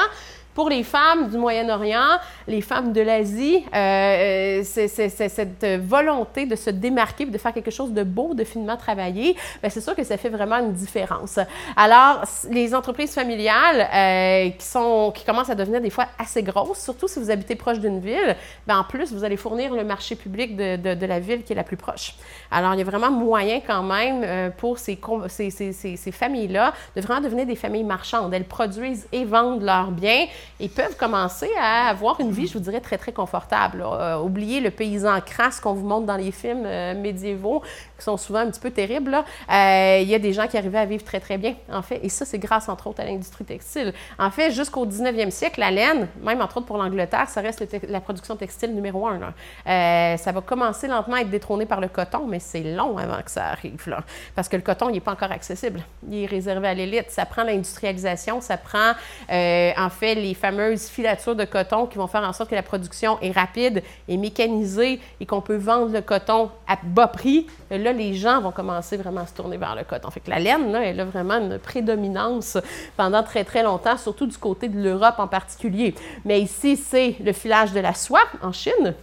Pour 0.55 0.69
les 0.69 0.85
femmes 0.85 1.29
du 1.29 1.37
Moyen-Orient, 1.37 2.19
les 2.47 2.61
femmes 2.61 2.93
de 2.93 3.01
l'Asie, 3.01 3.65
euh, 3.75 4.63
c'est 4.63 4.89
cette 4.89 5.67
volonté 5.83 6.47
de 6.47 6.55
se 6.55 6.71
démarquer, 6.71 7.27
de 7.27 7.39
faire 7.39 7.53
quelque 7.53 7.73
chose 7.73 7.93
de 7.93 8.05
beau, 8.05 8.35
de 8.35 8.45
finement 8.45 8.77
travaillé, 8.77 9.35
ben, 9.61 9.69
c'est 9.69 9.81
sûr 9.81 9.97
que 9.97 10.05
ça 10.05 10.17
fait 10.17 10.29
vraiment 10.29 10.59
une 10.59 10.73
différence. 10.73 11.41
Alors, 11.77 12.23
les 12.51 12.73
entreprises 12.73 13.13
familiales 13.15 13.89
euh, 13.93 14.51
qui, 14.51 14.65
sont, 14.65 15.13
qui 15.13 15.25
commencent 15.25 15.51
à 15.51 15.57
devenir 15.57 15.81
des 15.81 15.91
fois 15.91 16.07
assez 16.21 16.45
grosses, 16.45 16.79
surtout 16.79 17.09
si 17.09 17.19
vous 17.19 17.33
habitez 17.33 17.57
proche 17.57 17.81
d'une 17.81 17.99
ville, 17.99 18.37
ben, 18.69 18.79
en 18.79 18.85
plus, 18.85 19.13
vous 19.13 19.25
allez 19.25 19.37
fournir 19.37 19.75
le 19.75 19.83
marché 19.83 20.15
public 20.15 20.57
de, 20.57 20.77
de, 20.77 20.95
de, 20.95 21.07
la 21.07 21.19
ville 21.19 21.43
qui 21.43 21.53
est 21.53 21.57
la 21.57 21.65
plus 21.65 21.77
proche. 21.77 22.15
Alors, 22.53 22.75
il 22.75 22.79
y 22.79 22.83
a 22.83 22.85
vraiment 22.85 23.11
moyen 23.11 23.61
quand 23.67 23.83
même 23.83 24.23
euh, 24.23 24.51
pour 24.51 24.79
ces, 24.79 25.01
ces, 25.29 25.51
ces, 25.51 25.73
ces 25.73 26.13
familles-là 26.13 26.75
de 26.95 27.01
vraiment 27.01 27.23
devenir 27.23 27.45
des 27.45 27.57
familles 27.57 27.83
marchandes. 27.83 28.33
Elles 28.33 28.45
produisent 28.45 29.09
et 29.11 29.25
vendent 29.25 29.63
leurs 29.63 29.91
biens 29.91 30.27
et 30.61 30.69
peuvent 30.69 30.97
commencer 30.97 31.51
à 31.61 31.89
avoir 31.89 32.21
une 32.21 32.31
vie, 32.31 32.47
je 32.47 32.55
vous 32.55 32.61
dirais, 32.61 32.81
très, 32.81 32.99
très 32.99 33.13
confortable. 33.13 33.85
Euh, 33.85 34.19
oubliez 34.19 34.61
le 34.61 34.71
paysan 34.71 35.21
crasse 35.21 35.61
qu'on 35.61 35.75
vous 35.75 35.87
montre 35.87 36.07
dans 36.07 36.17
les 36.17 36.31
films 36.31 36.65
euh, 36.65 36.95
médiévaux, 36.95 37.63
qui 37.99 38.05
sont 38.05 38.17
souvent 38.17 38.41
un 38.41 38.51
petit 38.51 38.61
peu 38.61 38.71
terribles. 38.71 39.15
Euh, 39.15 39.99
il 40.01 40.09
y 40.09 40.15
a 40.15 40.19
des 40.19 40.33
gens 40.33 40.47
qui 40.47 40.57
arrivaient 40.57 40.79
à 40.79 40.87
vivre 40.87 41.05
très, 41.05 41.21
très 41.21 41.39
bien, 41.39 41.55
en 41.73 41.83
fait. 41.83 42.01
Et 42.03 42.09
ça, 42.09 42.25
c'est 42.25 42.39
grâce, 42.39 42.69
entre 42.69 42.87
autres, 42.87 43.01
à 43.01 43.05
l'industrie 43.05 43.45
textile. 43.45 43.93
En 44.19 44.31
fait, 44.31 44.51
jusqu'au 44.51 44.87
19e 44.87 45.31
siècle, 45.31 45.61
la 45.61 45.71
laine, 45.71 46.09
même 46.23 46.41
entre 46.41 46.59
autres 46.59 46.67
pour 46.67 46.79
l'Angleterre, 46.79 47.29
ça 47.29 47.41
reste 47.41 47.67
la 47.89 48.01
production 48.01 48.37
textile 48.37 48.75
numéro 48.75 49.07
un. 49.07 49.21
Euh, 49.67 50.17
ça 50.17 50.33
va 50.33 50.41
commencer 50.41 50.87
lentement 50.87 51.17
à 51.17 51.21
être 51.21 51.31
détrôné 51.31 51.67
par 51.67 51.81
le 51.81 51.89
coton, 51.89 52.27
mais 52.27 52.39
c'est 52.39 52.63
long 52.63 52.97
avant 52.99 53.23
que 53.23 53.31
ça 53.31 53.47
arrive. 53.47 53.95
Parce 54.35 54.49
que 54.49 54.57
le 54.57 54.63
coton, 54.63 54.89
il 54.89 54.93
n'est 54.93 55.01
pas 55.01 55.13
encore 55.13 55.33
accessible. 55.33 55.81
Il 56.09 56.25
est 56.25 56.27
réservé 56.27 56.69
à 56.69 56.75
l'élite. 56.75 57.11
Ça 57.11 57.27
prend 57.27 57.43
l'industrialisation, 57.43 58.41
ça 58.41 58.57
prend, 58.57 58.93
en 59.31 59.91
fait, 59.91 60.15
les 60.15 60.34
fameuses 60.35 60.89
filatures 60.89 61.37
de 61.37 61.45
coton 61.45 61.87
qui 61.87 61.99
vont 61.99 62.07
faire 62.07 62.23
en 62.23 62.33
sorte 62.33 62.51
que 62.51 62.55
la 62.55 62.63
production 62.63 63.19
est 63.21 63.31
rapide 63.31 63.83
et 64.09 64.17
mécanisée 64.17 65.01
et 65.21 65.27
qu'on 65.27 65.41
peut 65.41 65.57
vendre 65.57 65.93
le 65.93 66.01
coton 66.01 66.51
à 66.67 66.77
bas 66.83 67.09
prix. 67.09 67.47
Là, 67.71 67.93
les 67.93 68.15
gens 68.15 68.41
vont 68.41 68.53
commencer 68.53 68.97
vraiment 68.97 69.23
à 69.23 69.27
se 69.27 69.35
tourner 69.35 69.57
vers 69.57 69.75
le 69.75 69.85
coton. 69.85 70.11
Fait 70.11 70.21
que 70.21 70.31
la 70.31 70.39
laine, 70.39 70.73
là, 70.73 70.85
elle 70.85 71.01
a 71.01 71.05
vraiment 71.05 71.35
une 71.35 71.59
prédominance 71.59 72.59
pendant 72.97 73.23
très, 73.23 73.45
très 73.45 73.63
longtemps, 73.63 73.97
surtout 73.97 74.27
du 74.27 74.37
côté 74.37 74.69
de 74.69 74.81
l'Europe 74.81 75.17
en 75.19 75.29
particulier. 75.29 75.95
Mais 76.25 76.41
ici, 76.41 76.77
c'est 76.77 77.17
le 77.21 77.33
filage 77.33 77.73
de 77.73 77.81
la 77.81 77.95
soie 77.95 78.25
en 78.43 78.53
Chine. 78.53 78.95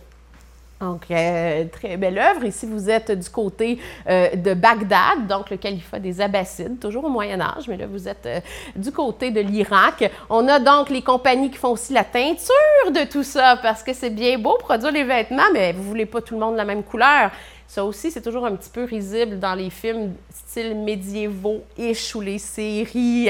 Donc, 0.81 1.03
euh, 1.11 1.65
très 1.71 1.95
belle 1.95 2.17
œuvre. 2.17 2.43
Ici, 2.43 2.65
vous 2.65 2.89
êtes 2.89 3.11
du 3.11 3.29
côté 3.29 3.77
euh, 4.09 4.35
de 4.35 4.55
Bagdad, 4.55 5.27
donc 5.29 5.51
le 5.51 5.57
califat 5.57 5.99
des 5.99 6.19
Abbassides, 6.19 6.79
toujours 6.79 7.05
au 7.05 7.09
Moyen 7.09 7.39
Âge, 7.39 7.67
mais 7.67 7.77
là, 7.77 7.85
vous 7.85 8.07
êtes 8.07 8.25
euh, 8.25 8.39
du 8.75 8.91
côté 8.91 9.29
de 9.29 9.41
l'Irak. 9.41 10.11
On 10.27 10.47
a 10.47 10.57
donc 10.59 10.89
les 10.89 11.03
compagnies 11.03 11.51
qui 11.51 11.59
font 11.59 11.69
aussi 11.69 11.93
la 11.93 12.03
teinture 12.03 12.91
de 12.91 13.07
tout 13.07 13.21
ça, 13.21 13.59
parce 13.61 13.83
que 13.83 13.93
c'est 13.93 14.09
bien 14.09 14.39
beau 14.39 14.57
produire 14.57 14.91
les 14.91 15.03
vêtements, 15.03 15.51
mais 15.53 15.71
vous 15.71 15.83
voulez 15.83 16.07
pas 16.07 16.19
tout 16.19 16.33
le 16.33 16.39
monde 16.39 16.55
la 16.55 16.65
même 16.65 16.81
couleur. 16.81 17.29
Ça 17.67 17.85
aussi, 17.85 18.09
c'est 18.09 18.21
toujours 18.21 18.47
un 18.47 18.55
petit 18.55 18.71
peu 18.71 18.83
risible 18.83 19.37
dans 19.37 19.53
les 19.53 19.69
films 19.69 20.15
style 20.33 20.75
médiévaux-ish 20.75 22.15
ou 22.15 22.21
les 22.21 22.39
séries 22.39 23.29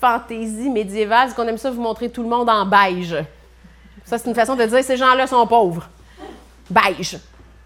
fantasy 0.00 0.70
médiévales, 0.70 1.34
qu'on 1.34 1.46
aime 1.48 1.58
ça 1.58 1.72
vous 1.72 1.82
montrer 1.82 2.08
tout 2.08 2.22
le 2.22 2.28
monde 2.28 2.48
en 2.48 2.64
beige. 2.64 3.16
Ça, 4.04 4.16
c'est 4.16 4.28
une 4.28 4.34
façon 4.34 4.54
de 4.54 4.64
dire 4.64 4.82
ces 4.82 4.96
gens-là 4.96 5.26
sont 5.26 5.46
pauvres 5.46 5.90
beige. 6.70 7.18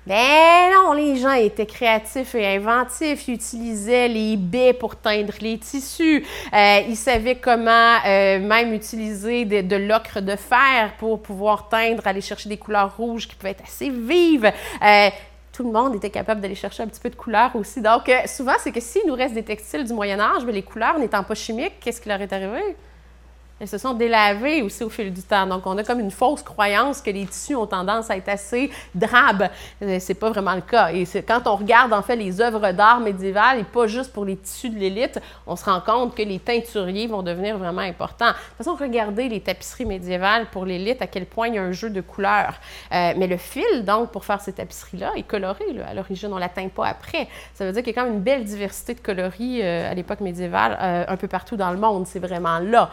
Mais 0.04 0.68
non, 0.72 0.92
les 0.94 1.16
gens 1.16 1.32
étaient 1.32 1.66
créatifs 1.66 2.34
et 2.34 2.56
inventifs. 2.56 3.28
Ils 3.28 3.34
utilisaient 3.34 4.08
les 4.08 4.36
baies 4.36 4.72
pour 4.72 4.96
teindre 4.96 5.32
les 5.40 5.58
tissus. 5.58 6.24
Euh, 6.52 6.80
ils 6.88 6.96
savaient 6.96 7.36
comment 7.36 7.98
euh, 8.04 8.40
même 8.40 8.72
utiliser 8.74 9.44
de, 9.44 9.76
l'ocre 9.76 10.20
de 10.20 10.34
fer 10.34 10.94
pour 10.98 11.22
pouvoir 11.22 11.68
teindre, 11.68 12.04
aller 12.04 12.20
chercher 12.20 12.48
des 12.48 12.56
couleurs 12.56 12.96
rouges 12.96 13.28
qui 13.28 13.36
pouvaient 13.36 13.52
être 13.52 13.62
assez 13.62 13.90
vives. 13.90 14.50
Euh, 14.82 15.08
tout 15.52 15.62
le 15.62 15.70
monde 15.70 15.94
était 15.94 16.10
capable 16.10 16.40
d'aller 16.40 16.56
chercher 16.56 16.82
un 16.82 16.88
petit 16.88 17.00
peu 17.00 17.10
de 17.10 17.14
couleurs 17.14 17.54
aussi. 17.54 17.80
Donc, 17.80 18.10
souvent, 18.26 18.54
c'est 18.58 18.72
que 18.72 18.80
s'il 18.80 19.02
nous 19.06 19.14
reste 19.14 19.34
des 19.34 19.42
textiles 19.44 19.84
du 19.84 19.92
Moyen 19.92 20.18
Âge, 20.18 20.44
mais 20.46 20.52
les 20.52 20.62
couleurs 20.62 20.98
n'étant 20.98 21.22
pas 21.22 21.34
chimiques, 21.34 21.78
qu'est-ce 21.78 22.00
qui 22.00 22.08
leur 22.08 22.20
est 22.20 22.32
arrivé? 22.32 22.74
Elles 23.62 23.68
se 23.68 23.78
sont 23.78 23.94
délavées 23.94 24.60
aussi 24.60 24.82
au 24.82 24.88
fil 24.88 25.12
du 25.12 25.22
temps. 25.22 25.46
Donc, 25.46 25.64
on 25.68 25.78
a 25.78 25.84
comme 25.84 26.00
une 26.00 26.10
fausse 26.10 26.42
croyance 26.42 27.00
que 27.00 27.10
les 27.10 27.24
tissus 27.26 27.54
ont 27.54 27.68
tendance 27.68 28.10
à 28.10 28.16
être 28.16 28.28
assez 28.28 28.72
drabes. 28.92 29.48
Euh, 29.82 29.98
c'est 30.00 30.14
pas 30.14 30.30
vraiment 30.30 30.56
le 30.56 30.62
cas. 30.62 30.90
Et 30.92 31.06
quand 31.22 31.46
on 31.46 31.54
regarde, 31.54 31.92
en 31.92 32.02
fait, 32.02 32.16
les 32.16 32.40
œuvres 32.40 32.72
d'art 32.72 32.98
médiévales, 32.98 33.60
et 33.60 33.62
pas 33.62 33.86
juste 33.86 34.12
pour 34.12 34.24
les 34.24 34.36
tissus 34.36 34.70
de 34.70 34.80
l'élite, 34.80 35.20
on 35.46 35.54
se 35.54 35.64
rend 35.64 35.80
compte 35.80 36.16
que 36.16 36.22
les 36.22 36.40
teinturiers 36.40 37.06
vont 37.06 37.22
devenir 37.22 37.56
vraiment 37.56 37.82
importants. 37.82 38.30
De 38.30 38.32
toute 38.32 38.56
façon, 38.58 38.74
regardez 38.74 39.28
les 39.28 39.40
tapisseries 39.40 39.84
médiévales 39.84 40.46
pour 40.50 40.64
l'élite, 40.64 41.00
à 41.00 41.06
quel 41.06 41.26
point 41.26 41.46
il 41.46 41.54
y 41.54 41.58
a 41.58 41.62
un 41.62 41.70
jeu 41.70 41.88
de 41.88 42.00
couleurs. 42.00 42.54
Euh, 42.92 43.12
mais 43.16 43.28
le 43.28 43.36
fil, 43.36 43.84
donc, 43.84 44.10
pour 44.10 44.24
faire 44.24 44.40
ces 44.40 44.54
tapisseries-là, 44.54 45.12
est 45.14 45.22
coloré. 45.22 45.64
À 45.88 45.94
l'origine, 45.94 46.32
on 46.32 46.34
ne 46.34 46.40
l'atteint 46.40 46.66
pas 46.66 46.88
après. 46.88 47.28
Ça 47.54 47.64
veut 47.64 47.70
dire 47.70 47.84
qu'il 47.84 47.94
y 47.94 47.96
a 47.96 48.02
quand 48.02 48.08
même 48.08 48.16
une 48.16 48.24
belle 48.24 48.42
diversité 48.42 48.94
de 48.94 49.00
coloris 49.00 49.60
euh, 49.62 49.88
à 49.88 49.94
l'époque 49.94 50.20
médiévale, 50.20 50.76
un 51.06 51.16
peu 51.16 51.28
partout 51.28 51.56
dans 51.56 51.70
le 51.70 51.78
monde. 51.78 52.08
C'est 52.08 52.18
vraiment 52.18 52.58
là. 52.58 52.90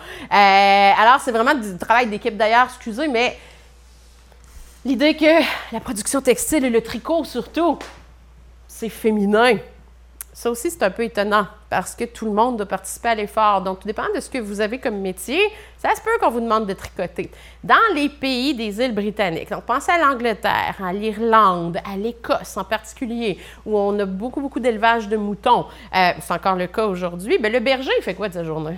Euh, 0.60 0.92
alors, 0.98 1.20
c'est 1.22 1.32
vraiment 1.32 1.56
du 1.56 1.78
travail 1.78 2.08
d'équipe 2.08 2.36
d'ailleurs, 2.36 2.66
excusez, 2.66 3.08
mais 3.08 3.38
l'idée 4.84 5.16
que 5.16 5.44
la 5.72 5.80
production 5.80 6.22
textile 6.22 6.66
et 6.66 6.70
le 6.70 6.82
tricot 6.82 7.24
surtout, 7.24 7.78
c'est 8.68 8.90
féminin. 8.90 9.58
Ça 10.34 10.50
aussi, 10.50 10.70
c'est 10.72 10.84
un 10.84 10.92
peu 10.92 11.04
étonnant 11.04 11.48
parce 11.70 11.96
que 11.96 12.06
tout 12.06 12.26
le 12.26 12.32
monde 12.32 12.58
doit 12.58 12.66
participer 12.66 13.10
à 13.10 13.16
l'effort. 13.16 13.62
Donc, 13.62 13.80
tout 13.80 13.88
dépend 13.88 14.08
de 14.14 14.20
ce 14.20 14.30
que 14.30 14.38
vous 14.38 14.62
avez 14.62 14.80
comme 14.80 15.00
métier. 15.00 15.40
Ça 15.78 15.94
se 15.96 16.02
peut 16.02 16.12
qu'on 16.20 16.30
vous 16.30 16.40
demande 16.40 16.66
de 16.66 16.74
tricoter. 16.74 17.30
Dans 17.64 17.76
les 17.94 18.10
pays 18.10 18.54
des 18.54 18.80
îles 18.82 18.94
britanniques, 18.94 19.50
donc 19.50 19.64
pensez 19.64 19.92
à 19.92 19.98
l'Angleterre, 19.98 20.76
à 20.84 20.94
l'Irlande, 20.94 21.78
à 21.86 21.98
l'Écosse 21.98 22.56
en 22.58 22.64
particulier, 22.64 23.38
où 23.66 23.78
on 23.78 24.00
a 24.00 24.06
beaucoup, 24.06 24.42
beaucoup 24.42 24.60
d'élevage 24.60 25.08
de 25.10 25.18
moutons. 25.18 25.66
Euh, 25.96 26.12
c'est 26.22 26.34
encore 26.34 26.56
le 26.56 26.68
cas 26.68 26.86
aujourd'hui. 26.86 27.38
Bien, 27.38 27.50
le 27.50 27.60
berger, 27.60 27.92
il 27.98 28.04
fait 28.04 28.16
quoi 28.16 28.30
de 28.30 28.34
sa 28.34 28.44
journée? 28.44 28.78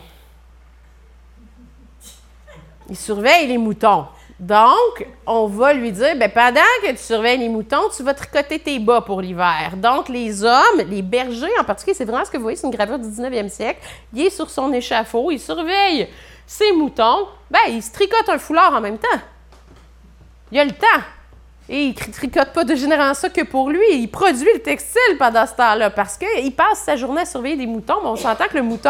Il 2.92 2.98
surveille 2.98 3.48
les 3.48 3.58
moutons. 3.58 4.06
Donc, 4.38 5.08
on 5.26 5.48
va 5.48 5.72
lui 5.72 5.92
dire, 5.92 6.16
bien, 6.16 6.28
pendant 6.28 6.60
que 6.84 6.92
tu 6.92 6.98
surveilles 6.98 7.38
les 7.38 7.48
moutons, 7.48 7.90
tu 7.96 8.04
vas 8.04 8.14
tricoter 8.14 8.60
tes 8.60 8.80
bas 8.80 9.02
pour 9.02 9.22
l'hiver. 9.22 9.74
Donc, 9.78 10.10
les 10.10 10.44
hommes, 10.44 10.82
les 10.90 11.02
bergers 11.02 11.58
en 11.60 11.64
particulier, 11.64 11.96
c'est 11.96 12.06
vraiment 12.06 12.26
ce 12.26 12.32
que 12.32 12.38
vous 12.38 12.44
voyez, 12.44 12.58
c'est 12.58 12.68
une 12.68 12.74
gravure 12.74 13.00
du 13.00 13.08
19e 13.08 13.50
siècle. 13.50 13.80
Il 14.14 14.26
est 14.26 14.30
sur 14.30 14.50
son 14.50 14.74
échafaud, 14.74 15.32
il 15.32 15.40
surveille 15.40 16.10
ses 16.46 16.74
moutons. 16.74 17.28
Ben, 17.50 17.60
il 17.70 17.82
se 17.82 17.92
tricote 17.92 18.28
un 18.28 18.40
foulard 18.40 18.74
en 18.74 18.82
même 18.82 18.98
temps. 18.98 19.08
Il 20.52 20.60
a 20.60 20.66
le 20.66 20.72
temps. 20.72 21.02
Et 21.70 21.86
il 21.86 21.94
tricote 21.94 22.52
pas 22.52 22.66
de 22.66 22.76
généralement 22.76 23.14
ça 23.14 23.30
que 23.30 23.46
pour 23.46 23.70
lui. 23.70 23.86
Il 23.94 24.08
produit 24.10 24.50
le 24.54 24.60
textile 24.60 25.18
pendant 25.18 25.46
ce 25.46 25.54
temps-là 25.54 25.92
parce 25.92 26.18
qu'il 26.18 26.54
passe 26.54 26.80
sa 26.80 26.98
journée 26.98 27.22
à 27.22 27.26
surveiller 27.26 27.56
des 27.56 27.68
moutons. 27.68 28.02
Mais 28.02 28.10
on 28.10 28.16
s'entend 28.18 28.46
que 28.50 28.58
le 28.58 28.64
mouton, 28.64 28.90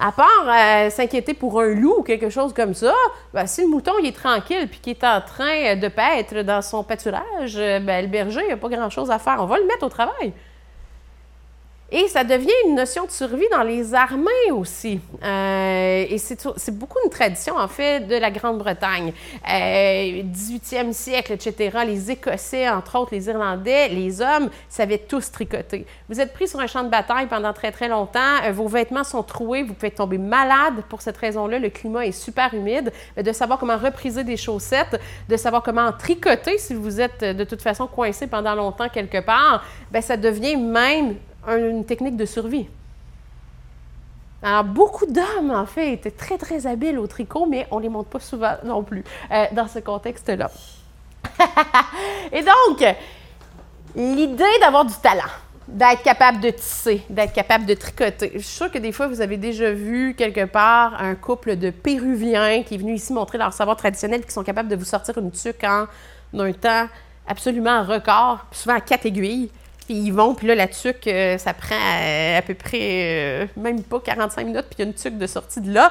à 0.00 0.12
part 0.12 0.26
euh, 0.48 0.88
s'inquiéter 0.88 1.34
pour 1.34 1.60
un 1.60 1.74
loup 1.74 1.96
ou 1.98 2.02
quelque 2.02 2.30
chose 2.30 2.54
comme 2.54 2.72
ça, 2.72 2.94
ben, 3.34 3.46
si 3.46 3.60
le 3.60 3.68
mouton 3.68 3.92
il 4.00 4.06
est 4.06 4.16
tranquille 4.16 4.66
puis 4.68 4.80
qu'il 4.80 4.92
est 4.92 5.04
en 5.04 5.20
train 5.20 5.76
de 5.76 5.88
paître 5.88 6.42
dans 6.42 6.62
son 6.62 6.82
pâturage, 6.82 7.56
euh, 7.56 7.80
ben, 7.80 8.02
le 8.02 8.10
berger 8.10 8.48
n'a 8.48 8.56
pas 8.56 8.70
grand-chose 8.70 9.10
à 9.10 9.18
faire. 9.18 9.36
On 9.40 9.46
va 9.46 9.58
le 9.58 9.66
mettre 9.66 9.84
au 9.84 9.90
travail. 9.90 10.32
Et 11.92 12.06
ça 12.06 12.22
devient 12.22 12.48
une 12.66 12.76
notion 12.76 13.04
de 13.04 13.10
survie 13.10 13.48
dans 13.50 13.64
les 13.64 13.94
armées 13.94 14.52
aussi. 14.52 15.00
Euh, 15.24 16.06
et 16.08 16.18
c'est 16.18 16.78
beaucoup 16.78 16.98
une 17.04 17.10
tradition, 17.10 17.56
en 17.56 17.66
fait, 17.66 18.06
de 18.06 18.14
la 18.14 18.30
Grande-Bretagne. 18.30 19.12
Euh, 19.50 20.22
18e 20.22 20.92
siècle, 20.92 21.32
etc., 21.32 21.78
les 21.84 22.12
Écossais, 22.12 22.68
entre 22.68 22.96
autres, 22.96 23.12
les 23.12 23.26
Irlandais, 23.26 23.88
les 23.88 24.22
hommes 24.22 24.50
savaient 24.68 24.98
tous 24.98 25.32
tricoter. 25.32 25.84
Vous 26.08 26.20
êtes 26.20 26.32
pris 26.32 26.46
sur 26.46 26.60
un 26.60 26.68
champ 26.68 26.84
de 26.84 26.90
bataille 26.90 27.26
pendant 27.26 27.52
très, 27.52 27.72
très 27.72 27.88
longtemps, 27.88 28.36
euh, 28.44 28.52
vos 28.52 28.68
vêtements 28.68 29.04
sont 29.04 29.24
troués, 29.24 29.64
vous 29.64 29.74
pouvez 29.74 29.90
tomber 29.90 30.18
malade 30.18 30.74
pour 30.88 31.02
cette 31.02 31.16
raison-là, 31.16 31.58
le 31.58 31.70
climat 31.70 32.06
est 32.06 32.12
super 32.12 32.54
humide, 32.54 32.92
de 33.16 33.32
savoir 33.32 33.58
comment 33.58 33.76
repriser 33.76 34.22
des 34.22 34.36
chaussettes, 34.36 35.00
de 35.28 35.36
savoir 35.36 35.64
comment 35.64 35.90
tricoter 35.92 36.56
si 36.58 36.74
vous 36.74 37.00
êtes 37.00 37.24
de 37.24 37.44
toute 37.44 37.62
façon 37.62 37.88
coincé 37.88 38.28
pendant 38.28 38.54
longtemps 38.54 38.88
quelque 38.88 39.20
part, 39.20 39.64
bien, 39.90 40.00
ça 40.00 40.16
devient 40.16 40.56
même 40.56 41.16
une 41.48 41.84
technique 41.84 42.16
de 42.16 42.24
survie. 42.24 42.66
Alors, 44.42 44.64
beaucoup 44.64 45.06
d'hommes, 45.06 45.50
en 45.50 45.66
fait, 45.66 45.92
étaient 45.92 46.10
très, 46.10 46.38
très 46.38 46.66
habiles 46.66 46.98
au 46.98 47.06
tricot, 47.06 47.46
mais 47.46 47.66
on 47.70 47.78
ne 47.78 47.82
les 47.82 47.88
montre 47.90 48.08
pas 48.08 48.20
souvent 48.20 48.54
non 48.64 48.82
plus 48.82 49.04
euh, 49.30 49.44
dans 49.52 49.68
ce 49.68 49.80
contexte-là. 49.80 50.50
Et 52.32 52.42
donc, 52.42 52.84
l'idée 53.94 54.44
d'avoir 54.60 54.86
du 54.86 54.94
talent, 54.94 55.28
d'être 55.68 56.02
capable 56.02 56.40
de 56.40 56.50
tisser, 56.50 57.02
d'être 57.10 57.34
capable 57.34 57.66
de 57.66 57.74
tricoter. 57.74 58.32
Je 58.34 58.38
suis 58.38 58.56
sûre 58.56 58.70
que 58.70 58.78
des 58.78 58.92
fois, 58.92 59.08
vous 59.08 59.20
avez 59.20 59.36
déjà 59.36 59.72
vu 59.72 60.14
quelque 60.16 60.46
part 60.46 61.00
un 61.00 61.14
couple 61.14 61.56
de 61.56 61.70
Péruviens 61.70 62.62
qui 62.62 62.74
est 62.74 62.78
venu 62.78 62.94
ici 62.94 63.12
montrer 63.12 63.36
leur 63.36 63.52
savoir 63.52 63.76
traditionnel, 63.76 64.24
qui 64.24 64.32
sont 64.32 64.42
capables 64.42 64.68
de 64.68 64.76
vous 64.76 64.84
sortir 64.84 65.18
une 65.18 65.30
tuque 65.30 65.64
en 65.64 65.86
un 66.38 66.52
temps 66.52 66.86
absolument 67.26 67.84
record, 67.84 68.46
souvent 68.52 68.76
à 68.76 68.80
quatre 68.80 69.04
aiguilles 69.04 69.50
Puis 69.90 69.98
ils 69.98 70.12
vont, 70.12 70.36
puis 70.36 70.46
là, 70.46 70.54
la 70.54 70.68
tuque, 70.68 71.08
euh, 71.08 71.36
ça 71.36 71.52
prend 71.52 71.74
euh, 71.74 72.38
à 72.38 72.42
peu 72.42 72.54
près, 72.54 72.78
euh, 72.80 73.46
même 73.56 73.82
pas 73.82 73.98
45 73.98 74.46
minutes, 74.46 74.66
puis 74.70 74.76
il 74.78 74.82
y 74.82 74.84
a 74.84 74.86
une 74.86 74.94
tuque 74.94 75.18
de 75.18 75.26
sortie 75.26 75.60
de 75.60 75.74
là. 75.74 75.90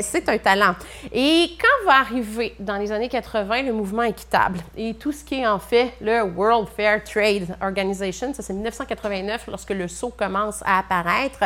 c'est 0.00 0.28
un 0.28 0.38
talent. 0.38 0.76
Et 1.12 1.50
quand 1.60 1.88
va 1.88 1.98
arriver, 1.98 2.54
dans 2.60 2.76
les 2.76 2.92
années 2.92 3.08
80, 3.08 3.62
le 3.62 3.72
mouvement 3.72 4.04
équitable 4.04 4.60
et 4.76 4.94
tout 4.94 5.10
ce 5.10 5.24
qui 5.24 5.40
est 5.40 5.46
en 5.48 5.58
fait 5.58 5.90
le 6.00 6.22
World 6.22 6.68
Fair 6.76 7.02
Trade 7.02 7.56
Organization, 7.60 8.32
ça 8.32 8.44
c'est 8.44 8.52
1989, 8.52 9.46
lorsque 9.48 9.70
le 9.70 9.88
saut 9.88 10.14
commence 10.16 10.62
à 10.64 10.78
apparaître, 10.78 11.40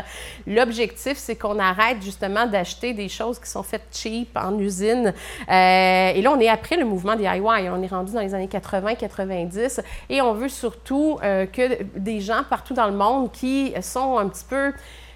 l'objectif, 0.47 1.17
c'est 1.17 1.37
qu'on 1.37 1.59
arrête 1.59 2.03
justement 2.03 2.45
d'acheter 2.45 2.93
des 2.93 3.09
choses 3.09 3.39
qui 3.39 3.49
sont 3.49 3.63
faites 3.63 3.87
cheap 3.91 4.37
en 4.37 4.59
usine. 4.59 5.15
et 5.49 6.21
là, 6.21 6.31
on 6.31 6.41
est 6.41 6.51
après 6.51 6.77
le 6.77 6.85
mouvement 6.85 7.17
DIY, 7.17 7.71
on 7.71 7.83
est 7.83 7.87
rendu 7.87 8.13
dans 8.13 8.21
les 8.21 8.35
années 8.35 8.51
80-90, 8.53 9.81
et 10.11 10.21
on 10.21 10.35
veut 10.35 10.51
surtout 10.51 11.19
que 11.47 11.83
des 11.99 12.21
gens 12.21 12.43
partout 12.49 12.75
dans 12.75 12.87
le 12.87 12.95
monde 12.95 13.33
qui 13.33 13.73
sont 13.83 14.19
un 14.19 14.29
petit 14.29 14.45
peu 14.49 14.73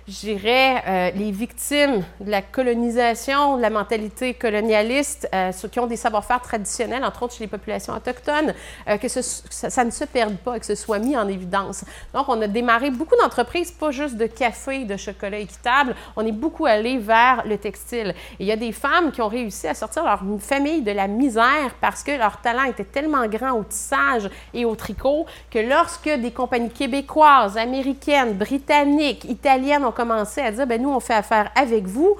je 0.09 0.19
dirais, 0.21 0.83
euh, 0.87 1.11
les 1.15 1.31
victimes 1.31 2.03
de 2.21 2.31
la 2.31 2.43
colonisation, 2.43 3.57
de 3.57 3.63
la 3.63 3.71
mentalité 3.71 4.35
colonialiste, 4.35 5.29
euh, 5.33 5.53
ceux 5.53 5.69
qui 5.69 5.79
ont 5.79 5.87
des 5.87 5.97
savoir-faire 5.97 6.41
traditionnels, 6.41 7.05
entre 7.05 7.23
autres 7.23 7.35
chez 7.35 7.45
les 7.45 7.49
populations 7.49 7.95
autochtones, 7.95 8.53
euh, 8.89 8.97
que 8.97 9.07
ça, 9.09 9.85
ne 9.85 9.91
se 9.91 10.05
perde 10.05 10.37
pas, 10.39 10.59
que 10.59 10.67
ce 10.67 10.75
soit 10.75 10.99
mis 10.99 11.17
en 11.17 11.29
évidence. 11.29 11.85
Donc, 12.13 12.29
on 12.29 12.41
a 12.43 12.49
démarré 12.49 12.91
beaucoup 12.91 13.15
d'entreprises, 13.17 13.71
pas 13.71 13.93
juste 13.93 14.17
de 14.17 14.27
café, 14.27 14.85
de 14.85 14.97
chocolat 14.97 15.39
équitable, 15.39 15.95
on 16.17 16.27
est 16.27 16.33
beaucoup 16.33 16.67
allé 16.67 16.99
vers 16.99 17.45
le 17.47 17.57
textile. 17.57 18.15
Et 18.41 18.45
il 18.45 18.47
y 18.47 18.53
a 18.53 18.57
des 18.57 18.73
femmes 18.73 19.13
qui 19.13 19.23
ont 19.23 19.29
réussi 19.29 19.69
à 19.69 19.75
sortir 19.75 20.05
leur 20.05 20.23
famille 20.41 20.83
de 20.83 20.93
la 20.93 21.07
misère 21.07 21.75
parce 21.81 22.03
que 22.03 22.11
leur 22.13 22.41
talent 22.41 22.65
était 22.65 22.85
tellement 22.85 23.27
grand 23.29 23.53
au 23.53 23.63
tissage 23.63 24.29
et 24.53 24.65
au 24.65 24.75
tricot 24.75 25.27
que 25.51 25.61
lorsque 25.61 26.09
des 26.09 26.33
compagnies 26.33 26.71
québécoises, 26.71 27.57
américaines, 27.57 28.35
britanniques, 28.35 29.25
italiennes 29.25 29.85
ont 29.85 29.92
commencé 29.93 30.41
à 30.41 30.51
dire, 30.51 30.67
ben 30.67 30.81
nous, 30.81 30.91
on 30.91 31.01
fait 31.01 31.15
affaire 31.15 31.51
avec 31.55 31.85
vous, 31.85 32.17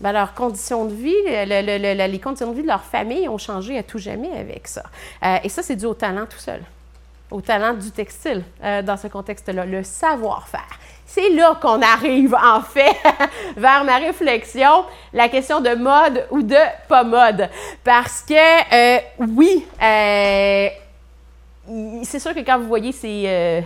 ben, 0.00 0.12
leurs 0.12 0.34
conditions 0.34 0.84
de 0.84 0.92
vie, 0.92 1.14
les 1.26 2.20
conditions 2.22 2.50
de 2.50 2.56
vie 2.56 2.62
de 2.62 2.68
leur 2.68 2.84
famille 2.84 3.28
ont 3.28 3.38
changé 3.38 3.78
à 3.78 3.82
tout 3.82 3.98
jamais 3.98 4.36
avec 4.36 4.68
ça. 4.68 4.82
Euh, 5.24 5.38
et 5.42 5.48
ça, 5.48 5.62
c'est 5.62 5.76
dû 5.76 5.86
au 5.86 5.94
talent 5.94 6.26
tout 6.26 6.38
seul, 6.38 6.60
au 7.30 7.40
talent 7.40 7.74
du 7.74 7.90
textile 7.90 8.42
euh, 8.62 8.82
dans 8.82 8.96
ce 8.96 9.06
contexte-là, 9.06 9.64
le 9.64 9.82
savoir-faire. 9.82 10.78
C'est 11.06 11.30
là 11.30 11.58
qu'on 11.62 11.80
arrive, 11.80 12.34
en 12.34 12.60
fait, 12.60 12.96
vers 13.56 13.84
ma 13.84 13.98
réflexion, 13.98 14.84
la 15.12 15.28
question 15.28 15.60
de 15.60 15.74
mode 15.74 16.26
ou 16.30 16.42
de 16.42 16.56
pas 16.88 17.04
mode. 17.04 17.48
Parce 17.84 18.22
que, 18.22 18.34
euh, 18.34 19.00
oui, 19.20 19.64
c'est 22.02 22.18
sûr 22.18 22.34
que 22.34 22.40
quand 22.40 22.58
vous 22.58 22.66
voyez 22.66 22.90
ces 22.92 23.64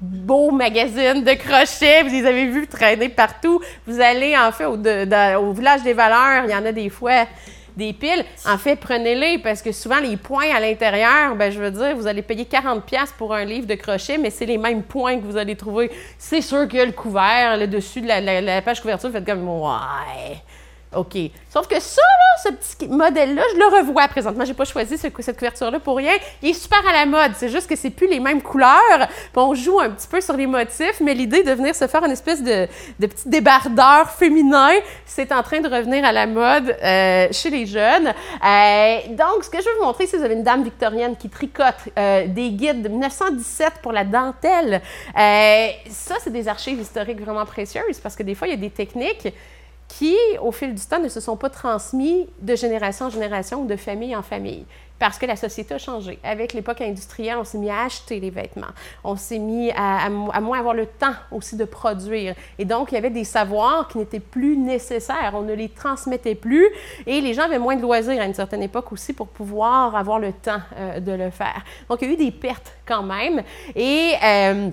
beaux 0.00 0.50
magazines 0.50 1.24
de 1.24 1.34
crochets, 1.34 2.02
vous 2.02 2.10
les 2.10 2.26
avez 2.26 2.46
vus 2.46 2.66
traîner 2.66 3.08
partout. 3.08 3.60
Vous 3.86 4.00
allez, 4.00 4.36
en 4.36 4.52
fait, 4.52 4.66
au, 4.66 5.52
village 5.52 5.82
des 5.82 5.92
valeurs, 5.92 6.44
il 6.44 6.50
y 6.50 6.54
en 6.54 6.64
a 6.64 6.72
des 6.72 6.90
fois 6.90 7.26
des 7.76 7.92
piles. 7.92 8.24
En 8.46 8.56
fait, 8.56 8.76
prenez-les 8.76 9.38
parce 9.38 9.60
que 9.60 9.72
souvent, 9.72 10.00
les 10.00 10.16
points 10.16 10.54
à 10.54 10.60
l'intérieur, 10.60 11.34
ben, 11.36 11.50
je 11.52 11.60
veux 11.60 11.70
dire, 11.70 11.94
vous 11.94 12.06
allez 12.06 12.22
payer 12.22 12.44
40$ 12.44 12.80
pour 13.18 13.34
un 13.34 13.44
livre 13.44 13.66
de 13.66 13.74
crochet, 13.74 14.16
mais 14.18 14.30
c'est 14.30 14.46
les 14.46 14.58
mêmes 14.58 14.82
points 14.82 15.18
que 15.18 15.24
vous 15.24 15.36
allez 15.36 15.56
trouver. 15.56 15.90
C'est 16.18 16.40
sûr 16.40 16.66
que 16.68 16.78
le 16.78 16.92
couvert, 16.92 17.56
le 17.56 17.66
dessus 17.66 18.00
de 18.00 18.08
la, 18.08 18.40
la 18.40 18.62
page 18.62 18.80
couverture, 18.80 19.10
vous 19.10 19.16
faites 19.16 19.26
comme, 19.26 19.46
ouais. 19.48 20.36
OK. 20.94 21.16
Sauf 21.50 21.66
que 21.66 21.80
ça, 21.80 22.00
là, 22.00 22.42
ce 22.42 22.48
petit 22.50 22.88
modèle-là, 22.88 23.42
je 23.52 23.58
le 23.58 23.78
revois 23.78 24.06
présentement. 24.08 24.44
J'ai 24.44 24.54
pas 24.54 24.64
choisi 24.64 24.96
cette 24.96 25.12
couverture-là 25.12 25.80
pour 25.80 25.96
rien. 25.96 26.12
Il 26.42 26.50
est 26.50 26.54
super 26.54 26.86
à 26.86 26.92
la 26.92 27.06
mode. 27.06 27.32
C'est 27.34 27.48
juste 27.48 27.68
que 27.68 27.76
c'est 27.76 27.90
plus 27.90 28.08
les 28.08 28.20
mêmes 28.20 28.40
couleurs. 28.40 29.08
on 29.34 29.54
joue 29.54 29.80
un 29.80 29.90
petit 29.90 30.06
peu 30.06 30.20
sur 30.20 30.36
les 30.36 30.46
motifs, 30.46 31.00
mais 31.00 31.14
l'idée 31.14 31.42
de 31.42 31.52
venir 31.52 31.74
se 31.74 31.86
faire 31.86 32.04
une 32.04 32.12
espèce 32.12 32.42
de, 32.42 32.68
de 32.98 33.06
petit 33.06 33.28
débardeur 33.28 34.10
féminin, 34.10 34.70
c'est 35.04 35.32
en 35.32 35.42
train 35.42 35.60
de 35.60 35.68
revenir 35.68 36.04
à 36.04 36.12
la 36.12 36.26
mode 36.26 36.76
euh, 36.82 37.28
chez 37.32 37.50
les 37.50 37.66
jeunes. 37.66 38.08
Euh, 38.08 38.98
donc, 39.10 39.44
ce 39.44 39.50
que 39.50 39.58
je 39.58 39.64
veux 39.64 39.78
vous 39.80 39.86
montrer, 39.86 40.06
c'est 40.06 40.12
que 40.12 40.18
vous 40.18 40.24
avez 40.24 40.34
une 40.34 40.44
dame 40.44 40.62
victorienne 40.62 41.16
qui 41.16 41.28
tricote 41.28 41.74
euh, 41.98 42.26
des 42.26 42.50
guides 42.50 42.82
de 42.82 42.88
1917 42.88 43.74
pour 43.82 43.92
la 43.92 44.04
dentelle. 44.04 44.80
ça, 45.14 46.14
c'est 46.22 46.32
des 46.32 46.48
archives 46.48 46.80
historiques 46.80 47.20
vraiment 47.20 47.44
précieuses 47.44 47.98
parce 48.02 48.14
que 48.14 48.22
des 48.22 48.34
fois, 48.34 48.46
il 48.46 48.52
y 48.52 48.54
a 48.54 48.56
des 48.58 48.70
techniques 48.70 49.28
qui, 49.88 50.16
au 50.40 50.52
fil 50.52 50.74
du 50.74 50.84
temps, 50.84 50.98
ne 50.98 51.08
se 51.08 51.20
sont 51.20 51.36
pas 51.36 51.50
transmis 51.50 52.28
de 52.40 52.56
génération 52.56 53.06
en 53.06 53.10
génération 53.10 53.62
ou 53.62 53.66
de 53.66 53.76
famille 53.76 54.14
en 54.16 54.22
famille. 54.22 54.64
Parce 54.98 55.18
que 55.18 55.26
la 55.26 55.36
société 55.36 55.74
a 55.74 55.78
changé. 55.78 56.18
Avec 56.24 56.54
l'époque 56.54 56.80
industrielle, 56.80 57.36
on 57.38 57.44
s'est 57.44 57.58
mis 57.58 57.68
à 57.68 57.82
acheter 57.82 58.18
les 58.18 58.30
vêtements. 58.30 58.72
On 59.04 59.14
s'est 59.16 59.38
mis 59.38 59.70
à, 59.72 60.08
moins 60.08 60.58
avoir 60.58 60.72
le 60.72 60.86
temps 60.86 61.12
aussi 61.30 61.56
de 61.56 61.64
produire. 61.64 62.34
Et 62.58 62.64
donc, 62.64 62.92
il 62.92 62.94
y 62.94 62.98
avait 62.98 63.10
des 63.10 63.24
savoirs 63.24 63.88
qui 63.88 63.98
n'étaient 63.98 64.20
plus 64.20 64.56
nécessaires. 64.56 65.32
On 65.34 65.42
ne 65.42 65.52
les 65.52 65.68
transmettait 65.68 66.34
plus. 66.34 66.66
Et 67.06 67.20
les 67.20 67.34
gens 67.34 67.42
avaient 67.42 67.58
moins 67.58 67.76
de 67.76 67.82
loisirs 67.82 68.22
à 68.22 68.24
une 68.24 68.34
certaine 68.34 68.62
époque 68.62 68.90
aussi 68.90 69.12
pour 69.12 69.28
pouvoir 69.28 69.94
avoir 69.94 70.18
le 70.18 70.32
temps 70.32 70.62
euh, 70.78 70.98
de 70.98 71.12
le 71.12 71.30
faire. 71.30 71.62
Donc, 71.90 72.00
il 72.00 72.08
y 72.08 72.10
a 72.10 72.14
eu 72.14 72.16
des 72.16 72.32
pertes 72.32 72.72
quand 72.86 73.02
même. 73.02 73.42
Et. 73.74 74.14
Euh, 74.24 74.70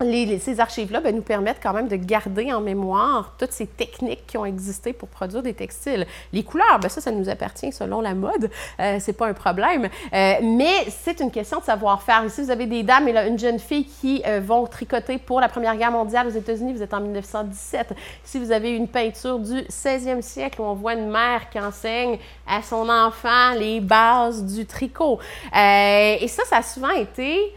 ces 0.00 0.60
archives-là 0.60 1.00
ben, 1.00 1.14
nous 1.14 1.22
permettent 1.22 1.60
quand 1.62 1.74
même 1.74 1.88
de 1.88 1.96
garder 1.96 2.52
en 2.52 2.60
mémoire 2.60 3.34
toutes 3.38 3.52
ces 3.52 3.66
techniques 3.66 4.26
qui 4.26 4.38
ont 4.38 4.46
existé 4.46 4.92
pour 4.92 5.08
produire 5.08 5.42
des 5.42 5.52
textiles. 5.52 6.06
Les 6.32 6.42
couleurs, 6.42 6.78
ben, 6.80 6.88
ça, 6.88 7.00
ça 7.00 7.10
nous 7.10 7.28
appartient 7.28 7.70
selon 7.70 8.00
la 8.00 8.14
mode. 8.14 8.50
Euh, 8.80 8.96
c'est 8.98 9.12
pas 9.12 9.26
un 9.26 9.34
problème. 9.34 9.84
Euh, 9.84 10.34
mais 10.42 10.86
c'est 10.88 11.20
une 11.20 11.30
question 11.30 11.58
de 11.58 11.64
savoir-faire. 11.64 12.24
Ici, 12.24 12.42
vous 12.42 12.50
avez 12.50 12.66
des 12.66 12.82
dames 12.82 13.08
et 13.08 13.12
là, 13.12 13.26
une 13.26 13.38
jeune 13.38 13.58
fille 13.58 13.84
qui 13.84 14.22
euh, 14.26 14.40
vont 14.40 14.66
tricoter 14.66 15.18
pour 15.18 15.40
la 15.40 15.48
Première 15.48 15.76
Guerre 15.76 15.92
mondiale 15.92 16.28
aux 16.28 16.30
États-Unis. 16.30 16.72
Vous 16.72 16.82
êtes 16.82 16.94
en 16.94 17.00
1917. 17.00 17.94
Si 18.24 18.38
vous 18.38 18.52
avez 18.52 18.70
une 18.70 18.88
peinture 18.88 19.38
du 19.38 19.60
16e 19.64 20.22
siècle 20.22 20.62
où 20.62 20.64
on 20.64 20.74
voit 20.74 20.94
une 20.94 21.10
mère 21.10 21.50
qui 21.50 21.60
enseigne 21.60 22.18
à 22.46 22.62
son 22.62 22.88
enfant 22.88 23.52
les 23.56 23.80
bases 23.80 24.44
du 24.44 24.64
tricot. 24.64 25.18
et 25.54 26.26
ça, 26.28 26.44
ça 26.46 26.56
a 26.58 26.62
souvent 26.62 26.90
été 26.90 27.52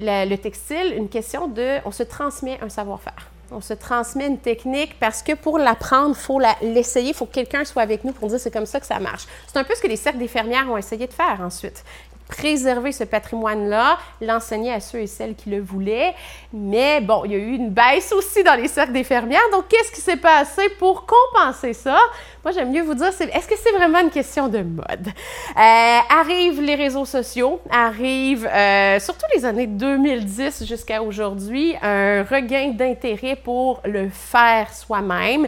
le 0.00 0.36
textile, 0.36 0.94
une 0.96 1.08
question 1.08 1.48
de, 1.48 1.78
on 1.84 1.90
se 1.90 2.02
transmet 2.02 2.58
un 2.62 2.68
savoir-faire. 2.68 3.30
On 3.52 3.60
se 3.60 3.74
transmet 3.74 4.26
une 4.26 4.38
technique 4.38 4.98
parce 4.98 5.22
que 5.22 5.32
pour 5.32 5.58
l'apprendre, 5.58 6.16
il 6.18 6.20
faut 6.20 6.40
l'essayer, 6.62 7.10
il 7.10 7.14
faut 7.14 7.26
que 7.26 7.34
quelqu'un 7.34 7.64
soit 7.64 7.82
avec 7.82 8.02
nous 8.02 8.12
pour 8.12 8.28
dire 8.28 8.40
c'est 8.40 8.50
comme 8.50 8.66
ça 8.66 8.80
que 8.80 8.86
ça 8.86 8.98
marche. 8.98 9.26
C'est 9.46 9.58
un 9.58 9.64
peu 9.64 9.74
ce 9.76 9.82
que 9.82 9.86
les 9.86 9.96
cercles 9.96 10.18
des 10.18 10.26
fermières 10.26 10.68
ont 10.68 10.76
essayé 10.76 11.06
de 11.06 11.12
faire 11.12 11.40
ensuite 11.40 11.84
préserver 12.28 12.92
ce 12.92 13.04
patrimoine-là, 13.04 13.98
l'enseigner 14.20 14.72
à 14.72 14.80
ceux 14.80 15.00
et 15.00 15.06
celles 15.06 15.34
qui 15.34 15.50
le 15.50 15.60
voulaient. 15.60 16.14
Mais 16.52 17.00
bon, 17.00 17.22
il 17.24 17.32
y 17.32 17.34
a 17.34 17.38
eu 17.38 17.54
une 17.54 17.70
baisse 17.70 18.12
aussi 18.12 18.42
dans 18.42 18.54
les 18.54 18.68
cercles 18.68 18.92
des 18.92 19.04
fermières. 19.04 19.48
Donc, 19.52 19.68
qu'est-ce 19.68 19.92
qui 19.92 20.00
s'est 20.00 20.16
passé 20.16 20.68
pour 20.78 21.06
compenser 21.06 21.72
ça? 21.72 21.98
Moi, 22.44 22.52
j'aime 22.52 22.70
mieux 22.70 22.82
vous 22.82 22.94
dire, 22.94 23.08
est-ce 23.08 23.48
que 23.48 23.56
c'est 23.56 23.72
vraiment 23.72 24.00
une 24.00 24.10
question 24.10 24.48
de 24.48 24.58
mode? 24.58 25.08
Euh, 25.08 25.98
arrivent 26.20 26.60
les 26.60 26.74
réseaux 26.74 27.04
sociaux, 27.04 27.60
arrivent 27.70 28.48
euh, 28.52 29.00
surtout 29.00 29.26
les 29.34 29.44
années 29.44 29.66
2010 29.66 30.64
jusqu'à 30.64 31.02
aujourd'hui, 31.02 31.74
un 31.82 32.22
regain 32.22 32.70
d'intérêt 32.70 33.36
pour 33.36 33.80
le 33.84 34.08
faire 34.08 34.72
soi-même, 34.72 35.46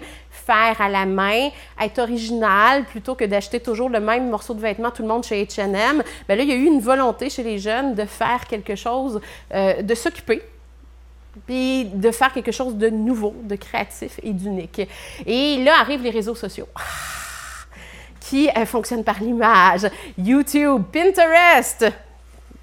faire 0.49 0.81
à 0.81 0.89
la 0.89 1.05
main, 1.05 1.51
être 1.81 1.99
original 1.99 2.85
plutôt 2.85 3.15
que 3.15 3.25
d'acheter 3.25 3.61
toujours 3.61 3.91
le 3.91 4.01
même 4.01 4.31
morceau 4.31 4.55
de 4.55 4.61
vêtement 4.61 4.91
tout 4.91 5.03
le 5.03 5.09
monde 5.09 5.25
chez 5.25 5.45
H&M. 5.45 6.03
Bien 6.27 6.37
là, 6.37 6.43
il 6.43 6.49
y 6.49 6.53
a 6.53 6.57
eu 6.57 6.65
une 6.65 6.81
volonté 6.81 7.29
chez 7.29 7.43
les 7.43 7.59
jeunes 7.59 7.95
de 7.95 8.07
faire 8.07 8.47
quelque 8.47 8.75
chose, 8.75 9.21
euh, 9.55 9.83
de 9.83 9.95
s'occuper 9.95 10.43
puis 11.47 11.85
de 11.85 12.11
faire 12.11 12.33
quelque 12.33 12.51
chose 12.51 12.75
de 12.75 12.89
nouveau, 12.89 13.35
de 13.45 13.55
créatif 13.55 14.19
et 14.23 14.33
d'unique. 14.33 14.89
Et 15.25 15.63
là 15.63 15.75
arrivent 15.81 16.03
les 16.03 16.11
réseaux 16.11 16.35
sociaux. 16.35 16.67
Ah, 16.75 16.81
qui 18.21 18.49
euh, 18.49 18.67
fonctionnent 18.67 19.05
par 19.05 19.21
l'image. 19.21 19.89
YouTube, 20.19 20.83
Pinterest, 20.93 21.87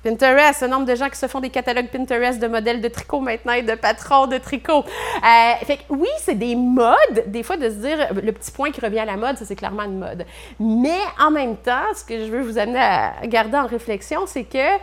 Pinterest, 0.05 0.61
un 0.61 0.67
nombre 0.67 0.85
de 0.85 0.93
gens 0.93 1.09
qui 1.09 1.17
se 1.17 1.25
font 1.25 1.39
des 1.39 1.49
catalogues 1.49 1.87
Pinterest 1.87 2.39
de 2.39 2.45
modèles 2.45 2.79
de 2.79 2.87
tricot 2.89 3.21
maintenant 3.21 3.53
et 3.53 3.63
de 3.63 3.73
patrons 3.73 4.27
de 4.27 4.37
tricot. 4.37 4.83
Euh, 4.83 5.65
fait 5.65 5.77
que 5.77 5.83
oui, 5.89 6.09
c'est 6.19 6.37
des 6.37 6.55
modes, 6.55 7.23
des 7.25 7.41
fois 7.41 7.57
de 7.57 7.67
se 7.67 7.75
dire, 7.75 8.13
le 8.13 8.31
petit 8.31 8.51
point 8.51 8.69
qui 8.69 8.81
revient 8.81 8.99
à 8.99 9.05
la 9.05 9.17
mode, 9.17 9.39
ça 9.39 9.45
c'est 9.45 9.55
clairement 9.55 9.81
une 9.81 9.97
mode. 9.97 10.27
Mais 10.59 10.99
en 11.19 11.31
même 11.31 11.57
temps, 11.57 11.91
ce 11.95 12.03
que 12.03 12.19
je 12.19 12.29
veux 12.29 12.41
vous 12.41 12.59
amener 12.59 12.79
à 12.79 13.13
garder 13.25 13.57
en 13.57 13.65
réflexion, 13.65 14.27
c'est 14.27 14.43
que 14.43 14.77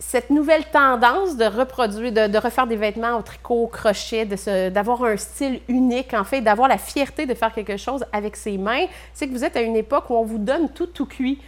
cette 0.00 0.30
nouvelle 0.30 0.64
tendance 0.64 1.36
de 1.36 1.44
reproduire, 1.44 2.10
de, 2.10 2.38
refaire 2.38 2.66
des 2.66 2.76
vêtements 2.76 3.16
au 3.16 3.22
tricot, 3.22 3.62
au 3.62 3.66
crochet, 3.68 4.26
d'avoir 4.70 5.04
un 5.04 5.16
style 5.16 5.60
unique, 5.68 6.14
en 6.14 6.24
fait, 6.24 6.40
d'avoir 6.40 6.66
la 6.68 6.78
fierté 6.78 7.26
de 7.26 7.34
faire 7.34 7.54
quelque 7.54 7.76
chose 7.76 8.04
avec 8.12 8.34
ses 8.34 8.58
mains, 8.58 8.86
c'est 9.14 9.28
que 9.28 9.32
vous 9.32 9.44
êtes 9.44 9.56
à 9.56 9.60
une 9.60 9.76
époque 9.76 10.10
où 10.10 10.16
on 10.16 10.24
vous 10.24 10.38
donne 10.38 10.68
tout 10.70 10.86
tout 10.86 11.06
cuit. 11.06 11.38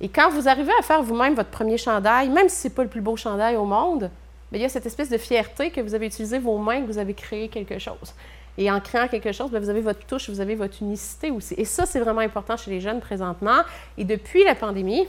Et 0.00 0.08
quand 0.08 0.30
vous 0.30 0.48
arrivez 0.48 0.72
à 0.78 0.82
faire 0.82 1.02
vous-même 1.02 1.34
votre 1.34 1.50
premier 1.50 1.78
chandail, 1.78 2.28
même 2.28 2.48
si 2.48 2.56
ce 2.56 2.68
n'est 2.68 2.74
pas 2.74 2.82
le 2.82 2.88
plus 2.88 3.00
beau 3.00 3.16
chandail 3.16 3.56
au 3.56 3.64
monde, 3.64 4.10
il 4.52 4.60
y 4.60 4.64
a 4.64 4.68
cette 4.68 4.86
espèce 4.86 5.10
de 5.10 5.18
fierté 5.18 5.70
que 5.70 5.80
vous 5.80 5.94
avez 5.94 6.06
utilisé 6.06 6.38
vos 6.38 6.58
mains, 6.58 6.80
que 6.80 6.86
vous 6.86 6.98
avez 6.98 7.14
créé 7.14 7.48
quelque 7.48 7.78
chose. 7.78 8.14
Et 8.58 8.70
en 8.70 8.80
créant 8.80 9.08
quelque 9.08 9.32
chose, 9.32 9.50
vous 9.50 9.68
avez 9.68 9.80
votre 9.80 10.06
touche, 10.06 10.30
vous 10.30 10.40
avez 10.40 10.54
votre 10.54 10.80
unicité 10.80 11.30
aussi. 11.30 11.54
Et 11.58 11.64
ça, 11.64 11.84
c'est 11.84 12.00
vraiment 12.00 12.20
important 12.20 12.56
chez 12.56 12.70
les 12.70 12.80
jeunes 12.80 13.00
présentement. 13.00 13.60
Et 13.98 14.04
depuis 14.04 14.44
la 14.44 14.54
pandémie, 14.54 15.06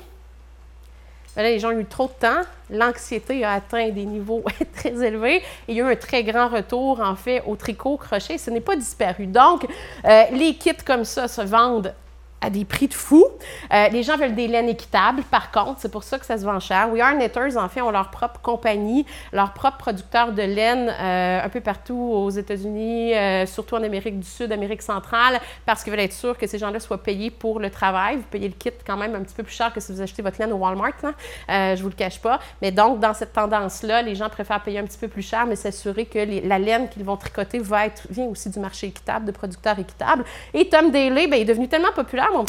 Ben 1.36 1.44
les 1.44 1.60
gens 1.60 1.70
ont 1.70 1.80
eu 1.80 1.86
trop 1.86 2.08
de 2.08 2.14
temps, 2.20 2.42
l'anxiété 2.70 3.46
a 3.46 3.54
atteint 3.54 3.90
des 3.90 4.06
niveaux 4.06 4.44
très 4.76 5.06
élevés 5.06 5.38
et 5.38 5.44
il 5.70 5.76
y 5.76 5.82
a 5.82 5.88
eu 5.88 5.92
un 5.92 5.96
très 5.96 6.24
grand 6.24 6.50
retour, 6.50 7.00
en 7.00 7.16
fait, 7.16 7.44
au 7.46 7.56
tricot 7.56 7.96
crochet. 7.96 8.38
Ce 8.38 8.50
n'est 8.50 8.60
pas 8.60 8.76
disparu. 8.76 9.28
Donc, 9.28 9.66
euh, 10.04 10.24
les 10.32 10.56
kits 10.56 10.74
comme 10.86 11.06
ça 11.06 11.28
se 11.28 11.42
vendent 11.42 11.94
à 12.42 12.50
des 12.50 12.66
prix 12.66 12.88
de 12.88 12.94
fou. 12.94 13.26
Euh, 13.74 13.88
les 13.90 14.04
gens 14.04 14.18
veulent 14.18 14.36
des 14.36 14.48
laines 14.48 14.70
équitables, 14.70 15.24
par 15.24 15.52
contre, 15.52 15.80
c'est 15.80 15.92
pour 15.92 16.04
ça 16.04 16.20
que 16.20 16.26
ça 16.26 16.38
se 16.38 16.46
vend 16.46 16.60
cher. 16.60 16.90
We 16.92 17.02
Are 17.02 17.14
Knitters, 17.14 17.58
en 17.58 17.68
fait, 17.68 17.82
ont 17.82 17.92
leur 17.92 18.12
propre 18.12 18.40
compagnie, 18.42 19.06
leur 19.34 19.54
propre 19.54 19.78
producteur 19.78 20.32
de 20.32 20.44
laine 20.44 20.94
euh, 21.00 21.44
un 21.44 21.50
peu 21.50 21.62
partout 21.62 21.96
aux 21.96 22.30
États-Unis, 22.30 23.16
euh, 23.16 23.46
surtout 23.46 23.76
en 23.76 23.84
Amérique 23.84 24.20
du 24.20 24.28
Sud, 24.28 24.52
Amérique 24.52 24.82
centrale, 24.82 25.40
parce 25.66 25.84
qu'ils 25.84 25.92
veulent 25.92 26.02
être 26.02 26.14
sûrs 26.14 26.38
que 26.38 26.48
ces 26.48 26.60
gens-là 26.60 26.80
soient 26.80 27.02
payés 27.02 27.32
pour 27.32 27.60
le 27.60 27.70
travail. 27.70 28.18
Vous 28.18 28.24
payez 28.30 28.48
le 28.48 28.54
kit 28.54 28.72
quand 28.86 28.98
même 28.98 29.16
un 29.16 29.22
petit 29.22 29.36
peu 29.36 29.44
plus 29.44 29.56
cher 29.56 29.74
que 29.74 29.80
si 29.80 29.92
vous 29.92 30.02
achetez 30.02 30.22
votre 30.22 30.40
laine 30.40 30.54
au 30.54 30.58
Walmart, 30.58 30.94
hein? 31.04 31.76
je 31.76 31.82
vous 31.82 31.90
le 31.90 31.96
cache 31.96 32.20
pas. 32.20 32.40
Mais 32.62 32.72
donc, 32.72 33.00
dans 33.00 33.14
cette 33.14 33.34
tendance-là, 33.34 34.02
les 34.02 34.16
gens 34.16 34.30
préfèrent 34.30 34.62
payer 34.62 34.80
un 34.80 34.86
petit 34.86 34.98
peu 34.98 35.08
plus 35.08 35.28
cher, 35.28 35.46
mais 35.46 35.56
s'assurer 35.56 36.06
que 36.06 36.20
la 36.48 36.60
laine 36.60 36.88
qu'ils 36.90 37.04
vont 37.04 37.18
tricoter 37.18 37.60
vient 37.60 38.26
aussi 38.28 38.50
du 38.50 38.60
marché 38.60 38.88
équitable, 38.88 39.26
de 39.26 39.32
producteurs 39.32 39.80
équitables. 39.80 40.24
Et 40.54 40.70
Tom 40.70 40.92
Daly, 40.92 41.24
il 41.26 41.34
est 41.34 41.46
devenu 41.46 41.68
tellement 41.68 41.92
populaire 41.92 42.27
mon 42.34 42.44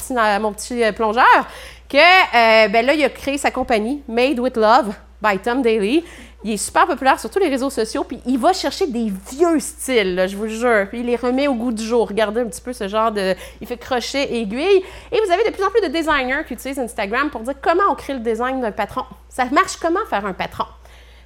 petit, 0.53 0.83
euh, 0.83 0.93
plongeur, 0.93 1.47
que 1.89 1.97
euh, 1.97 2.69
ben 2.69 2.85
là, 2.85 2.95
il 2.95 3.05
a 3.05 3.09
créé 3.09 3.39
sa 3.39 3.51
compagnie, 3.51 4.03
Made 4.09 4.39
with 4.39 4.57
Love 4.57 4.95
by 5.23 5.39
Tom 5.39 5.63
Daly. 5.63 6.05
Il 6.45 6.53
est 6.53 6.57
super 6.57 6.87
populaire 6.87 7.19
sur 7.19 7.29
tous 7.31 7.41
les 7.41 7.49
réseaux 7.49 7.71
sociaux, 7.71 8.05
puis 8.05 8.21
il 8.25 8.39
va 8.39 8.53
chercher 8.53 8.87
des 8.87 9.13
vieux 9.31 9.59
styles, 9.59 10.27
je 10.29 10.37
vous 10.37 10.47
jure, 10.47 10.87
puis 10.89 11.01
il 11.01 11.07
les 11.07 11.17
remet 11.17 11.49
au 11.49 11.55
goût 11.55 11.73
du 11.73 11.83
jour. 11.83 12.07
Regardez 12.07 12.43
un 12.43 12.47
petit 12.47 12.61
peu 12.61 12.73
ce 12.73 12.87
genre 12.87 13.11
de... 13.11 13.35
Il 13.61 13.67
fait 13.67 13.77
crochet, 13.77 14.33
aiguille. 14.33 14.85
Et 15.11 15.21
vous 15.27 15.33
avez 15.33 15.43
de 15.45 15.51
plus 15.51 15.65
en 15.65 15.71
plus 15.71 15.81
de 15.81 15.89
designers 15.89 16.45
qui 16.47 16.55
utilisent 16.55 16.79
Instagram 16.79 17.31
pour 17.31 17.41
dire 17.41 17.55
comment 17.61 17.83
on 17.91 17.97
crée 17.97 18.13
le 18.13 18.21
design 18.21 18.61
d'un 18.61 18.71
patron. 18.71 19.03
Ça 19.29 19.47
marche 19.47 19.77
comment 19.79 20.05
faire 20.09 20.25
un 20.27 20.33
patron? 20.33 20.67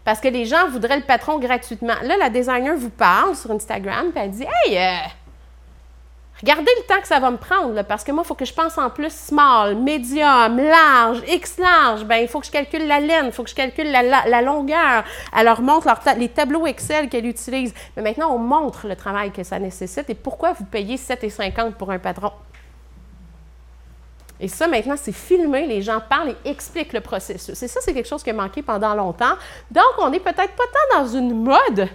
Parce 0.03 0.19
que 0.19 0.29
les 0.29 0.47
gens 0.47 0.69
voudraient 0.69 0.97
le 0.97 1.05
patron 1.05 1.39
gratuitement. 1.39 1.95
Là, 2.03 2.17
la 2.17 2.31
designer 2.31 2.75
vous 2.75 2.91
parle 2.91 3.37
sur 3.37 3.51
Instagram, 3.51 4.13
puis 4.13 4.25
elle 4.25 4.31
dit 4.31 4.47
«Hey, 4.67 4.79
euh, 4.79 4.97
Regardez 6.43 6.73
le 6.77 6.87
temps 6.89 7.01
que 7.01 7.07
ça 7.07 7.21
va 7.21 7.31
me 7.31 7.37
prendre, 7.37 7.83
parce 7.85 8.03
que 8.03 8.11
moi, 8.11 8.25
il 8.25 8.27
faut 8.27 8.35
que 8.35 8.45
je 8.45 8.53
pense 8.53 8.77
en 8.77 8.91
plus 8.91 9.13
small, 9.13 9.77
medium, 9.77 10.57
large, 10.57 11.23
X 11.29 11.57
large. 11.59 12.05
Ben, 12.05 12.17
il 12.17 12.27
faut 12.27 12.41
que 12.41 12.47
je 12.47 12.51
calcule 12.51 12.89
la 12.89 12.99
laine, 12.99 13.27
il 13.27 13.33
faut 13.33 13.45
que 13.45 13.51
je 13.51 13.55
calcule 13.55 13.93
la, 13.93 14.43
longueur. 14.43 15.05
Elle 15.37 15.45
leur 15.45 15.63
montre 15.63 15.89
les 16.17 16.29
tableaux 16.29 16.67
Excel 16.67 17.09
qu'elle 17.09 17.27
utilise. 17.27 17.73
Mais 17.97 18.03
maintenant, 18.03 18.35
on 18.35 18.39
montre 18.39 18.89
le 18.89 18.97
travail 18.97 19.31
que 19.31 19.45
ça 19.45 19.61
nécessite 19.61 20.11
et 20.11 20.17
pourquoi 20.17 20.53
vous 20.53 20.65
payez 20.65 20.97
7,50 20.97 21.75
pour 21.75 21.93
un 21.93 22.01
patron? 22.01 22.33
Et 24.41 24.49
ça, 24.49 24.67
maintenant, 24.67 24.97
c'est 24.97 25.13
filmé, 25.13 25.69
les 25.69 25.81
gens 25.81 26.01
parlent 26.01 26.35
et 26.45 26.51
expliquent 26.51 26.93
le 26.93 27.01
processus. 27.01 27.63
Et 27.63 27.69
ça, 27.69 27.79
c'est 27.81 27.95
quelque 27.95 28.09
chose 28.09 28.25
qui 28.25 28.31
a 28.31 28.33
manqué 28.33 28.63
pendant 28.63 28.97
longtemps. 28.97 29.35
Donc, 29.71 29.93
on 29.99 30.11
n'est 30.11 30.19
peut-être 30.19 30.57
pas 30.57 30.65
tant 30.65 30.99
dans 30.99 31.07
une 31.07 31.45
mode 31.45 31.89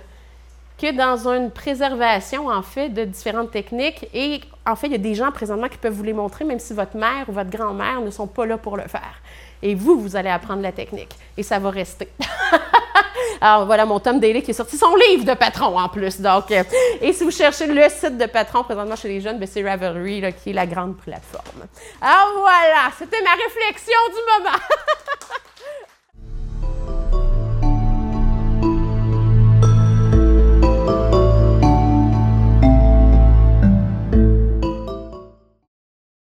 que 0.77 0.91
dans 0.91 1.27
une 1.27 1.51
préservation, 1.51 2.47
en 2.47 2.61
fait, 2.61 2.89
de 2.89 3.03
différentes 3.03 3.51
techniques. 3.51 4.07
Et 4.13 4.41
en 4.65 4.75
fait, 4.75 4.87
il 4.87 4.93
y 4.93 4.95
a 4.95 4.99
des 4.99 5.15
gens 5.15 5.31
présentement 5.31 5.67
qui 5.67 5.77
peuvent 5.77 5.93
vous 5.93 6.03
les 6.03 6.13
montrer, 6.13 6.45
même 6.45 6.59
si 6.59 6.73
votre 6.73 6.95
mère 6.95 7.27
ou 7.27 7.31
votre 7.31 7.49
grand-mère 7.49 8.01
ne 8.01 8.11
sont 8.11 8.27
pas 8.27 8.45
là 8.45 8.57
pour 8.57 8.77
le 8.77 8.87
faire. 8.87 9.21
Et 9.63 9.73
vous, 9.73 9.99
vous 9.99 10.15
allez 10.15 10.29
apprendre 10.29 10.61
la 10.61 10.71
technique. 10.71 11.15
Et 11.35 11.43
ça 11.43 11.57
va 11.57 11.71
rester. 11.71 12.07
Alors 13.41 13.65
voilà 13.65 13.85
mon 13.85 13.99
Tom 13.99 14.19
Daly 14.19 14.41
qui 14.41 14.51
a 14.51 14.53
sorti 14.53 14.77
son 14.77 14.95
livre 14.95 15.25
de 15.25 15.33
patron 15.33 15.77
en 15.77 15.89
plus. 15.89 16.19
Donc, 16.19 16.51
et 17.01 17.13
si 17.13 17.23
vous 17.23 17.31
cherchez 17.31 17.67
le 17.67 17.89
site 17.89 18.17
de 18.17 18.25
patron 18.25 18.63
présentement 18.63 18.95
chez 18.95 19.09
les 19.09 19.21
jeunes, 19.21 19.37
ben, 19.37 19.47
c'est 19.47 19.67
Ravelry 19.67 20.23
qui 20.41 20.51
est 20.51 20.53
la 20.53 20.65
grande 20.65 20.97
plateforme. 20.97 21.67
Alors 22.01 22.39
voilà, 22.39 22.91
c'était 22.97 23.21
ma 23.21 23.31
réflexion 23.31 23.99
du 24.09 24.43
moment. 24.43 24.57